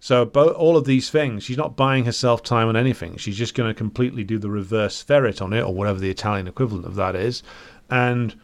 So 0.00 0.26
all 0.26 0.76
of 0.76 0.84
these 0.84 1.10
things, 1.10 1.42
she's 1.42 1.56
not 1.56 1.76
buying 1.76 2.04
herself 2.04 2.42
time 2.42 2.68
on 2.68 2.76
anything. 2.76 3.16
She's 3.16 3.36
just 3.36 3.54
going 3.54 3.68
to 3.68 3.74
completely 3.74 4.22
do 4.22 4.38
the 4.38 4.50
reverse 4.50 5.02
ferret 5.02 5.42
on 5.42 5.52
it, 5.52 5.62
or 5.62 5.74
whatever 5.74 5.98
the 5.98 6.10
Italian 6.10 6.46
equivalent 6.46 6.86
of 6.86 6.94
that 6.94 7.16
is, 7.16 7.42
and 7.90 8.34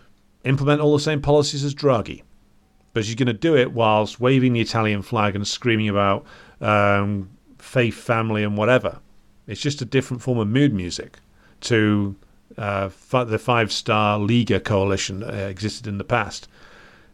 implement 0.44 0.80
all 0.80 0.92
the 0.92 1.02
same 1.02 1.20
policies 1.20 1.64
as 1.64 1.74
Draghi. 1.74 2.22
But 2.92 3.04
she's 3.04 3.14
going 3.14 3.26
to 3.26 3.32
do 3.32 3.56
it 3.56 3.72
whilst 3.72 4.20
waving 4.20 4.52
the 4.52 4.60
Italian 4.60 5.02
flag 5.02 5.34
and 5.34 5.46
screaming 5.46 5.88
about 5.88 6.24
um, 6.60 7.30
faith, 7.58 7.94
family, 7.94 8.44
and 8.44 8.56
whatever. 8.56 9.00
It's 9.46 9.60
just 9.60 9.82
a 9.82 9.84
different 9.84 10.22
form 10.22 10.38
of 10.38 10.48
mood 10.48 10.72
music 10.72 11.18
to 11.62 12.16
uh, 12.56 12.88
the 13.10 13.38
Five 13.38 13.72
Star 13.72 14.18
Liga 14.18 14.60
coalition 14.60 15.20
that 15.20 15.34
uh, 15.34 15.48
existed 15.48 15.86
in 15.86 15.98
the 15.98 16.04
past. 16.04 16.48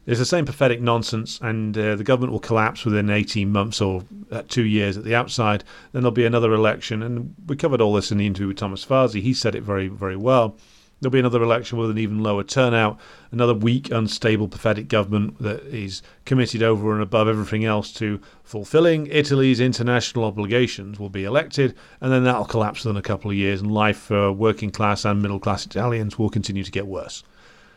It's 0.06 0.18
the 0.18 0.26
same 0.26 0.46
pathetic 0.46 0.80
nonsense, 0.80 1.38
and 1.42 1.76
uh, 1.76 1.94
the 1.94 2.04
government 2.04 2.32
will 2.32 2.40
collapse 2.40 2.84
within 2.84 3.10
18 3.10 3.50
months 3.52 3.80
or 3.80 4.02
uh, 4.30 4.42
two 4.48 4.64
years 4.64 4.96
at 4.96 5.04
the 5.04 5.14
outside. 5.14 5.62
Then 5.92 6.02
there'll 6.02 6.10
be 6.10 6.24
another 6.24 6.52
election, 6.52 7.02
and 7.02 7.34
we 7.46 7.56
covered 7.56 7.80
all 7.80 7.94
this 7.94 8.10
in 8.10 8.18
the 8.18 8.26
interview 8.26 8.48
with 8.48 8.56
Thomas 8.56 8.84
Fazi. 8.84 9.20
He 9.20 9.34
said 9.34 9.54
it 9.54 9.62
very, 9.62 9.88
very 9.88 10.16
well. 10.16 10.56
There'll 11.00 11.12
be 11.12 11.18
another 11.18 11.42
election 11.42 11.78
with 11.78 11.90
an 11.90 11.96
even 11.96 12.22
lower 12.22 12.42
turnout, 12.42 13.00
another 13.32 13.54
weak, 13.54 13.90
unstable, 13.90 14.48
pathetic 14.48 14.86
government 14.88 15.38
that 15.40 15.62
is 15.64 16.02
committed 16.26 16.62
over 16.62 16.92
and 16.92 17.02
above 17.02 17.26
everything 17.26 17.64
else 17.64 17.90
to 17.94 18.20
fulfilling 18.44 19.06
Italy's 19.06 19.60
international 19.60 20.24
obligations 20.24 21.00
will 21.00 21.08
be 21.08 21.24
elected, 21.24 21.74
and 22.02 22.12
then 22.12 22.24
that'll 22.24 22.44
collapse 22.44 22.84
within 22.84 22.98
a 22.98 23.02
couple 23.02 23.30
of 23.30 23.36
years, 23.36 23.62
and 23.62 23.72
life 23.72 23.96
for 23.96 24.30
working 24.30 24.70
class 24.70 25.06
and 25.06 25.22
middle 25.22 25.40
class 25.40 25.64
Italians 25.64 26.18
will 26.18 26.28
continue 26.28 26.62
to 26.62 26.70
get 26.70 26.86
worse. 26.86 27.24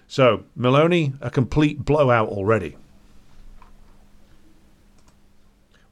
So, 0.10 0.44
Meloni, 0.60 1.14
a 1.22 1.30
complete 1.30 1.86
blowout 1.86 2.28
already. 2.28 2.76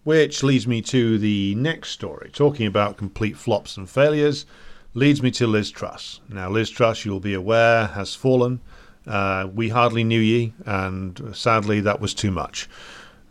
Which 0.03 0.43
leads 0.43 0.67
me 0.67 0.81
to 0.81 1.17
the 1.17 1.55
next 1.55 1.91
story, 1.91 2.29
talking 2.33 2.67
about 2.67 2.97
complete 2.97 3.37
flops 3.37 3.77
and 3.77 3.89
failures, 3.89 4.45
leads 4.93 5.21
me 5.21 5.31
to 5.31 5.47
Liz 5.47 5.71
Truss. 5.71 6.19
Now, 6.29 6.49
Liz 6.49 6.69
Truss, 6.69 7.05
you'll 7.05 7.19
be 7.19 7.33
aware, 7.33 7.87
has 7.87 8.15
fallen. 8.15 8.59
Uh, 9.07 9.47
we 9.53 9.69
hardly 9.69 10.03
knew 10.03 10.19
ye, 10.19 10.53
and 10.65 11.35
sadly, 11.35 11.79
that 11.81 11.99
was 11.99 12.13
too 12.13 12.31
much. 12.31 12.69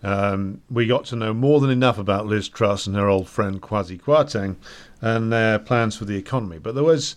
Um, 0.03 0.63
we 0.71 0.87
got 0.87 1.05
to 1.07 1.17
know 1.17 1.35
more 1.35 1.61
than 1.61 1.71
enough 1.71 1.99
about 1.99 2.27
Liz 2.27 2.49
Truss 2.49 2.87
and 2.87 2.97
her 2.97 3.09
old 3.09 3.29
friend 3.29 3.61
Kwasi 3.61 4.01
Kwarteng 4.01 4.57
and 5.01 5.33
their 5.33 5.59
plans 5.59 5.97
for 5.97 6.07
the 6.07 6.17
economy. 6.17 6.59
But 6.59 6.75
there 6.75 6.85
was 6.85 7.17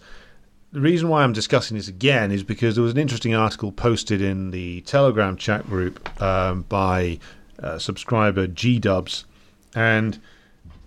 the 0.74 0.82
reason 0.82 1.08
why 1.08 1.24
I'm 1.24 1.34
discussing 1.34 1.78
this 1.78 1.88
again 1.88 2.32
is 2.32 2.44
because 2.44 2.76
there 2.76 2.84
was 2.84 2.94
an 2.94 3.00
interesting 3.00 3.34
article 3.34 3.72
posted 3.72 4.22
in 4.22 4.52
the 4.52 4.82
Telegram 4.82 5.38
chat 5.38 5.66
group 5.66 6.22
um, 6.22 6.64
by 6.64 7.20
uh, 7.62 7.78
subscriber 7.78 8.48
G 8.48 8.80
Dubs, 8.80 9.24
and 9.76 10.20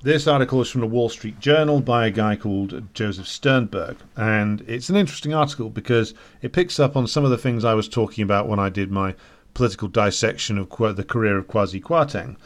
this 0.03 0.26
article 0.26 0.61
is 0.61 0.70
from 0.70 0.82
the 0.82 0.86
Wall 0.86 1.09
Street 1.09 1.40
Journal 1.40 1.80
by 1.80 2.07
a 2.07 2.11
guy 2.11 2.36
called 2.36 2.82
Joseph 2.94 3.26
Sternberg, 3.26 3.97
and 4.16 4.62
it's 4.68 4.88
an 4.88 4.97
interesting 4.97 5.34
article 5.34 5.70
because 5.70 6.14
it 6.42 6.53
picks 6.53 6.78
up 6.78 6.97
on 6.97 7.07
some 7.07 7.24
of 7.24 7.30
the 7.30 7.38
things 7.38 7.64
I 7.64 7.74
was 7.74 7.88
talking 7.88 8.22
about 8.22 8.49
when 8.49 8.59
I 8.59 8.68
did 8.68 8.90
my 8.90 9.14
political 9.55 9.88
dissection 9.88 10.59
of 10.59 10.68
the 10.97 11.05
career 11.05 11.38
of 11.38 11.49
Kwasi 11.49 11.80
Kwarteng, 11.80 12.36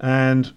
and 0.00 0.52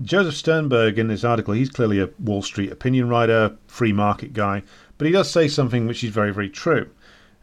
Joseph 0.00 0.36
Sternberg 0.36 0.98
in 0.98 1.08
this 1.08 1.22
article, 1.22 1.52
he's 1.52 1.68
clearly 1.68 2.00
a 2.00 2.08
Wall 2.18 2.40
Street 2.40 2.72
opinion 2.72 3.08
writer, 3.08 3.56
free 3.66 3.92
market 3.92 4.32
guy, 4.32 4.62
but 4.96 5.06
he 5.06 5.12
does 5.12 5.30
say 5.30 5.48
something 5.48 5.86
which 5.86 6.02
is 6.02 6.10
very, 6.10 6.32
very 6.32 6.48
true. 6.48 6.88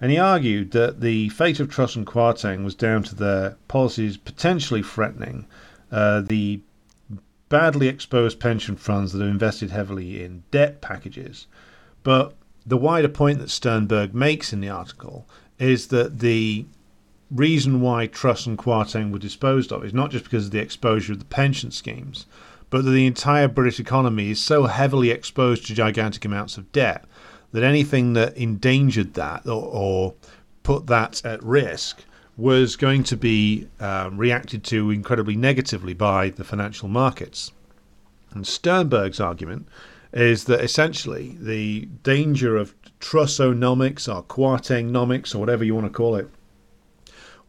And 0.01 0.11
he 0.11 0.17
argued 0.17 0.71
that 0.71 1.01
the 1.01 1.29
fate 1.29 1.59
of 1.59 1.69
Truss 1.69 1.95
and 1.95 2.07
Kwarteng 2.07 2.63
was 2.63 2.73
down 2.73 3.03
to 3.03 3.15
their 3.15 3.57
policies 3.67 4.17
potentially 4.17 4.81
threatening 4.81 5.45
uh, 5.91 6.21
the 6.21 6.61
badly 7.49 7.87
exposed 7.87 8.39
pension 8.39 8.75
funds 8.75 9.11
that 9.11 9.19
have 9.19 9.29
invested 9.29 9.71
heavily 9.71 10.23
in 10.23 10.43
debt 10.51 10.81
packages. 10.81 11.47
But 12.03 12.35
the 12.65 12.77
wider 12.77 13.09
point 13.09 13.39
that 13.39 13.49
Sternberg 13.49 14.13
makes 14.13 14.53
in 14.53 14.61
the 14.61 14.69
article 14.69 15.27
is 15.57 15.87
that 15.87 16.19
the 16.19 16.65
reason 17.31 17.81
why 17.81 18.07
Truss 18.07 18.45
and 18.45 18.57
Kwarteng 18.57 19.11
were 19.11 19.19
disposed 19.19 19.71
of 19.71 19.83
is 19.83 19.93
not 19.93 20.11
just 20.11 20.23
because 20.23 20.45
of 20.45 20.51
the 20.51 20.59
exposure 20.59 21.13
of 21.13 21.19
the 21.19 21.25
pension 21.25 21.71
schemes, 21.71 22.25
but 22.69 22.85
that 22.85 22.91
the 22.91 23.07
entire 23.07 23.47
British 23.47 23.79
economy 23.79 24.31
is 24.31 24.39
so 24.39 24.65
heavily 24.65 25.09
exposed 25.09 25.65
to 25.65 25.73
gigantic 25.73 26.23
amounts 26.25 26.57
of 26.57 26.71
debt 26.71 27.05
that 27.51 27.63
anything 27.63 28.13
that 28.13 28.37
endangered 28.37 29.15
that 29.15 29.45
or, 29.47 29.63
or 29.63 30.13
put 30.63 30.87
that 30.87 31.23
at 31.25 31.43
risk 31.43 32.03
was 32.39 32.77
going 32.77 33.03
to 33.03 33.17
be 33.17 33.67
um, 33.81 34.17
reacted 34.17 34.63
to 34.63 34.91
incredibly 34.91 35.35
negatively 35.35 35.93
by 35.93 36.29
the 36.29 36.43
financial 36.43 36.87
markets. 36.87 37.51
And 38.31 38.45
Sternberg's 38.45 39.19
argument 39.19 39.67
is 40.13 40.45
that 40.45 40.61
essentially 40.61 41.35
the 41.39 41.85
danger 42.03 42.55
of 42.55 42.73
Trussonomics 42.99 44.13
or 44.13 44.23
Kwartengnomics 44.23 45.35
or 45.35 45.39
whatever 45.39 45.63
you 45.63 45.75
want 45.75 45.87
to 45.87 45.93
call 45.93 46.15
it 46.15 46.29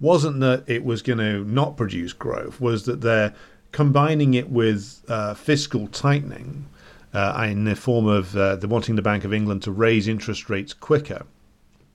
wasn't 0.01 0.41
that 0.41 0.65
it 0.67 0.85
was 0.85 1.03
going 1.03 1.19
to 1.19 1.45
not 1.45 1.77
produce 1.77 2.13
growth, 2.13 2.61
was 2.61 2.85
that 2.87 3.01
they're 3.03 3.35
combining 3.71 4.35
it 4.35 4.51
with 4.51 5.05
uh, 5.09 5.35
fiscal 5.35 5.87
tightening 5.89 6.67
uh, 7.13 7.47
in 7.49 7.65
the 7.65 7.77
form 7.77 8.07
of 8.07 8.37
uh, 8.37 8.57
the 8.57 8.67
wanting 8.67 8.97
the 8.97 9.03
Bank 9.03 9.25
of 9.25 9.33
England 9.35 9.63
to 9.63 9.71
raise 9.71 10.09
interest 10.09 10.49
rates 10.49 10.73
quicker, 10.73 11.27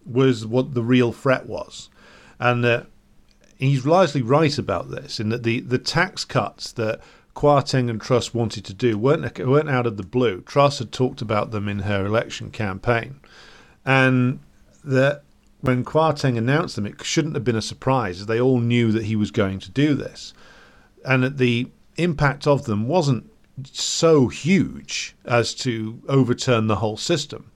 was 0.06 0.46
what 0.46 0.76
the 0.76 0.84
real 0.84 1.12
threat 1.12 1.48
was, 1.48 1.89
and 2.40 2.66
uh, 2.66 2.84
he's 3.58 3.86
largely 3.86 4.22
right 4.22 4.58
about 4.58 4.92
this 4.92 5.20
in 5.20 5.30
that 5.30 5.44
the 5.44 5.62
the 5.62 5.78
tax 5.78 6.26
cuts 6.26 6.72
that 6.74 7.00
Kwarteng 7.36 7.90
and 7.90 8.00
Truss 8.00 8.34
wanted 8.34 8.66
to 8.66 8.74
do 8.74 8.98
weren't 8.98 9.40
weren't 9.40 9.70
out 9.70 9.86
of 9.86 9.98
the 9.98 10.04
blue. 10.04 10.42
Truss 10.42 10.80
had 10.80 10.92
talked 10.92 11.22
about 11.22 11.52
them 11.52 11.68
in 11.68 11.80
her 11.80 12.06
election 12.06 12.50
campaign, 12.50 13.20
and 13.86 14.40
that 14.84 15.24
when 15.62 15.84
Kwarteng 15.84 16.38
announced 16.38 16.76
them, 16.76 16.86
it 16.86 17.04
shouldn't 17.04 17.36
have 17.36 17.44
been 17.44 17.56
a 17.56 17.62
surprise, 17.62 18.22
as 18.22 18.28
they 18.28 18.40
all 18.40 18.60
knew 18.60 18.92
that 18.92 19.06
he 19.06 19.16
was 19.16 19.32
going 19.32 19.60
to 19.60 19.72
do 19.72 19.96
this, 19.96 20.34
and 21.04 21.24
that 21.24 21.38
the 21.38 21.70
impact 21.98 22.46
of 22.46 22.66
them 22.66 22.88
wasn't 22.88 23.30
so 23.72 24.28
huge 24.28 25.16
as 25.26 25.54
to 25.54 26.02
overturn 26.08 26.68
the 26.68 26.78
whole 26.78 26.98
system. 26.98 27.52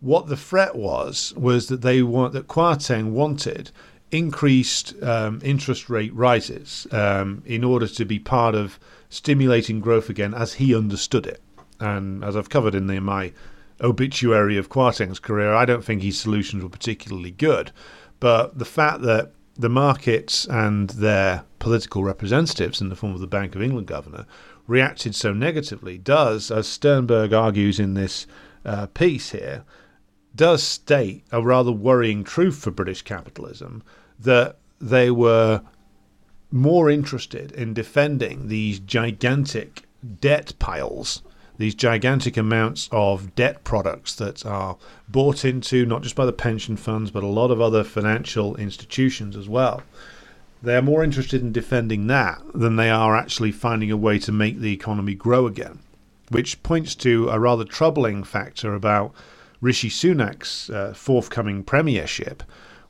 What 0.00 0.26
the 0.26 0.36
threat 0.36 0.74
was 0.74 1.32
was 1.36 1.68
that 1.68 1.82
they 1.82 2.02
want 2.02 2.32
that 2.32 2.48
Kwarteng 2.48 3.12
wanted 3.12 3.70
increased 4.12 4.94
um, 5.02 5.40
interest 5.42 5.88
rate 5.88 6.14
rises 6.14 6.86
um, 6.92 7.42
in 7.46 7.64
order 7.64 7.88
to 7.88 8.04
be 8.04 8.18
part 8.18 8.54
of 8.54 8.78
stimulating 9.08 9.80
growth 9.80 10.08
again, 10.08 10.34
as 10.34 10.54
he 10.54 10.76
understood 10.76 11.26
it. 11.26 11.42
And 11.80 12.22
as 12.22 12.36
I've 12.36 12.50
covered 12.50 12.74
in 12.74 12.86
the, 12.86 13.00
my 13.00 13.32
obituary 13.80 14.56
of 14.56 14.68
Kwarteng's 14.68 15.18
career, 15.18 15.54
I 15.54 15.64
don't 15.64 15.84
think 15.84 16.02
his 16.02 16.20
solutions 16.20 16.62
were 16.62 16.68
particularly 16.68 17.32
good. 17.32 17.72
But 18.20 18.58
the 18.58 18.64
fact 18.64 19.02
that 19.02 19.32
the 19.54 19.68
markets 19.68 20.46
and 20.46 20.90
their 20.90 21.44
political 21.58 22.04
representatives 22.04 22.80
in 22.80 22.88
the 22.88 22.96
form 22.96 23.14
of 23.14 23.20
the 23.20 23.26
Bank 23.26 23.54
of 23.54 23.62
England 23.62 23.86
governor 23.86 24.26
reacted 24.66 25.14
so 25.14 25.32
negatively 25.32 25.98
does, 25.98 26.50
as 26.50 26.68
Sternberg 26.68 27.32
argues 27.32 27.80
in 27.80 27.94
this 27.94 28.26
uh, 28.64 28.86
piece 28.86 29.30
here, 29.30 29.64
does 30.34 30.62
state 30.62 31.24
a 31.32 31.42
rather 31.42 31.72
worrying 31.72 32.24
truth 32.24 32.58
for 32.58 32.70
British 32.70 33.02
capitalism 33.02 33.82
that 34.22 34.56
they 34.80 35.10
were 35.10 35.62
more 36.50 36.90
interested 36.90 37.52
in 37.52 37.72
defending 37.72 38.48
these 38.48 38.78
gigantic 38.78 39.84
debt 40.20 40.52
piles, 40.58 41.22
these 41.58 41.74
gigantic 41.74 42.36
amounts 42.36 42.88
of 42.92 43.34
debt 43.34 43.64
products 43.64 44.14
that 44.16 44.44
are 44.44 44.76
bought 45.08 45.44
into 45.44 45.86
not 45.86 46.02
just 46.02 46.16
by 46.16 46.26
the 46.26 46.32
pension 46.32 46.76
funds, 46.76 47.10
but 47.10 47.22
a 47.22 47.28
lot 47.28 47.50
of 47.50 47.60
other 47.60 47.84
financial 47.84 48.56
institutions 48.56 49.36
as 49.36 49.48
well. 49.48 49.82
They 50.62 50.76
are 50.76 50.82
more 50.82 51.02
interested 51.02 51.42
in 51.42 51.52
defending 51.52 52.06
that 52.06 52.40
than 52.54 52.76
they 52.76 52.90
are 52.90 53.16
actually 53.16 53.52
finding 53.52 53.90
a 53.90 53.96
way 53.96 54.18
to 54.20 54.30
make 54.30 54.60
the 54.60 54.72
economy 54.72 55.14
grow 55.14 55.46
again, 55.46 55.80
which 56.28 56.62
points 56.62 56.94
to 56.96 57.28
a 57.30 57.38
rather 57.38 57.64
troubling 57.64 58.22
factor 58.22 58.74
about 58.74 59.12
Rishi 59.60 59.88
Sunak's 59.88 60.70
uh, 60.70 60.92
forthcoming 60.94 61.64
premiership, 61.64 62.42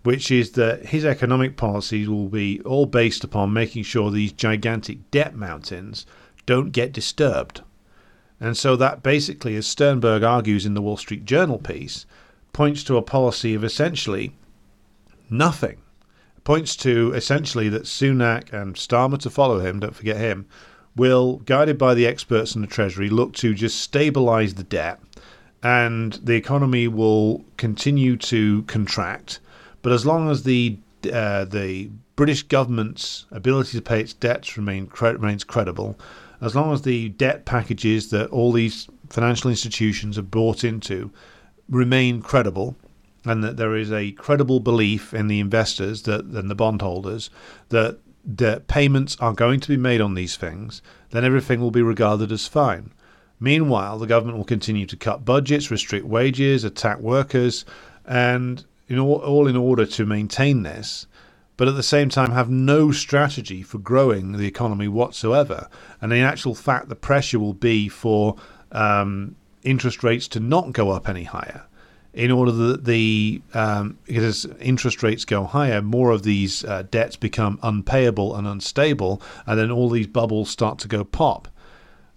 which 0.02 0.30
is 0.30 0.52
that 0.52 0.86
his 0.86 1.04
economic 1.04 1.56
policies 1.56 2.08
will 2.08 2.28
be 2.28 2.60
all 2.62 2.86
based 2.86 3.22
upon 3.22 3.52
making 3.52 3.84
sure 3.84 4.10
these 4.10 4.32
gigantic 4.32 5.10
debt 5.10 5.34
mountains 5.34 6.06
don't 6.46 6.72
get 6.72 6.92
disturbed. 6.92 7.62
And 8.40 8.56
so 8.56 8.74
that 8.76 9.02
basically, 9.02 9.54
as 9.54 9.66
Sternberg 9.66 10.24
argues 10.24 10.66
in 10.66 10.74
the 10.74 10.82
Wall 10.82 10.96
Street 10.96 11.24
Journal 11.24 11.58
piece, 11.58 12.06
points 12.52 12.82
to 12.84 12.96
a 12.96 13.02
policy 13.02 13.54
of 13.54 13.62
essentially 13.62 14.34
nothing. 15.30 15.78
It 16.36 16.44
points 16.44 16.74
to 16.76 17.12
essentially 17.14 17.68
that 17.68 17.84
Sunak 17.84 18.52
and 18.52 18.74
Starmer 18.74 19.18
to 19.20 19.30
follow 19.30 19.60
him, 19.60 19.78
don't 19.78 19.94
forget 19.94 20.16
him, 20.16 20.46
will, 20.96 21.36
guided 21.38 21.78
by 21.78 21.94
the 21.94 22.06
experts 22.06 22.54
in 22.54 22.60
the 22.60 22.66
Treasury, 22.66 23.08
look 23.08 23.32
to 23.34 23.54
just 23.54 23.80
stabilize 23.80 24.54
the 24.54 24.64
debt 24.64 25.00
and 25.62 26.14
the 26.14 26.34
economy 26.34 26.88
will 26.88 27.44
continue 27.56 28.16
to 28.16 28.62
contract. 28.64 29.38
But 29.82 29.92
as 29.92 30.06
long 30.06 30.30
as 30.30 30.44
the 30.44 30.78
uh, 31.12 31.44
the 31.44 31.90
British 32.14 32.44
government's 32.44 33.26
ability 33.32 33.76
to 33.76 33.82
pay 33.82 34.00
its 34.00 34.12
debts 34.12 34.56
remain 34.56 34.86
cre- 34.86 35.08
remains 35.08 35.42
credible, 35.44 35.98
as 36.40 36.54
long 36.54 36.72
as 36.72 36.82
the 36.82 37.08
debt 37.10 37.44
packages 37.44 38.10
that 38.10 38.30
all 38.30 38.52
these 38.52 38.88
financial 39.08 39.50
institutions 39.50 40.16
have 40.16 40.30
bought 40.30 40.62
into 40.62 41.10
remain 41.68 42.22
credible, 42.22 42.76
and 43.24 43.42
that 43.42 43.56
there 43.56 43.76
is 43.76 43.90
a 43.92 44.12
credible 44.12 44.60
belief 44.60 45.12
in 45.12 45.26
the 45.26 45.40
investors 45.40 46.02
that 46.02 46.24
and 46.24 46.50
the 46.50 46.54
bondholders 46.54 47.30
that 47.70 47.98
the 48.24 48.62
payments 48.68 49.16
are 49.20 49.32
going 49.32 49.58
to 49.58 49.68
be 49.68 49.76
made 49.76 50.00
on 50.00 50.14
these 50.14 50.36
things, 50.36 50.80
then 51.10 51.24
everything 51.24 51.60
will 51.60 51.72
be 51.72 51.82
regarded 51.82 52.30
as 52.30 52.46
fine. 52.46 52.92
Meanwhile, 53.40 53.98
the 53.98 54.06
government 54.06 54.38
will 54.38 54.44
continue 54.44 54.86
to 54.86 54.96
cut 54.96 55.24
budgets, 55.24 55.72
restrict 55.72 56.06
wages, 56.06 56.62
attack 56.62 57.00
workers, 57.00 57.64
and 58.06 58.64
in 58.88 58.98
all, 58.98 59.16
all 59.16 59.46
in 59.46 59.56
order 59.56 59.86
to 59.86 60.06
maintain 60.06 60.62
this, 60.62 61.06
but 61.56 61.68
at 61.68 61.76
the 61.76 61.82
same 61.82 62.08
time 62.08 62.32
have 62.32 62.50
no 62.50 62.90
strategy 62.90 63.62
for 63.62 63.78
growing 63.78 64.32
the 64.32 64.46
economy 64.46 64.88
whatsoever. 64.88 65.68
And 66.00 66.12
in 66.12 66.22
actual 66.22 66.54
fact, 66.54 66.88
the 66.88 66.96
pressure 66.96 67.38
will 67.38 67.54
be 67.54 67.88
for 67.88 68.36
um, 68.72 69.36
interest 69.62 70.02
rates 70.02 70.28
to 70.28 70.40
not 70.40 70.72
go 70.72 70.90
up 70.90 71.08
any 71.08 71.24
higher. 71.24 71.64
In 72.14 72.30
order 72.30 72.52
that 72.52 72.84
the 72.84 73.40
um, 73.54 73.98
because 74.04 74.44
interest 74.60 75.02
rates 75.02 75.24
go 75.24 75.44
higher, 75.44 75.80
more 75.80 76.10
of 76.10 76.24
these 76.24 76.62
uh, 76.64 76.82
debts 76.90 77.16
become 77.16 77.58
unpayable 77.62 78.36
and 78.36 78.46
unstable, 78.46 79.22
and 79.46 79.58
then 79.58 79.70
all 79.70 79.88
these 79.88 80.06
bubbles 80.06 80.50
start 80.50 80.78
to 80.80 80.88
go 80.88 81.04
pop. 81.04 81.48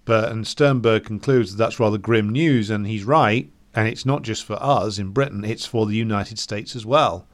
But 0.04 0.32
and 0.32 0.46
Sternberg 0.46 1.06
concludes 1.06 1.52
that 1.52 1.58
that's 1.58 1.80
rather 1.80 1.98
grim 1.98 2.30
news, 2.30 2.70
and 2.70 2.86
he's 2.86 3.06
right. 3.06 3.50
And 3.76 3.88
it's 3.88 4.06
not 4.06 4.24
just 4.24 4.46
for 4.46 4.58
us 4.62 4.98
in 4.98 5.10
Britain; 5.10 5.44
it's 5.44 5.66
for 5.66 5.86
the 5.86 5.96
United 5.96 6.40
States 6.40 6.76
as 6.76 6.86
well. 6.86 7.28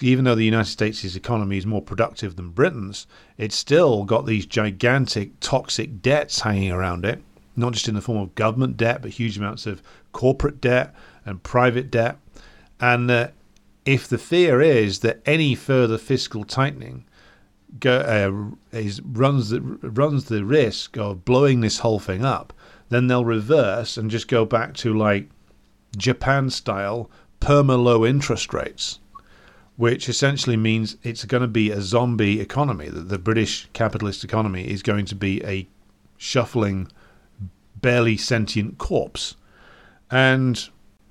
Even 0.00 0.24
though 0.24 0.34
the 0.34 0.44
United 0.44 0.70
States' 0.70 1.16
economy 1.16 1.58
is 1.58 1.66
more 1.66 1.82
productive 1.82 2.36
than 2.36 2.50
Britain's, 2.50 3.06
it's 3.36 3.56
still 3.56 4.04
got 4.04 4.26
these 4.26 4.46
gigantic 4.46 5.40
toxic 5.40 6.00
debts 6.00 6.40
hanging 6.40 6.70
around 6.70 7.04
it, 7.04 7.22
not 7.56 7.72
just 7.72 7.88
in 7.88 7.94
the 7.94 8.00
form 8.00 8.18
of 8.18 8.34
government 8.34 8.76
debt, 8.76 9.02
but 9.02 9.12
huge 9.12 9.36
amounts 9.36 9.66
of 9.66 9.82
corporate 10.12 10.60
debt 10.60 10.94
and 11.26 11.42
private 11.42 11.90
debt. 11.90 12.18
And 12.80 13.10
uh, 13.10 13.28
if 13.84 14.08
the 14.08 14.18
fear 14.18 14.60
is 14.60 15.00
that 15.00 15.20
any 15.26 15.54
further 15.54 15.98
fiscal 15.98 16.44
tightening 16.44 17.04
go, 17.78 18.54
uh, 18.72 18.76
is, 18.76 19.00
runs 19.02 19.50
the, 19.50 19.60
runs 19.60 20.26
the 20.26 20.44
risk 20.44 20.96
of 20.96 21.24
blowing 21.24 21.60
this 21.60 21.78
whole 21.80 21.98
thing 21.98 22.24
up, 22.24 22.52
then 22.88 23.06
they'll 23.06 23.24
reverse 23.24 23.96
and 23.96 24.10
just 24.10 24.28
go 24.28 24.44
back 24.44 24.74
to 24.74 24.96
like 24.96 25.28
Japan 25.94 26.50
style 26.50 27.10
perma 27.40 27.82
low 27.82 28.04
interest 28.04 28.52
rates, 28.52 29.00
which 29.76 30.08
essentially 30.08 30.56
means 30.56 30.96
it's 31.02 31.24
going 31.24 31.42
to 31.42 31.48
be 31.48 31.70
a 31.70 31.80
zombie 31.80 32.40
economy. 32.40 32.88
That 32.88 33.08
the 33.08 33.18
British 33.18 33.68
capitalist 33.72 34.24
economy 34.24 34.68
is 34.68 34.82
going 34.82 35.06
to 35.06 35.14
be 35.14 35.44
a 35.44 35.68
shuffling, 36.16 36.88
barely 37.80 38.16
sentient 38.16 38.78
corpse. 38.78 39.36
And 40.10 40.68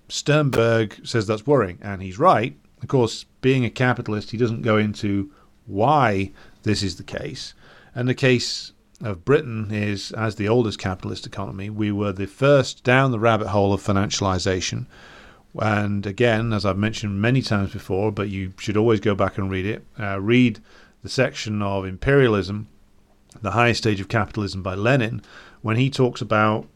Sternberg 0.09 1.05
says 1.05 1.27
that's 1.27 1.47
worrying, 1.47 1.79
and 1.81 2.01
he's 2.01 2.19
right. 2.19 2.57
Of 2.81 2.88
course, 2.88 3.25
being 3.41 3.63
a 3.65 3.69
capitalist, 3.69 4.31
he 4.31 4.38
doesn't 4.38 4.61
go 4.61 4.77
into 4.77 5.31
why 5.65 6.31
this 6.63 6.84
is 6.84 6.97
the 6.97 7.03
case. 7.03 7.53
And 7.95 8.07
the 8.07 8.15
case 8.15 8.72
of 9.04 9.26
Britain 9.26 9.70
is, 9.72 10.12
as 10.14 10.36
the 10.36 10.47
oldest 10.47 10.80
capitalist 10.80 11.26
economy, 11.26 11.70
we 11.70 11.91
were 11.91 12.14
the 12.14 12.26
first 12.26 12.84
down 12.84 13.12
the 13.12 13.20
rabbit 13.20 13.47
hole 13.47 13.74
of 13.74 13.84
financialization. 13.84 14.86
And 15.60 16.06
again, 16.06 16.54
as 16.54 16.66
I've 16.66 16.78
mentioned 16.78 17.22
many 17.22 17.41
times 17.41 17.74
before, 17.74 18.12
but 18.12 18.30
you 18.30 18.54
should 18.58 18.78
always 18.78 18.99
go 18.99 19.14
back 19.14 19.38
and 19.38 19.51
read 19.51 19.66
it, 19.66 19.86
uh, 19.99 20.20
read 20.20 20.60
the 21.04 21.10
section 21.10 21.62
of 21.62 21.86
Imperialism, 21.86 22.68
the 23.41 23.51
highest 23.51 23.80
stage 23.80 23.99
of 23.99 24.08
capitalism 24.08 24.64
by 24.64 24.74
Lenin, 24.74 25.22
when 25.62 25.76
he 25.76 25.89
talks 25.89 26.22
about 26.22 26.68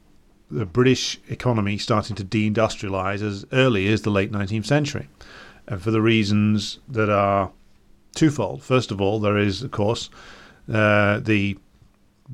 the 0.52 0.66
British 0.66 1.20
economy 1.30 1.78
starting 1.78 2.16
to 2.16 2.24
deindustrialize 2.24 3.22
as 3.22 3.46
early 3.52 3.88
as 3.88 4.02
the 4.02 4.10
late 4.10 4.32
19th 4.32 4.66
century. 4.66 5.08
And 5.68 5.82
for 5.82 5.92
the 5.92 6.02
reasons 6.02 6.80
that 6.88 7.10
are 7.10 7.52
twofold. 8.16 8.64
First 8.64 8.92
of 8.92 9.02
all, 9.02 9.20
there 9.20 9.38
is, 9.38 9.62
of 9.62 9.72
course, 9.72 10.10
uh, 10.72 11.20
the 11.20 11.58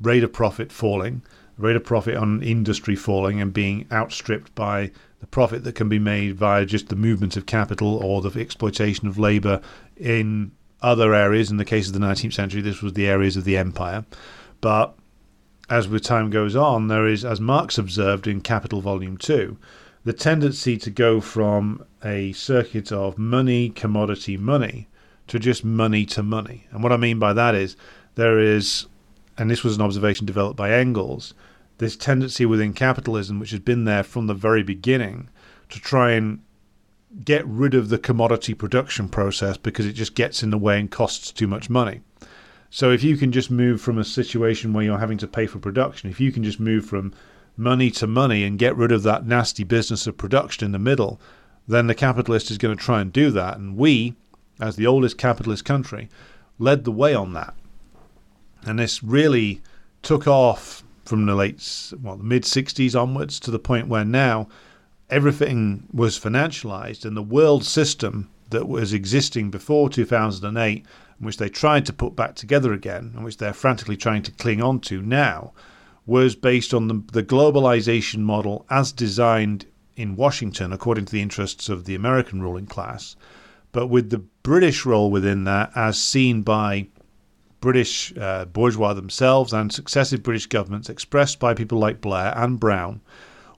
rate 0.00 0.24
of 0.24 0.32
profit 0.32 0.72
falling, 0.72 1.22
rate 1.56 1.76
of 1.76 1.84
profit 1.84 2.16
on 2.16 2.42
industry 2.42 2.96
falling 2.96 3.40
and 3.40 3.52
being 3.52 3.86
outstripped 3.92 4.54
by 4.54 4.90
the 5.20 5.26
profit 5.26 5.64
that 5.64 5.74
can 5.74 5.88
be 5.88 5.98
made 5.98 6.36
via 6.36 6.66
just 6.66 6.88
the 6.88 6.96
movement 6.96 7.36
of 7.36 7.46
capital 7.46 7.96
or 8.04 8.20
the 8.20 8.40
exploitation 8.40 9.08
of 9.08 9.18
labor 9.18 9.60
in 9.96 10.50
other 10.82 11.14
areas. 11.14 11.50
In 11.50 11.56
the 11.56 11.64
case 11.64 11.86
of 11.86 11.94
the 11.94 11.98
19th 11.98 12.34
century, 12.34 12.60
this 12.60 12.82
was 12.82 12.92
the 12.92 13.06
areas 13.06 13.36
of 13.36 13.44
the 13.44 13.56
empire. 13.56 14.04
But 14.60 14.94
as 15.70 15.88
with 15.88 16.02
time 16.02 16.30
goes 16.30 16.54
on, 16.54 16.88
there 16.88 17.06
is, 17.06 17.24
as 17.24 17.40
Marx 17.40 17.78
observed 17.78 18.26
in 18.26 18.40
Capital 18.40 18.80
Volume 18.80 19.16
2, 19.16 19.56
the 20.04 20.12
tendency 20.12 20.76
to 20.76 20.90
go 20.90 21.20
from 21.20 21.84
a 22.04 22.32
circuit 22.32 22.92
of 22.92 23.16
money, 23.16 23.70
commodity, 23.70 24.36
money 24.36 24.88
to 25.28 25.38
just 25.38 25.64
money 25.64 26.04
to 26.04 26.22
money. 26.22 26.66
And 26.70 26.82
what 26.82 26.92
I 26.92 26.98
mean 26.98 27.18
by 27.18 27.32
that 27.32 27.54
is 27.54 27.76
there 28.14 28.38
is, 28.38 28.86
and 29.36 29.50
this 29.50 29.64
was 29.64 29.76
an 29.76 29.82
observation 29.82 30.26
developed 30.26 30.56
by 30.56 30.72
Engels, 30.72 31.34
this 31.78 31.96
tendency 31.96 32.46
within 32.46 32.72
capitalism, 32.72 33.40
which 33.40 33.50
has 33.50 33.60
been 33.60 33.84
there 33.84 34.02
from 34.02 34.26
the 34.26 34.34
very 34.34 34.62
beginning, 34.62 35.28
to 35.68 35.80
try 35.80 36.12
and 36.12 36.40
get 37.24 37.46
rid 37.46 37.74
of 37.74 37.88
the 37.88 37.98
commodity 37.98 38.54
production 38.54 39.08
process 39.08 39.56
because 39.56 39.86
it 39.86 39.92
just 39.92 40.14
gets 40.14 40.42
in 40.42 40.50
the 40.50 40.58
way 40.58 40.80
and 40.80 40.90
costs 40.90 41.30
too 41.30 41.46
much 41.46 41.70
money. 41.70 42.00
So 42.70 42.90
if 42.90 43.04
you 43.04 43.16
can 43.16 43.30
just 43.30 43.50
move 43.50 43.80
from 43.80 43.98
a 43.98 44.04
situation 44.04 44.72
where 44.72 44.84
you're 44.84 44.98
having 44.98 45.18
to 45.18 45.28
pay 45.28 45.46
for 45.46 45.60
production, 45.60 46.10
if 46.10 46.20
you 46.20 46.32
can 46.32 46.42
just 46.42 46.58
move 46.58 46.84
from 46.84 47.14
money 47.56 47.90
to 47.92 48.06
money 48.06 48.42
and 48.42 48.58
get 48.58 48.76
rid 48.76 48.90
of 48.90 49.04
that 49.04 49.26
nasty 49.26 49.62
business 49.62 50.08
of 50.08 50.16
production 50.16 50.66
in 50.66 50.72
the 50.72 50.78
middle, 50.78 51.20
then 51.68 51.86
the 51.86 51.94
capitalist 51.94 52.50
is 52.50 52.58
going 52.58 52.76
to 52.76 52.82
try 52.82 53.00
and 53.00 53.12
do 53.12 53.30
that. 53.30 53.58
And 53.58 53.76
we, 53.76 54.14
as 54.60 54.74
the 54.76 54.86
oldest 54.86 55.18
capitalist 55.18 55.64
country, 55.64 56.08
led 56.58 56.84
the 56.84 56.90
way 56.90 57.14
on 57.14 57.32
that. 57.34 57.54
And 58.66 58.78
this 58.78 59.02
really 59.02 59.60
took 60.02 60.26
off 60.26 60.84
from 61.04 61.26
the 61.26 61.34
late, 61.34 61.92
well, 62.02 62.16
the 62.16 62.24
mid 62.24 62.44
60s 62.44 63.00
onwards 63.00 63.38
to 63.40 63.50
the 63.50 63.58
point 63.58 63.88
where 63.88 64.04
now 64.04 64.48
everything 65.10 65.86
was 65.92 66.18
financialized 66.18 67.04
and 67.04 67.16
the 67.16 67.22
world 67.22 67.64
system 67.64 68.30
that 68.50 68.68
was 68.68 68.92
existing 68.92 69.50
before 69.50 69.88
2008, 69.88 70.86
which 71.18 71.36
they 71.36 71.48
tried 71.48 71.86
to 71.86 71.92
put 71.92 72.16
back 72.16 72.34
together 72.34 72.72
again, 72.72 73.12
and 73.14 73.24
which 73.24 73.36
they're 73.36 73.52
frantically 73.52 73.96
trying 73.96 74.22
to 74.22 74.32
cling 74.32 74.62
on 74.62 74.80
to 74.80 75.02
now, 75.02 75.52
was 76.06 76.34
based 76.34 76.74
on 76.74 76.88
the, 76.88 77.02
the 77.12 77.22
globalization 77.22 78.20
model 78.20 78.66
as 78.70 78.92
designed 78.92 79.66
in 79.96 80.16
Washington 80.16 80.72
according 80.72 81.04
to 81.04 81.12
the 81.12 81.22
interests 81.22 81.68
of 81.68 81.84
the 81.84 81.94
American 81.94 82.42
ruling 82.42 82.66
class 82.66 83.16
but 83.74 83.88
with 83.88 84.10
the 84.10 84.18
British 84.44 84.86
role 84.86 85.10
within 85.10 85.44
that, 85.44 85.72
as 85.74 85.98
seen 85.98 86.42
by 86.42 86.86
British 87.64 88.12
uh, 88.18 88.44
bourgeois 88.44 88.92
themselves 88.92 89.54
and 89.54 89.72
successive 89.72 90.22
British 90.22 90.44
governments, 90.44 90.90
expressed 90.90 91.40
by 91.40 91.54
people 91.54 91.78
like 91.78 92.02
Blair 92.02 92.34
and 92.36 92.60
Brown, 92.60 93.00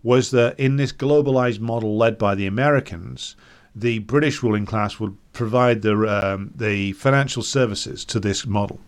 was 0.05 0.31
that 0.31 0.61
in 0.61 0.77
this 0.77 0.93
globalized 0.93 1.59
model 1.59 1.97
led 1.97 2.17
by 2.17 2.37
the 2.37 2.47
Americans, 2.47 3.35
the 3.75 3.99
British 3.99 4.45
ruling 4.45 4.65
class 4.65 5.01
would 5.01 5.17
provide 5.33 5.83
the 5.83 5.95
um, 6.07 6.53
the 6.55 6.93
financial 6.93 7.43
services 7.43 8.05
to 8.05 8.21
this 8.21 8.47
model, 8.47 8.79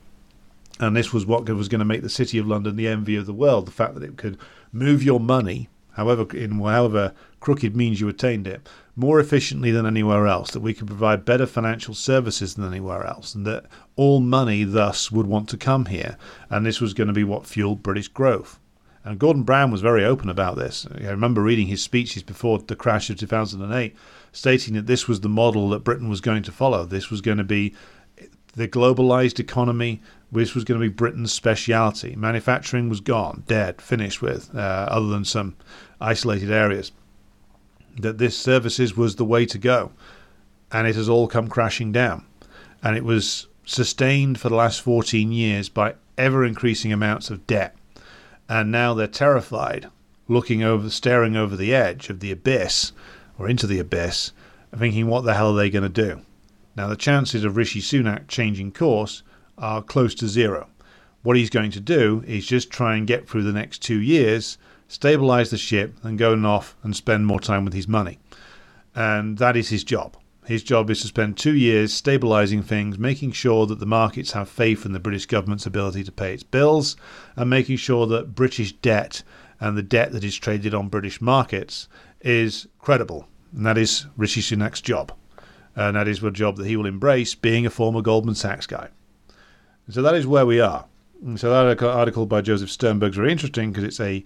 And 0.78 0.96
this 0.96 1.12
was 1.12 1.26
what 1.26 1.48
was 1.48 1.68
going 1.68 1.80
to 1.80 1.84
make 1.84 2.02
the 2.02 2.08
City 2.08 2.38
of 2.38 2.46
London 2.46 2.76
the 2.76 2.86
envy 2.86 3.16
of 3.16 3.26
the 3.26 3.34
world 3.34 3.66
the 3.66 3.72
fact 3.72 3.94
that 3.94 4.04
it 4.04 4.16
could 4.16 4.38
move 4.70 5.02
your 5.02 5.18
money, 5.18 5.68
however, 5.98 6.24
in 6.36 6.60
however 6.60 7.12
crooked 7.40 7.74
means 7.74 8.00
you 8.00 8.08
attained 8.08 8.46
it, 8.46 8.68
more 8.94 9.18
efficiently 9.18 9.72
than 9.72 9.84
anywhere 9.84 10.28
else, 10.28 10.52
that 10.52 10.60
we 10.60 10.72
could 10.72 10.86
provide 10.86 11.24
better 11.24 11.44
financial 11.44 11.92
services 11.92 12.54
than 12.54 12.66
anywhere 12.66 13.04
else, 13.04 13.34
and 13.34 13.44
that 13.44 13.66
all 13.96 14.20
money 14.20 14.62
thus 14.62 15.10
would 15.10 15.26
want 15.26 15.48
to 15.48 15.56
come 15.56 15.86
here. 15.86 16.16
And 16.48 16.64
this 16.64 16.80
was 16.80 16.94
going 16.94 17.08
to 17.08 17.12
be 17.12 17.24
what 17.24 17.46
fueled 17.46 17.82
British 17.82 18.06
growth. 18.06 18.60
And 19.04 19.18
Gordon 19.18 19.42
Brown 19.42 19.72
was 19.72 19.80
very 19.80 20.04
open 20.04 20.28
about 20.28 20.56
this. 20.56 20.86
I 20.94 21.08
remember 21.08 21.42
reading 21.42 21.66
his 21.66 21.82
speeches 21.82 22.22
before 22.22 22.60
the 22.60 22.76
crash 22.76 23.10
of 23.10 23.18
2008, 23.18 23.96
stating 24.32 24.74
that 24.74 24.86
this 24.86 25.08
was 25.08 25.20
the 25.20 25.28
model 25.28 25.68
that 25.70 25.84
Britain 25.84 26.08
was 26.08 26.20
going 26.20 26.44
to 26.44 26.52
follow. 26.52 26.84
This 26.84 27.10
was 27.10 27.20
going 27.20 27.38
to 27.38 27.44
be 27.44 27.74
the 28.54 28.68
globalized 28.68 29.38
economy. 29.38 30.00
which 30.30 30.54
was 30.54 30.64
going 30.64 30.78
to 30.78 30.86
be 30.86 30.92
Britain's 30.92 31.32
speciality. 31.32 32.14
Manufacturing 32.14 32.90
was 32.90 33.00
gone, 33.00 33.44
dead, 33.46 33.80
finished 33.80 34.20
with, 34.20 34.54
uh, 34.54 34.86
other 34.90 35.06
than 35.06 35.24
some 35.24 35.56
isolated 36.02 36.50
areas. 36.50 36.92
That 37.98 38.18
this 38.18 38.36
services 38.36 38.94
was 38.94 39.16
the 39.16 39.24
way 39.24 39.46
to 39.46 39.56
go. 39.56 39.92
And 40.70 40.86
it 40.86 40.96
has 40.96 41.08
all 41.08 41.28
come 41.28 41.48
crashing 41.48 41.92
down. 41.92 42.26
And 42.82 42.94
it 42.94 43.04
was 43.04 43.46
sustained 43.64 44.38
for 44.38 44.50
the 44.50 44.54
last 44.54 44.82
14 44.82 45.32
years 45.32 45.70
by 45.70 45.94
ever 46.18 46.44
increasing 46.44 46.92
amounts 46.92 47.30
of 47.30 47.46
debt 47.46 47.74
and 48.48 48.72
now 48.72 48.94
they're 48.94 49.06
terrified, 49.06 49.88
looking 50.26 50.62
over, 50.62 50.88
staring 50.88 51.36
over 51.36 51.54
the 51.54 51.74
edge 51.74 52.08
of 52.08 52.20
the 52.20 52.32
abyss 52.32 52.92
or 53.38 53.48
into 53.48 53.66
the 53.66 53.78
abyss, 53.78 54.32
thinking, 54.76 55.06
what 55.06 55.24
the 55.24 55.34
hell 55.34 55.52
are 55.52 55.56
they 55.56 55.70
going 55.70 55.82
to 55.82 55.88
do? 55.88 56.22
Now, 56.78 56.86
the 56.86 56.94
chances 56.94 57.42
of 57.42 57.56
Rishi 57.56 57.80
Sunak 57.80 58.28
changing 58.28 58.70
course 58.70 59.24
are 59.58 59.82
close 59.82 60.14
to 60.14 60.28
zero. 60.28 60.68
What 61.24 61.36
he's 61.36 61.50
going 61.50 61.72
to 61.72 61.80
do 61.80 62.22
is 62.24 62.46
just 62.46 62.70
try 62.70 62.94
and 62.94 63.04
get 63.04 63.28
through 63.28 63.42
the 63.42 63.52
next 63.52 63.82
two 63.82 63.98
years, 63.98 64.58
stabilize 64.86 65.50
the 65.50 65.58
ship, 65.58 65.96
and 66.04 66.16
go 66.16 66.36
off 66.44 66.76
and 66.84 66.94
spend 66.94 67.26
more 67.26 67.40
time 67.40 67.64
with 67.64 67.74
his 67.74 67.88
money. 67.88 68.20
And 68.94 69.38
that 69.38 69.56
is 69.56 69.70
his 69.70 69.82
job. 69.82 70.16
His 70.46 70.62
job 70.62 70.88
is 70.88 71.00
to 71.00 71.08
spend 71.08 71.36
two 71.36 71.56
years 71.56 72.00
stabilising 72.00 72.64
things, 72.64 72.96
making 72.96 73.32
sure 73.32 73.66
that 73.66 73.80
the 73.80 73.84
markets 73.84 74.30
have 74.30 74.48
faith 74.48 74.86
in 74.86 74.92
the 74.92 75.00
British 75.00 75.26
government's 75.26 75.66
ability 75.66 76.04
to 76.04 76.12
pay 76.12 76.32
its 76.32 76.44
bills, 76.44 76.96
and 77.34 77.50
making 77.50 77.78
sure 77.78 78.06
that 78.06 78.36
British 78.36 78.70
debt 78.70 79.24
and 79.58 79.76
the 79.76 79.82
debt 79.82 80.12
that 80.12 80.22
is 80.22 80.36
traded 80.36 80.74
on 80.74 80.86
British 80.86 81.20
markets 81.20 81.88
is 82.20 82.68
credible. 82.78 83.26
And 83.52 83.66
that 83.66 83.76
is 83.76 84.06
Rishi 84.16 84.42
Sunak's 84.42 84.80
job. 84.80 85.12
And 85.78 85.94
that 85.94 86.08
is 86.08 86.20
a 86.24 86.30
job 86.32 86.56
that 86.56 86.66
he 86.66 86.76
will 86.76 86.86
embrace, 86.86 87.36
being 87.36 87.64
a 87.64 87.70
former 87.70 88.02
Goldman 88.02 88.34
Sachs 88.34 88.66
guy. 88.66 88.88
So 89.88 90.02
that 90.02 90.16
is 90.16 90.26
where 90.26 90.44
we 90.44 90.60
are. 90.60 90.86
And 91.24 91.38
so 91.38 91.50
that 91.50 91.82
article 91.82 92.26
by 92.26 92.40
Joseph 92.40 92.70
Sternberg 92.70 93.10
is 93.10 93.16
very 93.16 93.30
interesting 93.30 93.70
because 93.70 93.84
it's 93.84 94.00
a 94.00 94.24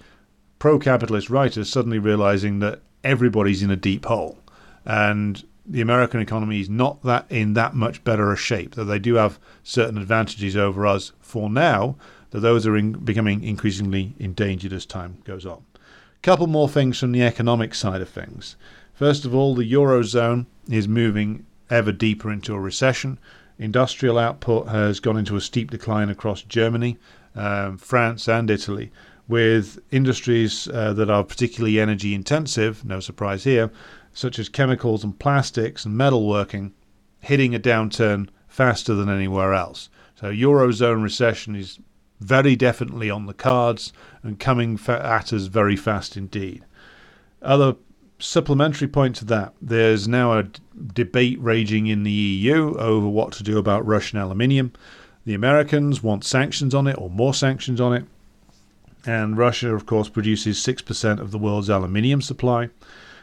pro 0.58 0.78
capitalist 0.78 1.28
writer 1.28 1.62
suddenly 1.64 1.98
realizing 1.98 2.60
that 2.60 2.80
everybody's 3.04 3.62
in 3.62 3.70
a 3.70 3.76
deep 3.76 4.06
hole. 4.06 4.38
And 4.86 5.44
the 5.66 5.82
American 5.82 6.20
economy 6.20 6.60
is 6.60 6.70
not 6.70 7.02
that 7.02 7.26
in 7.28 7.52
that 7.52 7.74
much 7.74 8.02
better 8.02 8.32
a 8.32 8.36
shape. 8.36 8.74
Though 8.74 8.84
they 8.84 8.98
do 8.98 9.16
have 9.16 9.38
certain 9.62 9.98
advantages 9.98 10.56
over 10.56 10.86
us 10.86 11.12
for 11.20 11.50
now, 11.50 11.96
though 12.30 12.40
those 12.40 12.66
are 12.66 12.78
in, 12.78 12.92
becoming 12.92 13.44
increasingly 13.44 14.14
endangered 14.18 14.72
as 14.72 14.86
time 14.86 15.18
goes 15.24 15.44
on. 15.44 15.62
Couple 16.22 16.46
more 16.46 16.68
things 16.68 16.98
from 16.98 17.12
the 17.12 17.22
economic 17.22 17.74
side 17.74 18.00
of 18.00 18.08
things. 18.08 18.56
First 18.94 19.26
of 19.26 19.34
all, 19.34 19.54
the 19.54 19.70
eurozone 19.70 20.46
is 20.68 20.88
moving 20.88 21.46
ever 21.70 21.92
deeper 21.92 22.30
into 22.30 22.54
a 22.54 22.60
recession. 22.60 23.18
Industrial 23.58 24.18
output 24.18 24.68
has 24.68 25.00
gone 25.00 25.16
into 25.16 25.36
a 25.36 25.40
steep 25.40 25.70
decline 25.70 26.08
across 26.08 26.42
Germany, 26.42 26.98
um, 27.34 27.78
France, 27.78 28.28
and 28.28 28.50
Italy, 28.50 28.90
with 29.28 29.78
industries 29.90 30.68
uh, 30.68 30.92
that 30.92 31.10
are 31.10 31.24
particularly 31.24 31.80
energy 31.80 32.14
intensive, 32.14 32.84
no 32.84 33.00
surprise 33.00 33.44
here, 33.44 33.70
such 34.12 34.38
as 34.38 34.48
chemicals 34.48 35.04
and 35.04 35.18
plastics 35.18 35.84
and 35.84 35.98
metalworking, 35.98 36.72
hitting 37.20 37.54
a 37.54 37.60
downturn 37.60 38.28
faster 38.48 38.94
than 38.94 39.08
anywhere 39.08 39.54
else. 39.54 39.88
So, 40.16 40.30
Eurozone 40.30 41.02
recession 41.02 41.56
is 41.56 41.78
very 42.20 42.54
definitely 42.54 43.10
on 43.10 43.26
the 43.26 43.34
cards 43.34 43.92
and 44.22 44.38
coming 44.38 44.78
at 44.86 45.32
us 45.32 45.46
very 45.46 45.76
fast 45.76 46.16
indeed. 46.16 46.64
Other 47.40 47.76
supplementary 48.22 48.88
point 48.88 49.16
to 49.16 49.24
that 49.26 49.52
there's 49.60 50.06
now 50.06 50.38
a 50.38 50.44
d- 50.44 50.60
debate 50.94 51.40
raging 51.40 51.88
in 51.88 52.04
the 52.04 52.10
EU 52.10 52.76
over 52.78 53.08
what 53.08 53.32
to 53.32 53.42
do 53.42 53.58
about 53.58 53.86
Russian 53.86 54.18
aluminium. 54.18 54.72
The 55.24 55.34
Americans 55.34 56.02
want 56.02 56.24
sanctions 56.24 56.74
on 56.74 56.86
it 56.86 56.96
or 56.98 57.10
more 57.10 57.34
sanctions 57.34 57.80
on 57.80 57.92
it. 57.92 58.04
And 59.04 59.36
Russia, 59.36 59.74
of 59.74 59.86
course, 59.86 60.08
produces 60.08 60.58
6% 60.58 61.18
of 61.18 61.32
the 61.32 61.38
world's 61.38 61.68
aluminium 61.68 62.22
supply. 62.22 62.70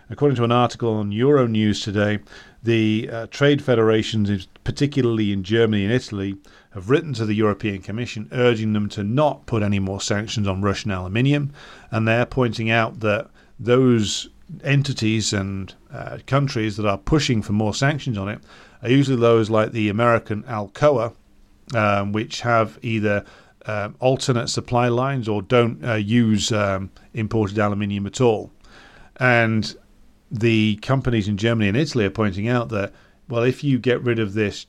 According 0.10 0.36
to 0.38 0.44
an 0.44 0.52
article 0.52 0.94
on 0.96 1.12
Euronews 1.12 1.84
today, 1.84 2.20
the 2.64 3.10
uh, 3.12 3.28
trade 3.28 3.62
federations, 3.62 4.48
particularly 4.64 5.32
in 5.32 5.44
Germany 5.44 5.86
and 5.86 5.94
Italy, 5.94 6.36
have 6.72 6.90
written 6.90 7.14
to 7.14 7.26
the 7.26 7.36
European 7.36 7.82
Commission 7.82 8.28
urging 8.32 8.74
them 8.74 8.90
to 8.90 9.04
not 9.04 9.46
put 9.46 9.64
any 9.64 9.80
more 9.80 10.02
sanctions 10.02 10.48
on 10.48 10.62
Russian 10.62 10.92
aluminium. 10.92 11.54
And 11.92 12.08
they're 12.08 12.26
pointing 12.26 12.70
out 12.70 13.00
that 13.00 13.30
those 13.60 14.30
entities 14.64 15.34
and 15.34 15.74
uh, 15.92 16.20
countries 16.26 16.78
that 16.78 16.86
are 16.86 16.98
pushing 16.98 17.42
for 17.42 17.54
more 17.54 17.74
sanctions 17.74 18.18
on 18.18 18.30
it 18.30 18.40
are 18.82 18.90
usually 18.90 19.20
those 19.20 19.50
like 19.50 19.72
the 19.72 19.90
American 19.90 20.44
Alcoa, 20.44 21.14
um, 21.76 22.12
which 22.12 22.42
have 22.42 22.80
either 22.82 23.26
uh, 23.66 23.90
alternate 24.00 24.48
supply 24.48 24.88
lines 24.88 25.28
or 25.28 25.42
don't 25.42 25.84
uh, 25.86 25.96
use 25.96 26.52
um, 26.52 26.90
imported 27.14 27.60
aluminium 27.60 28.06
at 28.06 28.22
all. 28.22 28.52
And 29.18 29.76
the 30.32 30.78
companies 30.78 31.28
in 31.28 31.38
Germany 31.38 31.68
and 31.68 31.78
Italy 31.78 32.06
are 32.06 32.10
pointing 32.10 32.48
out 32.48 32.70
that, 32.70 32.94
well, 33.28 33.44
if 33.44 33.64
you 33.64 33.80
get 33.80 34.02
rid 34.02 34.20
of 34.20 34.34
this 34.34 34.66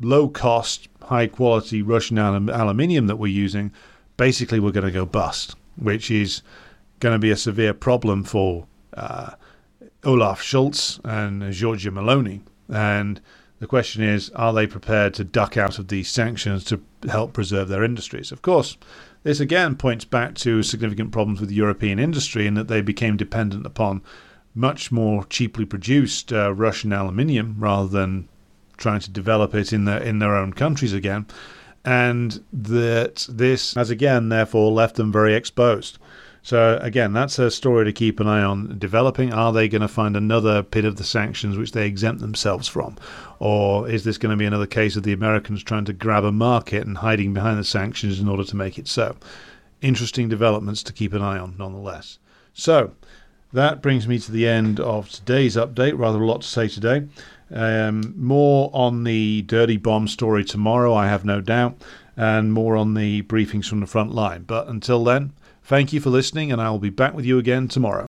low 0.00 0.28
cost, 0.28 0.88
high 1.02 1.26
quality 1.26 1.82
Russian 1.82 2.18
alum- 2.18 2.48
aluminium 2.48 3.06
that 3.06 3.16
we're 3.16 3.26
using, 3.28 3.72
basically 4.16 4.60
we're 4.60 4.72
going 4.72 4.86
to 4.86 4.92
go 4.92 5.04
bust, 5.06 5.54
which 5.76 6.10
is 6.10 6.42
going 7.00 7.14
to 7.14 7.18
be 7.18 7.30
a 7.30 7.36
severe 7.36 7.74
problem 7.74 8.24
for 8.24 8.66
uh, 8.96 9.32
Olaf 10.04 10.42
Scholz 10.42 11.00
and 11.04 11.42
Giorgia 11.42 11.90
Meloni. 11.90 12.40
And 12.68 13.20
the 13.58 13.66
question 13.66 14.02
is, 14.02 14.30
are 14.30 14.52
they 14.52 14.66
prepared 14.66 15.14
to 15.14 15.24
duck 15.24 15.56
out 15.56 15.78
of 15.78 15.88
these 15.88 16.10
sanctions 16.10 16.64
to 16.64 16.80
help 17.08 17.32
preserve 17.32 17.68
their 17.68 17.84
industries? 17.84 18.32
Of 18.32 18.42
course, 18.42 18.76
this 19.22 19.40
again 19.40 19.76
points 19.76 20.04
back 20.04 20.34
to 20.36 20.62
significant 20.62 21.12
problems 21.12 21.40
with 21.40 21.50
European 21.50 21.98
industry 21.98 22.46
in 22.46 22.54
that 22.54 22.68
they 22.68 22.82
became 22.82 23.16
dependent 23.16 23.64
upon 23.64 24.02
much 24.54 24.92
more 24.92 25.24
cheaply 25.24 25.64
produced 25.64 26.32
uh, 26.32 26.52
Russian 26.54 26.92
aluminium 26.92 27.56
rather 27.58 27.88
than 27.88 28.28
trying 28.76 29.00
to 29.00 29.10
develop 29.10 29.54
it 29.54 29.72
in 29.72 29.84
their 29.84 30.02
in 30.02 30.18
their 30.18 30.36
own 30.36 30.52
countries 30.52 30.92
again, 30.92 31.26
and 31.84 32.44
that 32.52 33.26
this 33.28 33.74
has 33.74 33.90
again 33.90 34.28
therefore 34.28 34.72
left 34.72 34.96
them 34.96 35.10
very 35.10 35.34
exposed. 35.34 35.98
So 36.44 36.78
again, 36.82 37.14
that's 37.14 37.38
a 37.38 37.50
story 37.50 37.86
to 37.86 37.92
keep 37.92 38.20
an 38.20 38.28
eye 38.28 38.42
on 38.42 38.78
developing. 38.78 39.32
Are 39.32 39.50
they 39.50 39.66
going 39.66 39.80
to 39.80 39.88
find 39.88 40.14
another 40.14 40.62
pit 40.62 40.84
of 40.84 40.96
the 40.96 41.02
sanctions 41.02 41.56
which 41.56 41.72
they 41.72 41.86
exempt 41.86 42.20
themselves 42.20 42.68
from, 42.68 42.96
or 43.38 43.88
is 43.88 44.04
this 44.04 44.18
going 44.18 44.30
to 44.30 44.36
be 44.36 44.44
another 44.44 44.66
case 44.66 44.94
of 44.94 45.04
the 45.04 45.14
Americans 45.14 45.62
trying 45.62 45.86
to 45.86 45.94
grab 45.94 46.22
a 46.22 46.30
market 46.30 46.86
and 46.86 46.98
hiding 46.98 47.32
behind 47.32 47.58
the 47.58 47.64
sanctions 47.64 48.20
in 48.20 48.28
order 48.28 48.44
to 48.44 48.56
make 48.56 48.78
it 48.78 48.86
so? 48.86 49.16
Interesting 49.80 50.28
developments 50.28 50.82
to 50.82 50.92
keep 50.92 51.14
an 51.14 51.22
eye 51.22 51.38
on, 51.38 51.56
nonetheless. 51.58 52.18
So 52.52 52.92
that 53.54 53.80
brings 53.80 54.06
me 54.06 54.18
to 54.18 54.30
the 54.30 54.46
end 54.46 54.78
of 54.80 55.08
today's 55.08 55.56
update. 55.56 55.98
Rather 55.98 56.20
a 56.20 56.26
lot 56.26 56.42
to 56.42 56.46
say 56.46 56.68
today. 56.68 57.08
Um, 57.50 58.12
more 58.18 58.68
on 58.74 59.04
the 59.04 59.40
dirty 59.42 59.78
bomb 59.78 60.08
story 60.08 60.44
tomorrow, 60.44 60.92
I 60.92 61.06
have 61.06 61.24
no 61.24 61.40
doubt, 61.40 61.80
and 62.18 62.52
more 62.52 62.76
on 62.76 62.92
the 62.92 63.22
briefings 63.22 63.66
from 63.66 63.80
the 63.80 63.86
front 63.86 64.12
line. 64.14 64.42
But 64.42 64.68
until 64.68 65.04
then, 65.04 65.32
thank 65.64 65.92
you 65.92 66.00
for 66.00 66.10
listening, 66.10 66.52
and 66.52 66.60
I 66.60 66.70
will 66.70 66.78
be 66.78 66.90
back 66.90 67.14
with 67.14 67.24
you 67.24 67.38
again 67.38 67.68
tomorrow. 67.68 68.06